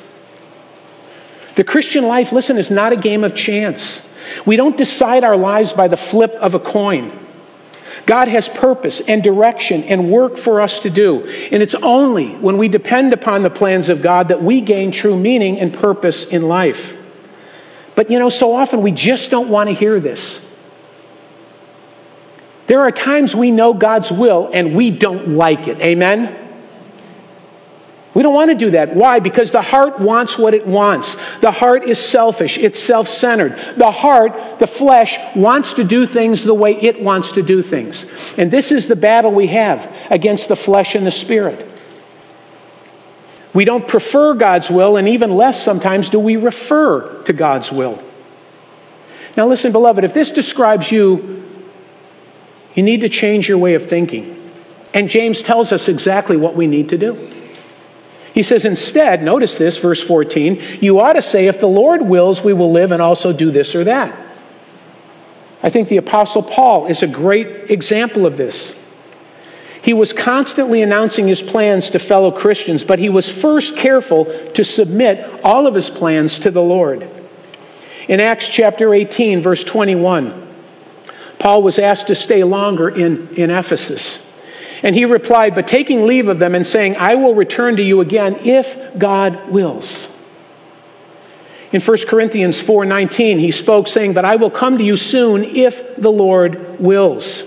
The 1.55 1.65
Christian 1.65 2.05
life, 2.05 2.31
listen, 2.31 2.59
is 2.59 2.71
not 2.71 2.93
a 2.93 2.97
game 2.97 3.25
of 3.25 3.35
chance. 3.35 4.03
We 4.45 4.57
don't 4.57 4.77
decide 4.77 5.25
our 5.25 5.37
lives 5.37 5.73
by 5.73 5.89
the 5.89 5.97
flip 5.97 6.33
of 6.33 6.55
a 6.55 6.61
coin. 6.61 7.11
God 8.09 8.29
has 8.29 8.49
purpose 8.49 9.03
and 9.03 9.23
direction 9.23 9.85
and 9.85 10.11
work 10.11 10.39
for 10.39 10.63
us 10.63 10.81
to 10.81 10.89
do. 10.89 11.27
And 11.53 11.63
it's 11.63 11.75
only 11.75 12.31
when 12.37 12.57
we 12.57 12.69
depend 12.69 13.13
upon 13.13 13.43
the 13.43 13.51
plans 13.51 13.91
of 13.91 14.01
God 14.01 14.29
that 14.29 14.43
we 14.43 14.63
gain 14.63 14.93
true 14.93 15.15
meaning 15.15 15.61
and 15.61 15.75
purpose 15.75 16.25
in 16.25 16.49
life. 16.49 16.97
But 17.95 18.11
you 18.11 18.19
know, 18.19 18.31
so 18.31 18.55
often 18.55 18.81
we 18.81 18.93
just 18.93 19.31
don't 19.31 19.51
want 19.51 19.69
to 19.69 19.75
hear 19.75 20.01
this. 20.01 20.43
There 22.67 22.81
are 22.81 22.91
times 22.91 23.37
we 23.37 23.51
know 23.51 23.75
God's 23.75 24.11
will 24.11 24.49
and 24.55 24.75
we 24.75 24.91
don't 24.91 25.29
like 25.37 25.69
it. 25.69 25.79
Amen? 25.81 26.48
We 28.15 28.23
don't 28.23 28.35
want 28.35 28.51
to 28.51 28.57
do 28.57 28.71
that. 28.71 28.95
Why? 28.95 29.21
Because 29.21 29.53
the 29.53 29.63
heart 29.63 30.01
wants 30.01 30.39
what 30.39 30.55
it 30.55 30.67
wants. 30.67 31.17
The 31.41 31.53
heart 31.53 31.85
is 31.85 31.99
selfish, 31.99 32.59
it's 32.59 32.79
self 32.79 33.09
centered. 33.09 33.57
The 33.77 33.91
heart, 33.91 34.59
the 34.59 34.67
flesh, 34.67 35.19
wants 35.37 35.75
to 35.75 35.85
do 35.85 36.07
things 36.07 36.43
the 36.43 36.55
way 36.55 36.75
it 36.75 37.03
wants 37.03 37.33
to 37.33 37.43
do 37.43 37.63
things. 37.63 38.07
And 38.39 38.51
this 38.51 38.73
is 38.73 38.89
the 38.89 38.97
battle 38.97 39.31
we 39.31 39.49
have 39.49 39.95
against 40.11 40.49
the 40.49 40.57
flesh 40.57 40.95
and 40.95 41.07
the 41.07 41.11
spirit. 41.11 41.67
We 43.55 43.65
don't 43.65 43.87
prefer 43.87 44.35
God's 44.35 44.71
will, 44.71 44.97
and 44.97 45.09
even 45.09 45.35
less 45.35 45.63
sometimes 45.63 46.11
do 46.11 46.19
we 46.19 46.37
refer 46.37 47.23
to 47.25 47.33
God's 47.33 47.73
will. 47.73 48.03
Now, 49.37 49.47
listen, 49.47 49.73
beloved, 49.73 50.05
if 50.05 50.15
this 50.15 50.31
describes 50.31 50.91
you, 50.91 51.45
you 52.75 52.83
need 52.83 53.03
to 53.03 53.09
change 53.09 53.49
your 53.49 53.59
way 53.59 53.75
of 53.75 53.87
thinking. 53.89 54.35
And 54.95 55.09
James 55.09 55.43
tells 55.43 55.73
us 55.73 55.89
exactly 55.89 56.37
what 56.37 56.55
we 56.55 56.67
need 56.67 56.89
to 56.91 56.99
do. 56.99 57.33
He 58.35 58.43
says, 58.43 58.65
instead, 58.65 59.23
notice 59.23 59.59
this, 59.59 59.79
verse 59.79 60.03
14, 60.03 60.79
you 60.81 61.01
ought 61.01 61.15
to 61.15 61.23
say, 61.23 61.47
if 61.47 61.61
the 61.61 61.67
Lord 61.67 62.03
wills, 62.03 62.45
we 62.45 62.53
will 62.53 62.71
live 62.71 62.93
and 62.93 63.03
also 63.03 63.33
do 63.33 63.51
this 63.51 63.75
or 63.75 63.85
that. 63.85 64.17
I 65.63 65.71
think 65.71 65.89
the 65.89 65.97
Apostle 65.97 66.43
Paul 66.43 66.87
is 66.87 67.03
a 67.03 67.07
great 67.07 67.71
example 67.71 68.27
of 68.27 68.37
this. 68.37 68.79
He 69.83 69.93
was 69.93 70.13
constantly 70.13 70.83
announcing 70.83 71.27
his 71.27 71.41
plans 71.41 71.91
to 71.91 71.99
fellow 71.99 72.31
Christians, 72.31 72.85
but 72.85 72.99
he 72.99 73.09
was 73.09 73.29
first 73.29 73.77
careful 73.77 74.27
to 74.53 74.65
submit 74.65 75.41
all 75.43 75.67
of 75.67 75.75
his 75.75 75.89
plans 75.89 76.39
to 76.41 76.51
the 76.51 76.63
Lord. 76.63 77.09
In 78.07 78.21
Acts 78.21 78.49
chapter 78.49 78.93
18, 78.93 79.41
verse 79.41 79.65
21, 79.65 80.47
Paul 81.39 81.63
was 81.63 81.79
asked 81.79 82.09
to 82.09 82.15
stay 82.15 82.45
longer 82.45 82.89
in, 82.89 83.29
in 83.35 83.51
Ephesus. 83.51 84.19
And 84.83 84.95
he 84.95 85.05
replied, 85.05 85.55
But 85.55 85.67
taking 85.67 86.07
leave 86.07 86.29
of 86.29 86.39
them 86.39 86.55
and 86.55 86.67
saying, 86.67 86.97
I 86.97 87.17
will 87.17 87.35
return 87.35 87.77
to 87.77 87.83
you 87.83 88.01
again 88.01 88.37
if 88.45 88.99
God 88.99 89.51
wills. 89.51 90.09
In 91.71 91.81
1 91.81 92.07
Corinthians 92.07 92.57
4:19 92.57 93.39
he 93.39 93.51
spoke 93.51 93.89
saying, 93.89 94.15
"But 94.15 94.25
I 94.25 94.37
will 94.37 94.51
come 94.51 94.79
to 94.79 94.85
you 94.85 94.97
soon 94.97 95.45
if 95.45 95.97
the 95.97 96.11
Lord 96.11 96.81
wills." 96.81 97.45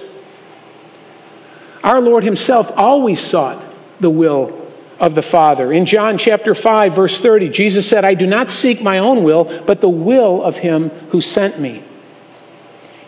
Our 1.83 1.99
Lord 1.99 2.23
Himself 2.23 2.71
always 2.77 3.19
sought 3.19 3.59
the 3.99 4.11
will 4.11 4.53
of 4.99 5.15
the 5.15 5.23
Father. 5.23 5.73
In 5.73 5.87
John 5.87 6.19
chapter 6.19 6.53
5, 6.53 6.93
verse 6.93 7.17
30, 7.17 7.49
Jesus 7.49 7.87
said, 7.87 8.05
I 8.05 8.13
do 8.13 8.27
not 8.27 8.51
seek 8.51 8.83
my 8.83 8.99
own 8.99 9.23
will, 9.23 9.45
but 9.65 9.81
the 9.81 9.89
will 9.89 10.43
of 10.43 10.57
Him 10.57 10.89
who 11.09 11.21
sent 11.21 11.59
me. 11.59 11.81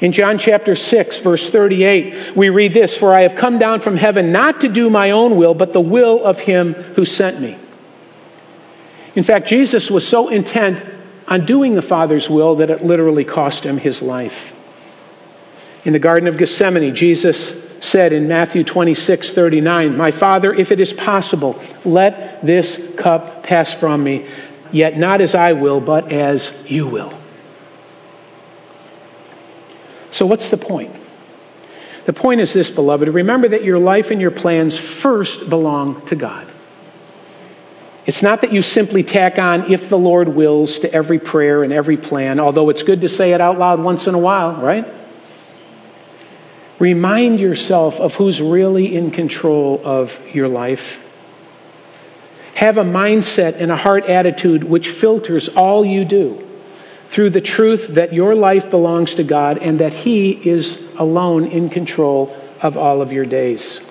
In 0.04 0.12
John 0.12 0.38
chapter 0.38 0.76
6, 0.76 1.20
verse 1.20 1.50
38, 1.50 2.36
we 2.36 2.50
read 2.50 2.74
this 2.74 2.98
For 2.98 3.14
I 3.14 3.22
have 3.22 3.38
come 3.38 3.58
down 3.58 3.80
from 3.80 3.96
heaven 3.96 4.34
not 4.34 4.60
to 4.60 4.68
do 4.68 4.90
my 4.90 5.12
own 5.12 5.38
will, 5.38 5.54
but 5.54 5.72
the 5.72 5.80
will 5.80 6.26
of 6.26 6.42
Him 6.42 6.74
who 6.74 7.06
sent 7.06 7.40
me. 7.40 7.58
In 9.16 9.24
fact, 9.24 9.48
Jesus 9.48 9.90
was 9.90 10.06
so 10.06 10.28
intent 10.28 10.84
on 11.26 11.46
doing 11.46 11.76
the 11.76 11.82
Father's 11.82 12.30
will 12.30 12.56
that 12.56 12.70
it 12.70 12.84
literally 12.84 13.24
cost 13.24 13.64
him 13.64 13.78
his 13.78 14.02
life. 14.02 14.54
In 15.86 15.94
the 15.94 16.00
Garden 16.00 16.28
of 16.28 16.38
Gethsemane, 16.38 16.94
Jesus 16.94 17.64
said 17.80 18.12
in 18.12 18.28
Matthew 18.28 18.66
26 18.66 19.34
39, 19.34 19.96
My 19.96 20.12
Father, 20.12 20.54
if 20.54 20.72
it 20.74 20.82
is 20.82 20.92
possible, 20.92 21.62
let 21.86 22.46
this 22.46 22.94
cup 22.98 23.44
pass 23.44 23.74
from 23.74 24.04
me, 24.04 24.28
yet 24.74 24.98
not 24.98 25.22
as 25.22 25.34
I 25.34 25.54
will, 25.54 25.80
but 25.80 26.12
as 26.12 26.52
you 26.68 26.88
will. 26.88 27.23
So, 30.14 30.28
what's 30.28 30.50
the 30.50 30.58
point? 30.58 30.96
The 32.06 32.14
point 32.14 32.40
is 32.40 32.54
this, 32.54 32.70
beloved. 32.70 33.08
Remember 33.08 33.48
that 33.48 33.64
your 33.64 33.80
life 33.80 34.12
and 34.12 34.22
your 34.22 34.30
plans 34.30 34.78
first 34.78 35.50
belong 35.50 36.06
to 36.06 36.16
God. 36.16 36.48
It's 38.06 38.22
not 38.22 38.42
that 38.42 38.54
you 38.54 38.62
simply 38.62 39.02
tack 39.04 39.40
on, 39.40 39.72
if 39.72 39.90
the 39.90 39.98
Lord 39.98 40.30
wills, 40.30 40.80
to 40.80 40.94
every 40.94 41.18
prayer 41.18 41.64
and 41.64 41.74
every 41.74 41.98
plan, 41.98 42.40
although 42.40 42.70
it's 42.70 42.84
good 42.84 43.02
to 43.02 43.10
say 43.10 43.34
it 43.34 43.42
out 43.42 43.58
loud 43.58 43.80
once 43.80 44.06
in 44.06 44.14
a 44.14 44.20
while, 44.20 44.54
right? 44.54 44.86
Remind 46.78 47.40
yourself 47.40 48.00
of 48.00 48.14
who's 48.14 48.40
really 48.40 48.96
in 48.96 49.10
control 49.10 49.82
of 49.84 50.20
your 50.36 50.48
life. 50.48 51.00
Have 52.54 52.78
a 52.78 52.84
mindset 52.84 53.56
and 53.56 53.72
a 53.72 53.78
heart 53.78 54.06
attitude 54.06 54.64
which 54.64 54.90
filters 54.90 55.50
all 55.50 55.84
you 55.84 56.06
do 56.06 56.43
through 57.14 57.30
the 57.30 57.42
truth 57.42 57.90
that 57.90 58.12
your 58.12 58.34
life 58.34 58.72
belongs 58.72 59.14
to 59.14 59.24
God 59.24 59.60
and 59.60 59.80
that 59.80 59.94
He 59.94 60.32
is 60.32 60.84
alone 60.98 61.46
in 61.46 61.70
control 61.70 62.36
of 62.60 62.76
all 62.76 63.04
of 63.04 63.12
your 63.12 63.24
days. 63.24 63.82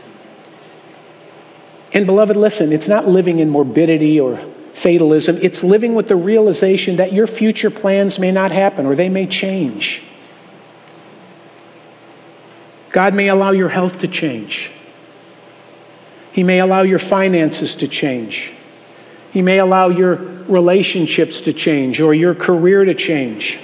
And, 1.92 2.04
beloved, 2.04 2.34
listen, 2.36 2.72
it's 2.72 2.88
not 2.88 3.06
living 3.06 3.38
in 3.38 3.48
morbidity 3.48 4.18
or 4.18 4.38
fatalism, 4.72 5.38
it's 5.40 5.62
living 5.62 5.94
with 5.94 6.08
the 6.08 6.16
realization 6.16 6.96
that 6.96 7.12
your 7.12 7.28
future 7.28 7.70
plans 7.70 8.18
may 8.18 8.32
not 8.32 8.50
happen 8.50 8.86
or 8.86 8.96
they 8.96 9.08
may 9.08 9.28
change. 9.28 10.02
God 12.90 13.14
may 13.14 13.28
allow 13.28 13.52
your 13.52 13.68
health 13.68 14.00
to 14.00 14.08
change. 14.08 14.72
He 16.32 16.42
may 16.42 16.58
allow 16.58 16.82
your 16.82 16.98
finances 16.98 17.76
to 17.76 17.86
change. 17.86 18.52
He 19.32 19.42
may 19.42 19.58
allow 19.58 19.90
your 19.90 20.16
relationships 20.52 21.40
to 21.42 21.52
change 21.52 22.00
or 22.00 22.14
your 22.14 22.34
career 22.34 22.84
to 22.84 22.94
change. 22.94 23.58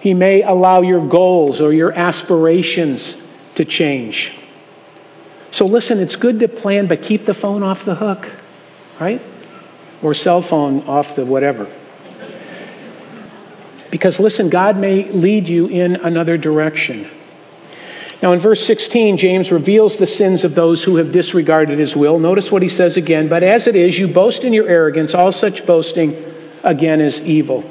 He 0.00 0.14
may 0.14 0.42
allow 0.42 0.80
your 0.82 1.06
goals 1.06 1.60
or 1.60 1.72
your 1.72 1.92
aspirations 1.92 3.16
to 3.56 3.64
change. 3.64 4.32
So 5.50 5.66
listen, 5.66 5.98
it's 5.98 6.16
good 6.16 6.40
to 6.40 6.48
plan, 6.48 6.86
but 6.86 7.02
keep 7.02 7.24
the 7.24 7.34
phone 7.34 7.62
off 7.62 7.84
the 7.84 7.96
hook, 7.96 8.30
right? 9.00 9.20
Or 10.02 10.14
cell 10.14 10.40
phone 10.40 10.82
off 10.82 11.16
the 11.16 11.26
whatever. 11.26 11.70
Because 13.90 14.20
listen, 14.20 14.48
God 14.48 14.76
may 14.78 15.10
lead 15.10 15.48
you 15.48 15.66
in 15.66 15.96
another 15.96 16.38
direction. 16.38 17.10
Now, 18.22 18.32
in 18.32 18.40
verse 18.40 18.64
16, 18.66 19.16
James 19.16 19.50
reveals 19.50 19.96
the 19.96 20.06
sins 20.06 20.44
of 20.44 20.54
those 20.54 20.84
who 20.84 20.96
have 20.96 21.10
disregarded 21.10 21.78
his 21.78 21.96
will. 21.96 22.18
Notice 22.18 22.52
what 22.52 22.60
he 22.60 22.68
says 22.68 22.98
again. 22.98 23.28
But 23.28 23.42
as 23.42 23.66
it 23.66 23.74
is, 23.74 23.98
you 23.98 24.08
boast 24.08 24.44
in 24.44 24.52
your 24.52 24.68
arrogance. 24.68 25.14
All 25.14 25.32
such 25.32 25.64
boasting, 25.64 26.22
again, 26.62 27.00
is 27.00 27.20
evil. 27.22 27.64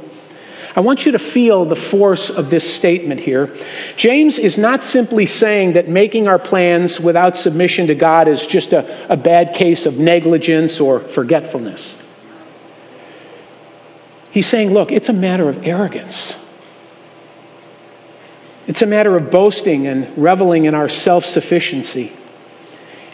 I 0.75 0.81
want 0.81 1.05
you 1.05 1.11
to 1.11 1.19
feel 1.19 1.65
the 1.65 1.75
force 1.75 2.29
of 2.29 2.49
this 2.49 2.73
statement 2.73 3.19
here. 3.19 3.55
James 3.95 4.39
is 4.39 4.57
not 4.57 4.81
simply 4.81 5.25
saying 5.25 5.73
that 5.73 5.87
making 5.87 6.27
our 6.27 6.39
plans 6.39 6.99
without 6.99 7.35
submission 7.35 7.87
to 7.87 7.95
God 7.95 8.27
is 8.27 8.45
just 8.47 8.73
a, 8.73 9.11
a 9.11 9.17
bad 9.17 9.53
case 9.53 9.85
of 9.85 9.97
negligence 9.99 10.79
or 10.79 10.99
forgetfulness. 10.99 11.99
He's 14.31 14.47
saying, 14.47 14.71
look, 14.73 14.91
it's 14.91 15.09
a 15.09 15.13
matter 15.13 15.49
of 15.49 15.65
arrogance. 15.65 16.35
It's 18.70 18.84
a 18.84 18.86
matter 18.86 19.17
of 19.17 19.32
boasting 19.32 19.88
and 19.88 20.15
reveling 20.15 20.65
in 20.65 20.76
our 20.76 20.88
self 20.88 21.26
sufficiency. 21.26 22.13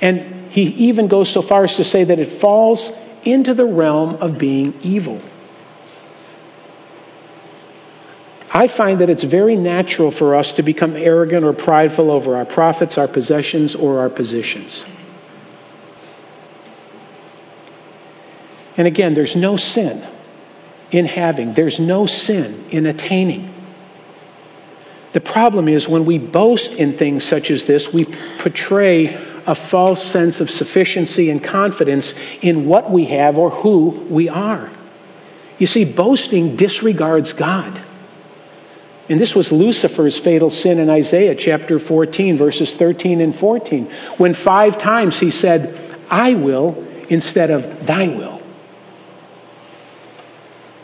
And 0.01 0.51
he 0.51 0.63
even 0.63 1.07
goes 1.07 1.29
so 1.29 1.41
far 1.41 1.63
as 1.63 1.77
to 1.77 1.85
say 1.85 2.03
that 2.03 2.19
it 2.19 2.27
falls 2.27 2.91
into 3.23 3.53
the 3.53 3.63
realm 3.63 4.15
of 4.15 4.37
being 4.37 4.77
evil. 4.83 5.21
I 8.53 8.67
find 8.67 8.99
that 8.99 9.09
it's 9.09 9.23
very 9.23 9.55
natural 9.55 10.11
for 10.11 10.35
us 10.35 10.51
to 10.53 10.61
become 10.61 10.97
arrogant 10.97 11.45
or 11.45 11.53
prideful 11.53 12.11
over 12.11 12.35
our 12.35 12.45
profits, 12.45 12.97
our 12.97 13.07
possessions, 13.07 13.75
or 13.75 13.99
our 13.99 14.09
positions. 14.09 14.83
And 18.75 18.87
again, 18.87 19.13
there's 19.13 19.37
no 19.37 19.55
sin 19.55 20.05
in 20.91 21.05
having, 21.05 21.53
there's 21.53 21.79
no 21.79 22.07
sin 22.07 22.65
in 22.71 22.85
attaining. 22.85 23.54
The 25.15 25.21
problem 25.21 25.69
is 25.69 25.87
when 25.87 26.03
we 26.03 26.17
boast 26.17 26.73
in 26.73 26.91
things 26.91 27.23
such 27.23 27.49
as 27.49 27.65
this, 27.65 27.93
we 27.93 28.03
portray 28.03 29.13
a 29.47 29.55
false 29.55 30.05
sense 30.05 30.41
of 30.41 30.49
sufficiency 30.49 31.29
and 31.29 31.41
confidence 31.41 32.13
in 32.41 32.65
what 32.65 32.91
we 32.91 33.05
have 33.05 33.37
or 33.37 33.49
who 33.49 33.91
we 34.09 34.27
are. 34.27 34.69
You 35.57 35.67
see, 35.67 35.85
boasting 35.85 36.57
disregards 36.57 37.31
God. 37.31 37.79
And 39.07 39.17
this 39.17 39.33
was 39.33 39.53
Lucifer's 39.53 40.17
fatal 40.17 40.49
sin 40.49 40.79
in 40.79 40.89
Isaiah 40.89 41.33
chapter 41.33 41.79
14, 41.79 42.35
verses 42.35 42.75
13 42.75 43.21
and 43.21 43.33
14, 43.33 43.85
when 44.17 44.33
five 44.33 44.77
times 44.77 45.17
he 45.17 45.31
said, 45.31 45.95
I 46.09 46.33
will 46.33 46.85
instead 47.07 47.51
of 47.51 47.87
thy 47.87 48.09
will. 48.09 48.34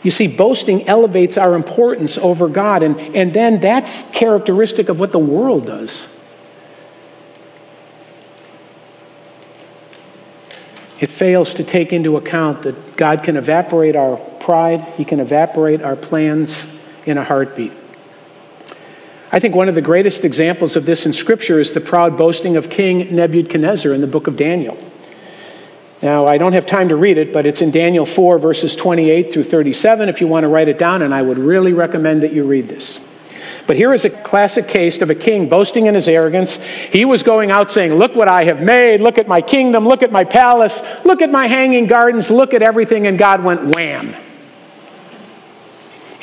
You 0.02 0.10
see, 0.10 0.26
boasting 0.26 0.88
elevates 0.88 1.38
our 1.38 1.54
importance 1.54 2.18
over 2.18 2.48
God, 2.48 2.82
and, 2.82 2.98
and 3.14 3.32
then 3.32 3.60
that's 3.60 4.02
characteristic 4.10 4.88
of 4.88 4.98
what 4.98 5.12
the 5.12 5.18
world 5.18 5.66
does. 5.66 6.08
It 10.98 11.10
fails 11.10 11.54
to 11.54 11.64
take 11.64 11.92
into 11.92 12.16
account 12.16 12.62
that 12.62 12.96
God 12.96 13.22
can 13.22 13.36
evaporate 13.36 13.96
our 13.96 14.16
pride, 14.16 14.80
He 14.96 15.04
can 15.04 15.20
evaporate 15.20 15.82
our 15.82 15.96
plans 15.96 16.66
in 17.06 17.18
a 17.18 17.24
heartbeat. 17.24 17.72
I 19.32 19.38
think 19.38 19.54
one 19.54 19.68
of 19.68 19.74
the 19.74 19.80
greatest 19.80 20.24
examples 20.24 20.76
of 20.76 20.84
this 20.84 21.06
in 21.06 21.12
Scripture 21.12 21.58
is 21.58 21.72
the 21.72 21.80
proud 21.80 22.16
boasting 22.18 22.56
of 22.56 22.68
King 22.70 23.14
Nebuchadnezzar 23.14 23.92
in 23.92 24.00
the 24.00 24.06
book 24.06 24.26
of 24.26 24.36
Daniel. 24.36 24.76
Now, 26.02 26.26
I 26.26 26.36
don't 26.36 26.52
have 26.52 26.66
time 26.66 26.88
to 26.88 26.96
read 26.96 27.16
it, 27.16 27.32
but 27.32 27.46
it's 27.46 27.62
in 27.62 27.70
Daniel 27.70 28.04
4, 28.04 28.40
verses 28.40 28.74
28 28.74 29.32
through 29.32 29.44
37, 29.44 30.08
if 30.08 30.20
you 30.20 30.26
want 30.26 30.42
to 30.42 30.48
write 30.48 30.66
it 30.66 30.76
down, 30.76 31.02
and 31.02 31.14
I 31.14 31.22
would 31.22 31.38
really 31.38 31.72
recommend 31.72 32.24
that 32.24 32.32
you 32.32 32.44
read 32.44 32.66
this. 32.66 32.98
But 33.68 33.76
here 33.76 33.92
is 33.92 34.04
a 34.04 34.10
classic 34.10 34.66
case 34.66 35.00
of 35.00 35.10
a 35.10 35.14
king 35.14 35.48
boasting 35.48 35.86
in 35.86 35.94
his 35.94 36.08
arrogance. 36.08 36.56
He 36.56 37.04
was 37.04 37.22
going 37.22 37.52
out 37.52 37.70
saying, 37.70 37.94
Look 37.94 38.16
what 38.16 38.26
I 38.26 38.42
have 38.44 38.60
made. 38.60 39.00
Look 39.00 39.18
at 39.18 39.28
my 39.28 39.40
kingdom. 39.40 39.86
Look 39.86 40.02
at 40.02 40.10
my 40.10 40.24
palace. 40.24 40.82
Look 41.04 41.22
at 41.22 41.30
my 41.30 41.46
hanging 41.46 41.86
gardens. 41.86 42.28
Look 42.28 42.54
at 42.54 42.62
everything. 42.62 43.06
And 43.06 43.16
God 43.16 43.44
went 43.44 43.76
wham. 43.76 44.16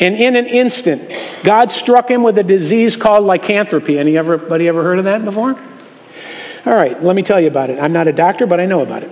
And 0.01 0.15
in 0.15 0.35
an 0.35 0.47
instant, 0.47 1.11
God 1.43 1.71
struck 1.71 2.09
him 2.09 2.23
with 2.23 2.37
a 2.37 2.43
disease 2.43 2.97
called 2.97 3.25
lycanthropy. 3.25 3.97
Anybody 3.97 4.67
ever 4.67 4.83
heard 4.83 4.99
of 4.99 5.05
that 5.05 5.23
before? 5.23 5.57
All 6.65 6.75
right, 6.75 7.01
let 7.01 7.15
me 7.15 7.23
tell 7.23 7.39
you 7.39 7.47
about 7.47 7.69
it. 7.69 7.79
I'm 7.79 7.93
not 7.93 8.07
a 8.07 8.13
doctor, 8.13 8.45
but 8.45 8.59
I 8.59 8.65
know 8.65 8.81
about 8.81 9.03
it. 9.03 9.11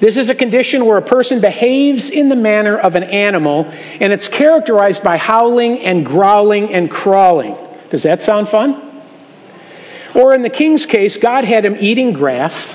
This 0.00 0.16
is 0.16 0.30
a 0.30 0.34
condition 0.34 0.86
where 0.86 0.96
a 0.96 1.02
person 1.02 1.40
behaves 1.40 2.08
in 2.08 2.30
the 2.30 2.36
manner 2.36 2.76
of 2.76 2.94
an 2.94 3.04
animal, 3.04 3.70
and 4.00 4.14
it's 4.14 4.28
characterized 4.28 5.04
by 5.04 5.18
howling 5.18 5.80
and 5.80 6.06
growling 6.06 6.72
and 6.72 6.90
crawling. 6.90 7.56
Does 7.90 8.04
that 8.04 8.22
sound 8.22 8.48
fun? 8.48 8.82
Or 10.14 10.34
in 10.34 10.40
the 10.40 10.50
king's 10.50 10.86
case, 10.86 11.18
God 11.18 11.44
had 11.44 11.66
him 11.66 11.76
eating 11.78 12.14
grass, 12.14 12.74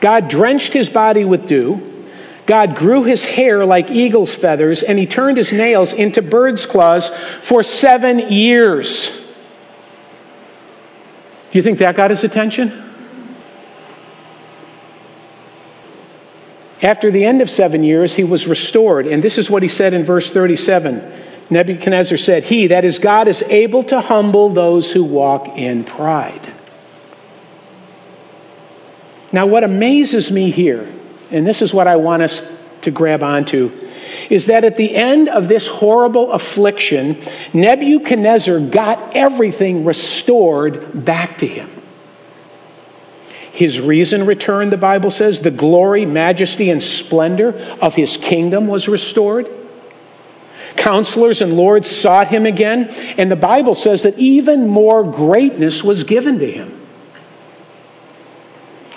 God 0.00 0.28
drenched 0.28 0.72
his 0.72 0.88
body 0.88 1.24
with 1.24 1.46
dew. 1.46 1.84
God 2.46 2.76
grew 2.76 3.04
his 3.04 3.26
hair 3.26 3.66
like 3.66 3.90
eagle's 3.90 4.34
feathers, 4.34 4.82
and 4.82 4.98
he 4.98 5.06
turned 5.06 5.36
his 5.36 5.52
nails 5.52 5.92
into 5.92 6.22
bird's 6.22 6.64
claws 6.64 7.10
for 7.42 7.62
seven 7.62 8.32
years. 8.32 9.10
Do 11.50 11.58
you 11.58 11.60
think 11.60 11.78
that 11.80 11.94
got 11.94 12.08
his 12.08 12.24
attention? 12.24 12.87
After 16.82 17.10
the 17.10 17.24
end 17.24 17.42
of 17.42 17.50
seven 17.50 17.82
years, 17.82 18.14
he 18.14 18.24
was 18.24 18.46
restored. 18.46 19.06
And 19.06 19.22
this 19.22 19.38
is 19.38 19.50
what 19.50 19.62
he 19.62 19.68
said 19.68 19.94
in 19.94 20.04
verse 20.04 20.30
37. 20.30 21.24
Nebuchadnezzar 21.50 22.18
said, 22.18 22.44
He, 22.44 22.68
that 22.68 22.84
is 22.84 22.98
God, 22.98 23.26
is 23.26 23.42
able 23.42 23.82
to 23.84 24.00
humble 24.00 24.50
those 24.50 24.92
who 24.92 25.02
walk 25.02 25.48
in 25.56 25.82
pride. 25.82 26.52
Now, 29.32 29.46
what 29.46 29.64
amazes 29.64 30.30
me 30.30 30.50
here, 30.50 30.88
and 31.30 31.46
this 31.46 31.62
is 31.62 31.74
what 31.74 31.86
I 31.86 31.96
want 31.96 32.22
us 32.22 32.42
to 32.82 32.90
grab 32.90 33.22
onto, 33.22 33.72
is 34.30 34.46
that 34.46 34.64
at 34.64 34.76
the 34.76 34.94
end 34.94 35.28
of 35.28 35.48
this 35.48 35.66
horrible 35.66 36.32
affliction, 36.32 37.22
Nebuchadnezzar 37.52 38.60
got 38.60 39.16
everything 39.16 39.84
restored 39.84 41.04
back 41.04 41.38
to 41.38 41.46
him. 41.46 41.70
His 43.52 43.80
reason 43.80 44.26
returned, 44.26 44.72
the 44.72 44.76
Bible 44.76 45.10
says. 45.10 45.40
The 45.40 45.50
glory, 45.50 46.06
majesty, 46.06 46.70
and 46.70 46.82
splendor 46.82 47.54
of 47.80 47.94
his 47.94 48.16
kingdom 48.16 48.66
was 48.66 48.88
restored. 48.88 49.48
Counselors 50.76 51.42
and 51.42 51.56
lords 51.56 51.90
sought 51.90 52.28
him 52.28 52.46
again, 52.46 52.88
and 53.18 53.30
the 53.30 53.36
Bible 53.36 53.74
says 53.74 54.04
that 54.04 54.18
even 54.18 54.68
more 54.68 55.02
greatness 55.02 55.82
was 55.82 56.04
given 56.04 56.38
to 56.38 56.50
him. 56.50 56.78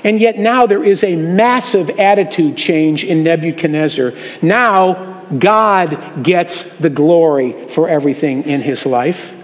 And 0.04 0.20
yet 0.20 0.38
now 0.38 0.66
there 0.66 0.84
is 0.84 1.04
a 1.04 1.16
massive 1.16 1.89
attitude 1.91 2.58
change 2.58 3.04
in 3.04 3.24
Nebuchadnezzar. 3.24 4.14
Now 4.41 5.24
God 5.38 6.24
gets 6.24 6.64
the 6.78 6.89
glory 6.89 7.68
for 7.68 7.88
everything 7.88 8.43
in 8.43 8.62
his 8.62 8.86
life. 8.86 9.36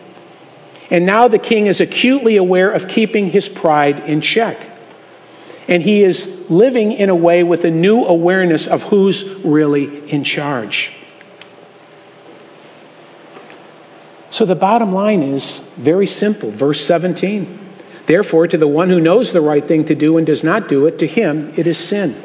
And 0.90 1.06
now 1.06 1.28
the 1.28 1.40
king 1.40 1.68
is 1.68 1.82
acutely 1.82 2.38
aware 2.38 2.72
of 2.72 2.88
keeping 2.88 3.30
his 3.30 3.50
pride 3.50 4.00
in 4.02 4.22
check. 4.22 4.58
And 5.68 5.84
he 5.84 6.04
is 6.04 6.50
living 6.50 6.94
in 6.94 7.10
a 7.10 7.16
way 7.16 7.44
with 7.44 7.66
a 7.66 7.72
new 7.72 8.06
awareness 8.06 8.68
of 8.68 8.84
who's 8.84 9.24
really 9.44 10.10
in 10.10 10.24
charge. 10.24 10.94
So 14.30 14.46
the 14.46 14.56
bottom 14.56 14.94
line 14.94 15.24
is 15.24 15.60
very 15.76 16.08
simple. 16.08 16.52
Verse 16.52 16.86
17. 16.86 17.60
Therefore, 18.06 18.48
to 18.48 18.58
the 18.58 18.68
one 18.68 18.90
who 18.90 19.02
knows 19.02 19.34
the 19.34 19.42
right 19.42 19.66
thing 19.66 19.86
to 19.86 19.96
do 19.96 20.18
and 20.18 20.26
does 20.26 20.44
not 20.44 20.70
do 20.70 20.86
it, 20.86 21.00
to 21.00 21.08
him 21.08 21.54
it 21.58 21.68
is 21.68 21.78
sin. 21.78 22.16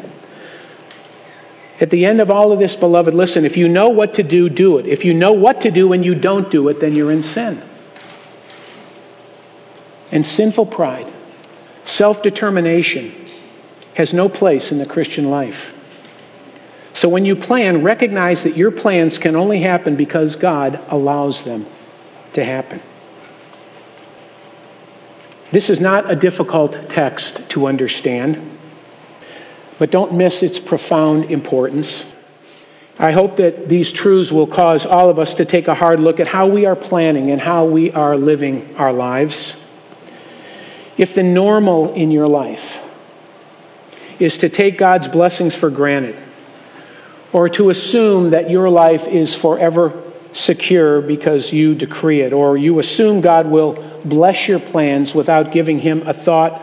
At 1.80 1.90
the 1.90 2.04
end 2.04 2.20
of 2.20 2.30
all 2.30 2.52
of 2.52 2.60
this, 2.60 2.76
beloved, 2.76 3.12
listen, 3.12 3.44
if 3.44 3.56
you 3.56 3.66
know 3.66 3.88
what 3.88 4.14
to 4.14 4.22
do, 4.22 4.48
do 4.48 4.78
it. 4.78 4.86
If 4.86 5.04
you 5.04 5.12
know 5.12 5.32
what 5.32 5.62
to 5.62 5.70
do 5.72 5.92
and 5.92 6.04
you 6.04 6.14
don't 6.14 6.48
do 6.50 6.68
it, 6.68 6.78
then 6.78 6.94
you're 6.94 7.10
in 7.10 7.24
sin. 7.24 7.60
And 10.12 10.24
sinful 10.24 10.66
pride, 10.66 11.10
self 11.84 12.22
determination, 12.22 13.12
has 13.94 14.14
no 14.14 14.28
place 14.28 14.72
in 14.72 14.78
the 14.78 14.86
Christian 14.86 15.30
life. 15.30 15.78
So 16.94 17.08
when 17.08 17.24
you 17.24 17.36
plan, 17.36 17.82
recognize 17.82 18.42
that 18.44 18.56
your 18.56 18.70
plans 18.70 19.18
can 19.18 19.34
only 19.34 19.60
happen 19.60 19.96
because 19.96 20.36
God 20.36 20.80
allows 20.88 21.44
them 21.44 21.66
to 22.34 22.44
happen. 22.44 22.80
This 25.50 25.68
is 25.68 25.80
not 25.80 26.10
a 26.10 26.16
difficult 26.16 26.88
text 26.88 27.48
to 27.50 27.66
understand, 27.66 28.40
but 29.78 29.90
don't 29.90 30.14
miss 30.14 30.42
its 30.42 30.58
profound 30.58 31.30
importance. 31.30 32.06
I 32.98 33.12
hope 33.12 33.36
that 33.36 33.68
these 33.68 33.92
truths 33.92 34.30
will 34.30 34.46
cause 34.46 34.86
all 34.86 35.10
of 35.10 35.18
us 35.18 35.34
to 35.34 35.44
take 35.44 35.68
a 35.68 35.74
hard 35.74 36.00
look 36.00 36.20
at 36.20 36.28
how 36.28 36.46
we 36.46 36.66
are 36.66 36.76
planning 36.76 37.30
and 37.30 37.40
how 37.40 37.64
we 37.64 37.90
are 37.90 38.16
living 38.16 38.74
our 38.76 38.92
lives. 38.92 39.54
If 40.96 41.14
the 41.14 41.22
normal 41.22 41.92
in 41.94 42.10
your 42.10 42.28
life 42.28 42.81
is 44.22 44.38
to 44.38 44.48
take 44.48 44.78
God's 44.78 45.08
blessings 45.08 45.54
for 45.54 45.70
granted 45.70 46.16
or 47.32 47.48
to 47.48 47.70
assume 47.70 48.30
that 48.30 48.50
your 48.50 48.68
life 48.68 49.08
is 49.08 49.34
forever 49.34 50.02
secure 50.32 51.00
because 51.00 51.52
you 51.52 51.74
decree 51.74 52.20
it, 52.20 52.32
or 52.32 52.56
you 52.56 52.78
assume 52.78 53.20
God 53.20 53.46
will 53.46 53.72
bless 54.04 54.48
your 54.48 54.60
plans 54.60 55.14
without 55.14 55.52
giving 55.52 55.78
Him 55.78 56.06
a 56.06 56.12
thought 56.12 56.62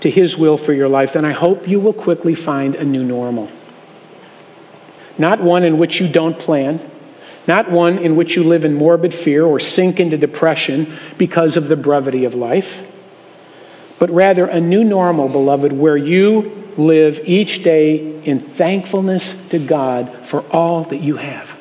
to 0.00 0.10
His 0.10 0.36
will 0.36 0.56
for 0.56 0.72
your 0.72 0.88
life, 0.88 1.14
then 1.14 1.24
I 1.24 1.32
hope 1.32 1.68
you 1.68 1.80
will 1.80 1.92
quickly 1.92 2.34
find 2.34 2.74
a 2.74 2.84
new 2.84 3.04
normal. 3.04 3.48
Not 5.18 5.40
one 5.40 5.64
in 5.64 5.78
which 5.78 6.00
you 6.00 6.08
don't 6.08 6.38
plan, 6.38 6.80
not 7.46 7.70
one 7.70 7.98
in 7.98 8.16
which 8.16 8.36
you 8.36 8.44
live 8.44 8.64
in 8.64 8.74
morbid 8.74 9.14
fear 9.14 9.44
or 9.44 9.58
sink 9.58 9.98
into 9.98 10.18
depression 10.18 10.92
because 11.16 11.56
of 11.56 11.68
the 11.68 11.76
brevity 11.76 12.24
of 12.24 12.34
life 12.34 12.84
but 13.98 14.10
rather 14.10 14.46
a 14.46 14.60
new 14.60 14.84
normal, 14.84 15.28
beloved, 15.28 15.72
where 15.72 15.96
you 15.96 16.64
live 16.76 17.20
each 17.24 17.62
day 17.62 18.22
in 18.22 18.40
thankfulness 18.40 19.34
to 19.48 19.58
God 19.58 20.12
for 20.26 20.42
all 20.50 20.84
that 20.84 20.98
you 20.98 21.16
have 21.16 21.54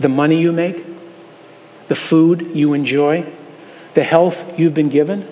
the 0.00 0.08
money 0.08 0.40
you 0.40 0.50
make, 0.50 0.84
the 1.86 1.94
food 1.94 2.50
you 2.52 2.74
enjoy, 2.74 3.24
the 3.94 4.02
health 4.02 4.58
you've 4.58 4.74
been 4.74 4.88
given, 4.88 5.26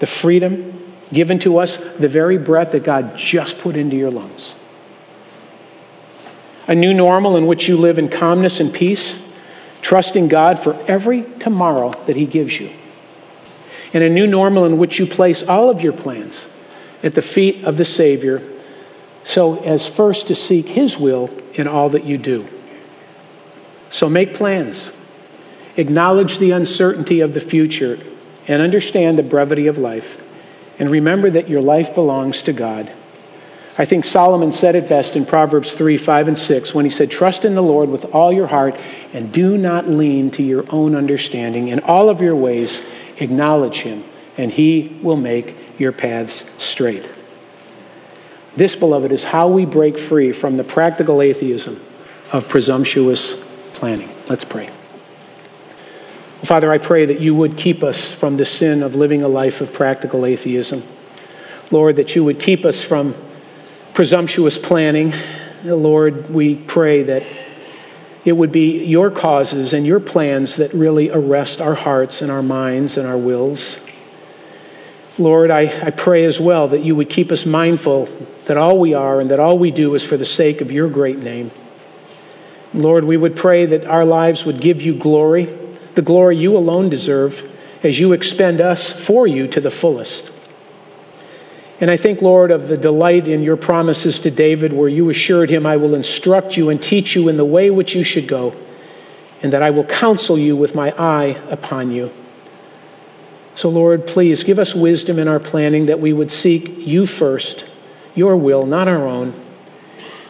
the 0.00 0.06
freedom 0.06 0.94
given 1.12 1.38
to 1.38 1.58
us, 1.58 1.76
the 1.98 2.08
very 2.08 2.36
breath 2.36 2.72
that 2.72 2.84
God 2.84 3.16
just 3.16 3.58
put 3.58 3.74
into 3.74 3.96
your 3.96 4.10
lungs. 4.10 4.54
A 6.66 6.74
new 6.74 6.92
normal 6.92 7.36
in 7.36 7.46
which 7.46 7.68
you 7.68 7.76
live 7.76 7.98
in 7.98 8.08
calmness 8.08 8.60
and 8.60 8.72
peace 8.72 9.18
trusting 9.82 10.28
God 10.28 10.58
for 10.58 10.74
every 10.88 11.24
tomorrow 11.38 11.90
that 12.06 12.16
He 12.16 12.24
gives 12.24 12.58
you, 12.58 12.70
and 13.94 14.02
a 14.02 14.08
new 14.10 14.26
normal 14.26 14.64
in 14.64 14.76
which 14.76 14.98
you 14.98 15.06
place 15.06 15.42
all 15.44 15.70
of 15.70 15.80
your 15.80 15.92
plans 15.92 16.50
at 17.02 17.14
the 17.14 17.22
feet 17.22 17.64
of 17.64 17.76
the 17.76 17.84
Savior, 17.84 18.42
so 19.22 19.62
as 19.62 19.86
first 19.86 20.26
to 20.28 20.34
seek 20.34 20.68
His 20.68 20.98
will 20.98 21.30
in 21.54 21.68
all 21.68 21.88
that 21.90 22.04
you 22.04 22.18
do. 22.18 22.46
So 23.90 24.08
make 24.08 24.34
plans, 24.34 24.90
acknowledge 25.76 26.38
the 26.38 26.50
uncertainty 26.50 27.20
of 27.20 27.32
the 27.32 27.40
future, 27.40 27.98
and 28.48 28.60
understand 28.60 29.16
the 29.16 29.22
brevity 29.22 29.68
of 29.68 29.78
life, 29.78 30.20
and 30.78 30.90
remember 30.90 31.30
that 31.30 31.48
your 31.48 31.62
life 31.62 31.94
belongs 31.94 32.42
to 32.42 32.52
God. 32.52 32.90
I 33.76 33.84
think 33.84 34.04
Solomon 34.04 34.52
said 34.52 34.76
it 34.76 34.88
best 34.88 35.16
in 35.16 35.26
Proverbs 35.26 35.72
3 35.72 35.96
5 35.96 36.28
and 36.28 36.38
6 36.38 36.74
when 36.74 36.84
he 36.84 36.90
said, 36.90 37.10
Trust 37.10 37.44
in 37.44 37.54
the 37.54 37.62
Lord 37.62 37.88
with 37.88 38.04
all 38.14 38.32
your 38.32 38.46
heart 38.46 38.76
and 39.12 39.32
do 39.32 39.58
not 39.58 39.88
lean 39.88 40.30
to 40.32 40.44
your 40.44 40.64
own 40.70 40.94
understanding. 40.94 41.68
In 41.68 41.80
all 41.80 42.08
of 42.08 42.20
your 42.20 42.36
ways, 42.36 42.82
acknowledge 43.18 43.80
him, 43.80 44.04
and 44.36 44.50
he 44.50 44.98
will 45.02 45.16
make 45.16 45.56
your 45.78 45.92
paths 45.92 46.44
straight. 46.58 47.08
This, 48.56 48.76
beloved, 48.76 49.10
is 49.10 49.24
how 49.24 49.48
we 49.48 49.64
break 49.64 49.98
free 49.98 50.32
from 50.32 50.56
the 50.56 50.64
practical 50.64 51.20
atheism 51.20 51.80
of 52.32 52.48
presumptuous 52.48 53.34
planning. 53.74 54.10
Let's 54.28 54.44
pray. 54.44 54.70
Father, 56.44 56.70
I 56.70 56.78
pray 56.78 57.06
that 57.06 57.20
you 57.20 57.34
would 57.34 57.56
keep 57.56 57.82
us 57.82 58.12
from 58.12 58.36
the 58.36 58.44
sin 58.44 58.82
of 58.82 58.94
living 58.94 59.22
a 59.22 59.28
life 59.28 59.60
of 59.60 59.72
practical 59.72 60.26
atheism. 60.26 60.82
Lord, 61.70 61.96
that 61.96 62.14
you 62.14 62.22
would 62.22 62.38
keep 62.38 62.64
us 62.64 62.82
from 62.82 63.14
presumptuous 63.94 64.58
planning. 64.58 65.14
Lord, 65.64 66.28
we 66.30 66.54
pray 66.56 67.02
that 67.04 67.22
it 68.24 68.32
would 68.32 68.52
be 68.52 68.84
your 68.84 69.10
causes 69.10 69.74
and 69.74 69.86
your 69.86 70.00
plans 70.00 70.56
that 70.56 70.72
really 70.72 71.10
arrest 71.10 71.60
our 71.60 71.74
hearts 71.74 72.22
and 72.22 72.30
our 72.30 72.42
minds 72.42 72.96
and 72.96 73.06
our 73.06 73.18
wills. 73.18 73.78
Lord, 75.18 75.50
I, 75.50 75.86
I 75.86 75.90
pray 75.90 76.24
as 76.24 76.40
well 76.40 76.68
that 76.68 76.82
you 76.82 76.96
would 76.96 77.10
keep 77.10 77.30
us 77.30 77.46
mindful 77.46 78.08
that 78.46 78.56
all 78.56 78.78
we 78.78 78.94
are 78.94 79.20
and 79.20 79.30
that 79.30 79.40
all 79.40 79.58
we 79.58 79.70
do 79.70 79.94
is 79.94 80.02
for 80.02 80.16
the 80.16 80.24
sake 80.24 80.60
of 80.60 80.72
your 80.72 80.88
great 80.88 81.18
name. 81.18 81.50
Lord, 82.72 83.04
we 83.04 83.16
would 83.16 83.36
pray 83.36 83.66
that 83.66 83.86
our 83.86 84.04
lives 84.04 84.44
would 84.44 84.60
give 84.60 84.82
you 84.82 84.94
glory, 84.94 85.44
the 85.94 86.02
glory 86.02 86.36
you 86.36 86.56
alone 86.56 86.88
deserve, 86.88 87.48
as 87.84 88.00
you 88.00 88.12
expend 88.12 88.60
us 88.60 88.90
for 88.92 89.26
you 89.26 89.46
to 89.48 89.60
the 89.60 89.70
fullest. 89.70 90.30
And 91.80 91.90
I 91.90 91.96
think, 91.96 92.22
Lord, 92.22 92.50
of 92.50 92.68
the 92.68 92.76
delight 92.76 93.26
in 93.26 93.42
your 93.42 93.56
promises 93.56 94.20
to 94.20 94.30
David, 94.30 94.72
where 94.72 94.88
you 94.88 95.10
assured 95.10 95.50
him, 95.50 95.66
I 95.66 95.76
will 95.76 95.94
instruct 95.94 96.56
you 96.56 96.70
and 96.70 96.82
teach 96.82 97.16
you 97.16 97.28
in 97.28 97.36
the 97.36 97.44
way 97.44 97.70
which 97.70 97.94
you 97.94 98.04
should 98.04 98.28
go, 98.28 98.54
and 99.42 99.52
that 99.52 99.62
I 99.62 99.70
will 99.70 99.84
counsel 99.84 100.38
you 100.38 100.56
with 100.56 100.74
my 100.74 100.94
eye 100.96 101.36
upon 101.50 101.90
you. 101.90 102.12
So, 103.56 103.68
Lord, 103.68 104.06
please 104.06 104.44
give 104.44 104.58
us 104.58 104.74
wisdom 104.74 105.18
in 105.18 105.28
our 105.28 105.40
planning 105.40 105.86
that 105.86 106.00
we 106.00 106.12
would 106.12 106.30
seek 106.30 106.76
you 106.78 107.06
first, 107.06 107.64
your 108.14 108.36
will, 108.36 108.66
not 108.66 108.88
our 108.88 109.06
own. 109.06 109.34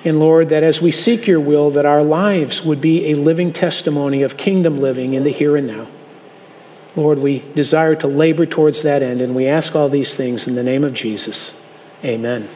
And 0.05 0.20
Lord, 0.20 0.51
that 0.51 0.62
as 0.62 0.82
we 0.82 0.92
seek 0.92 1.26
your 1.26 1.40
will, 1.40 1.70
that 1.70 1.86
our 1.86 2.03
lives 2.03 2.62
would 2.62 2.80
be 2.80 3.11
a 3.11 3.14
living 3.14 3.53
testimony 3.53 4.22
of 4.22 4.36
kingdom 4.36 4.80
living 4.80 5.14
in 5.14 5.24
the 5.24 5.30
here 5.30 5.57
and 5.57 5.66
now. 5.66 5.86
Lord, 6.97 7.18
we 7.18 7.40
desire 7.55 7.97
to 7.97 8.07
labor 8.07 8.47
towards 8.47 8.82
that 8.82 9.03
end, 9.03 9.20
and 9.20 9.34
we 9.34 9.47
ask 9.47 9.74
all 9.74 9.88
these 9.88 10.14
things 10.14 10.47
in 10.47 10.55
the 10.55 10.62
name 10.62 10.84
of 10.84 10.95
Jesus. 10.95 11.55
Amen. 12.05 12.49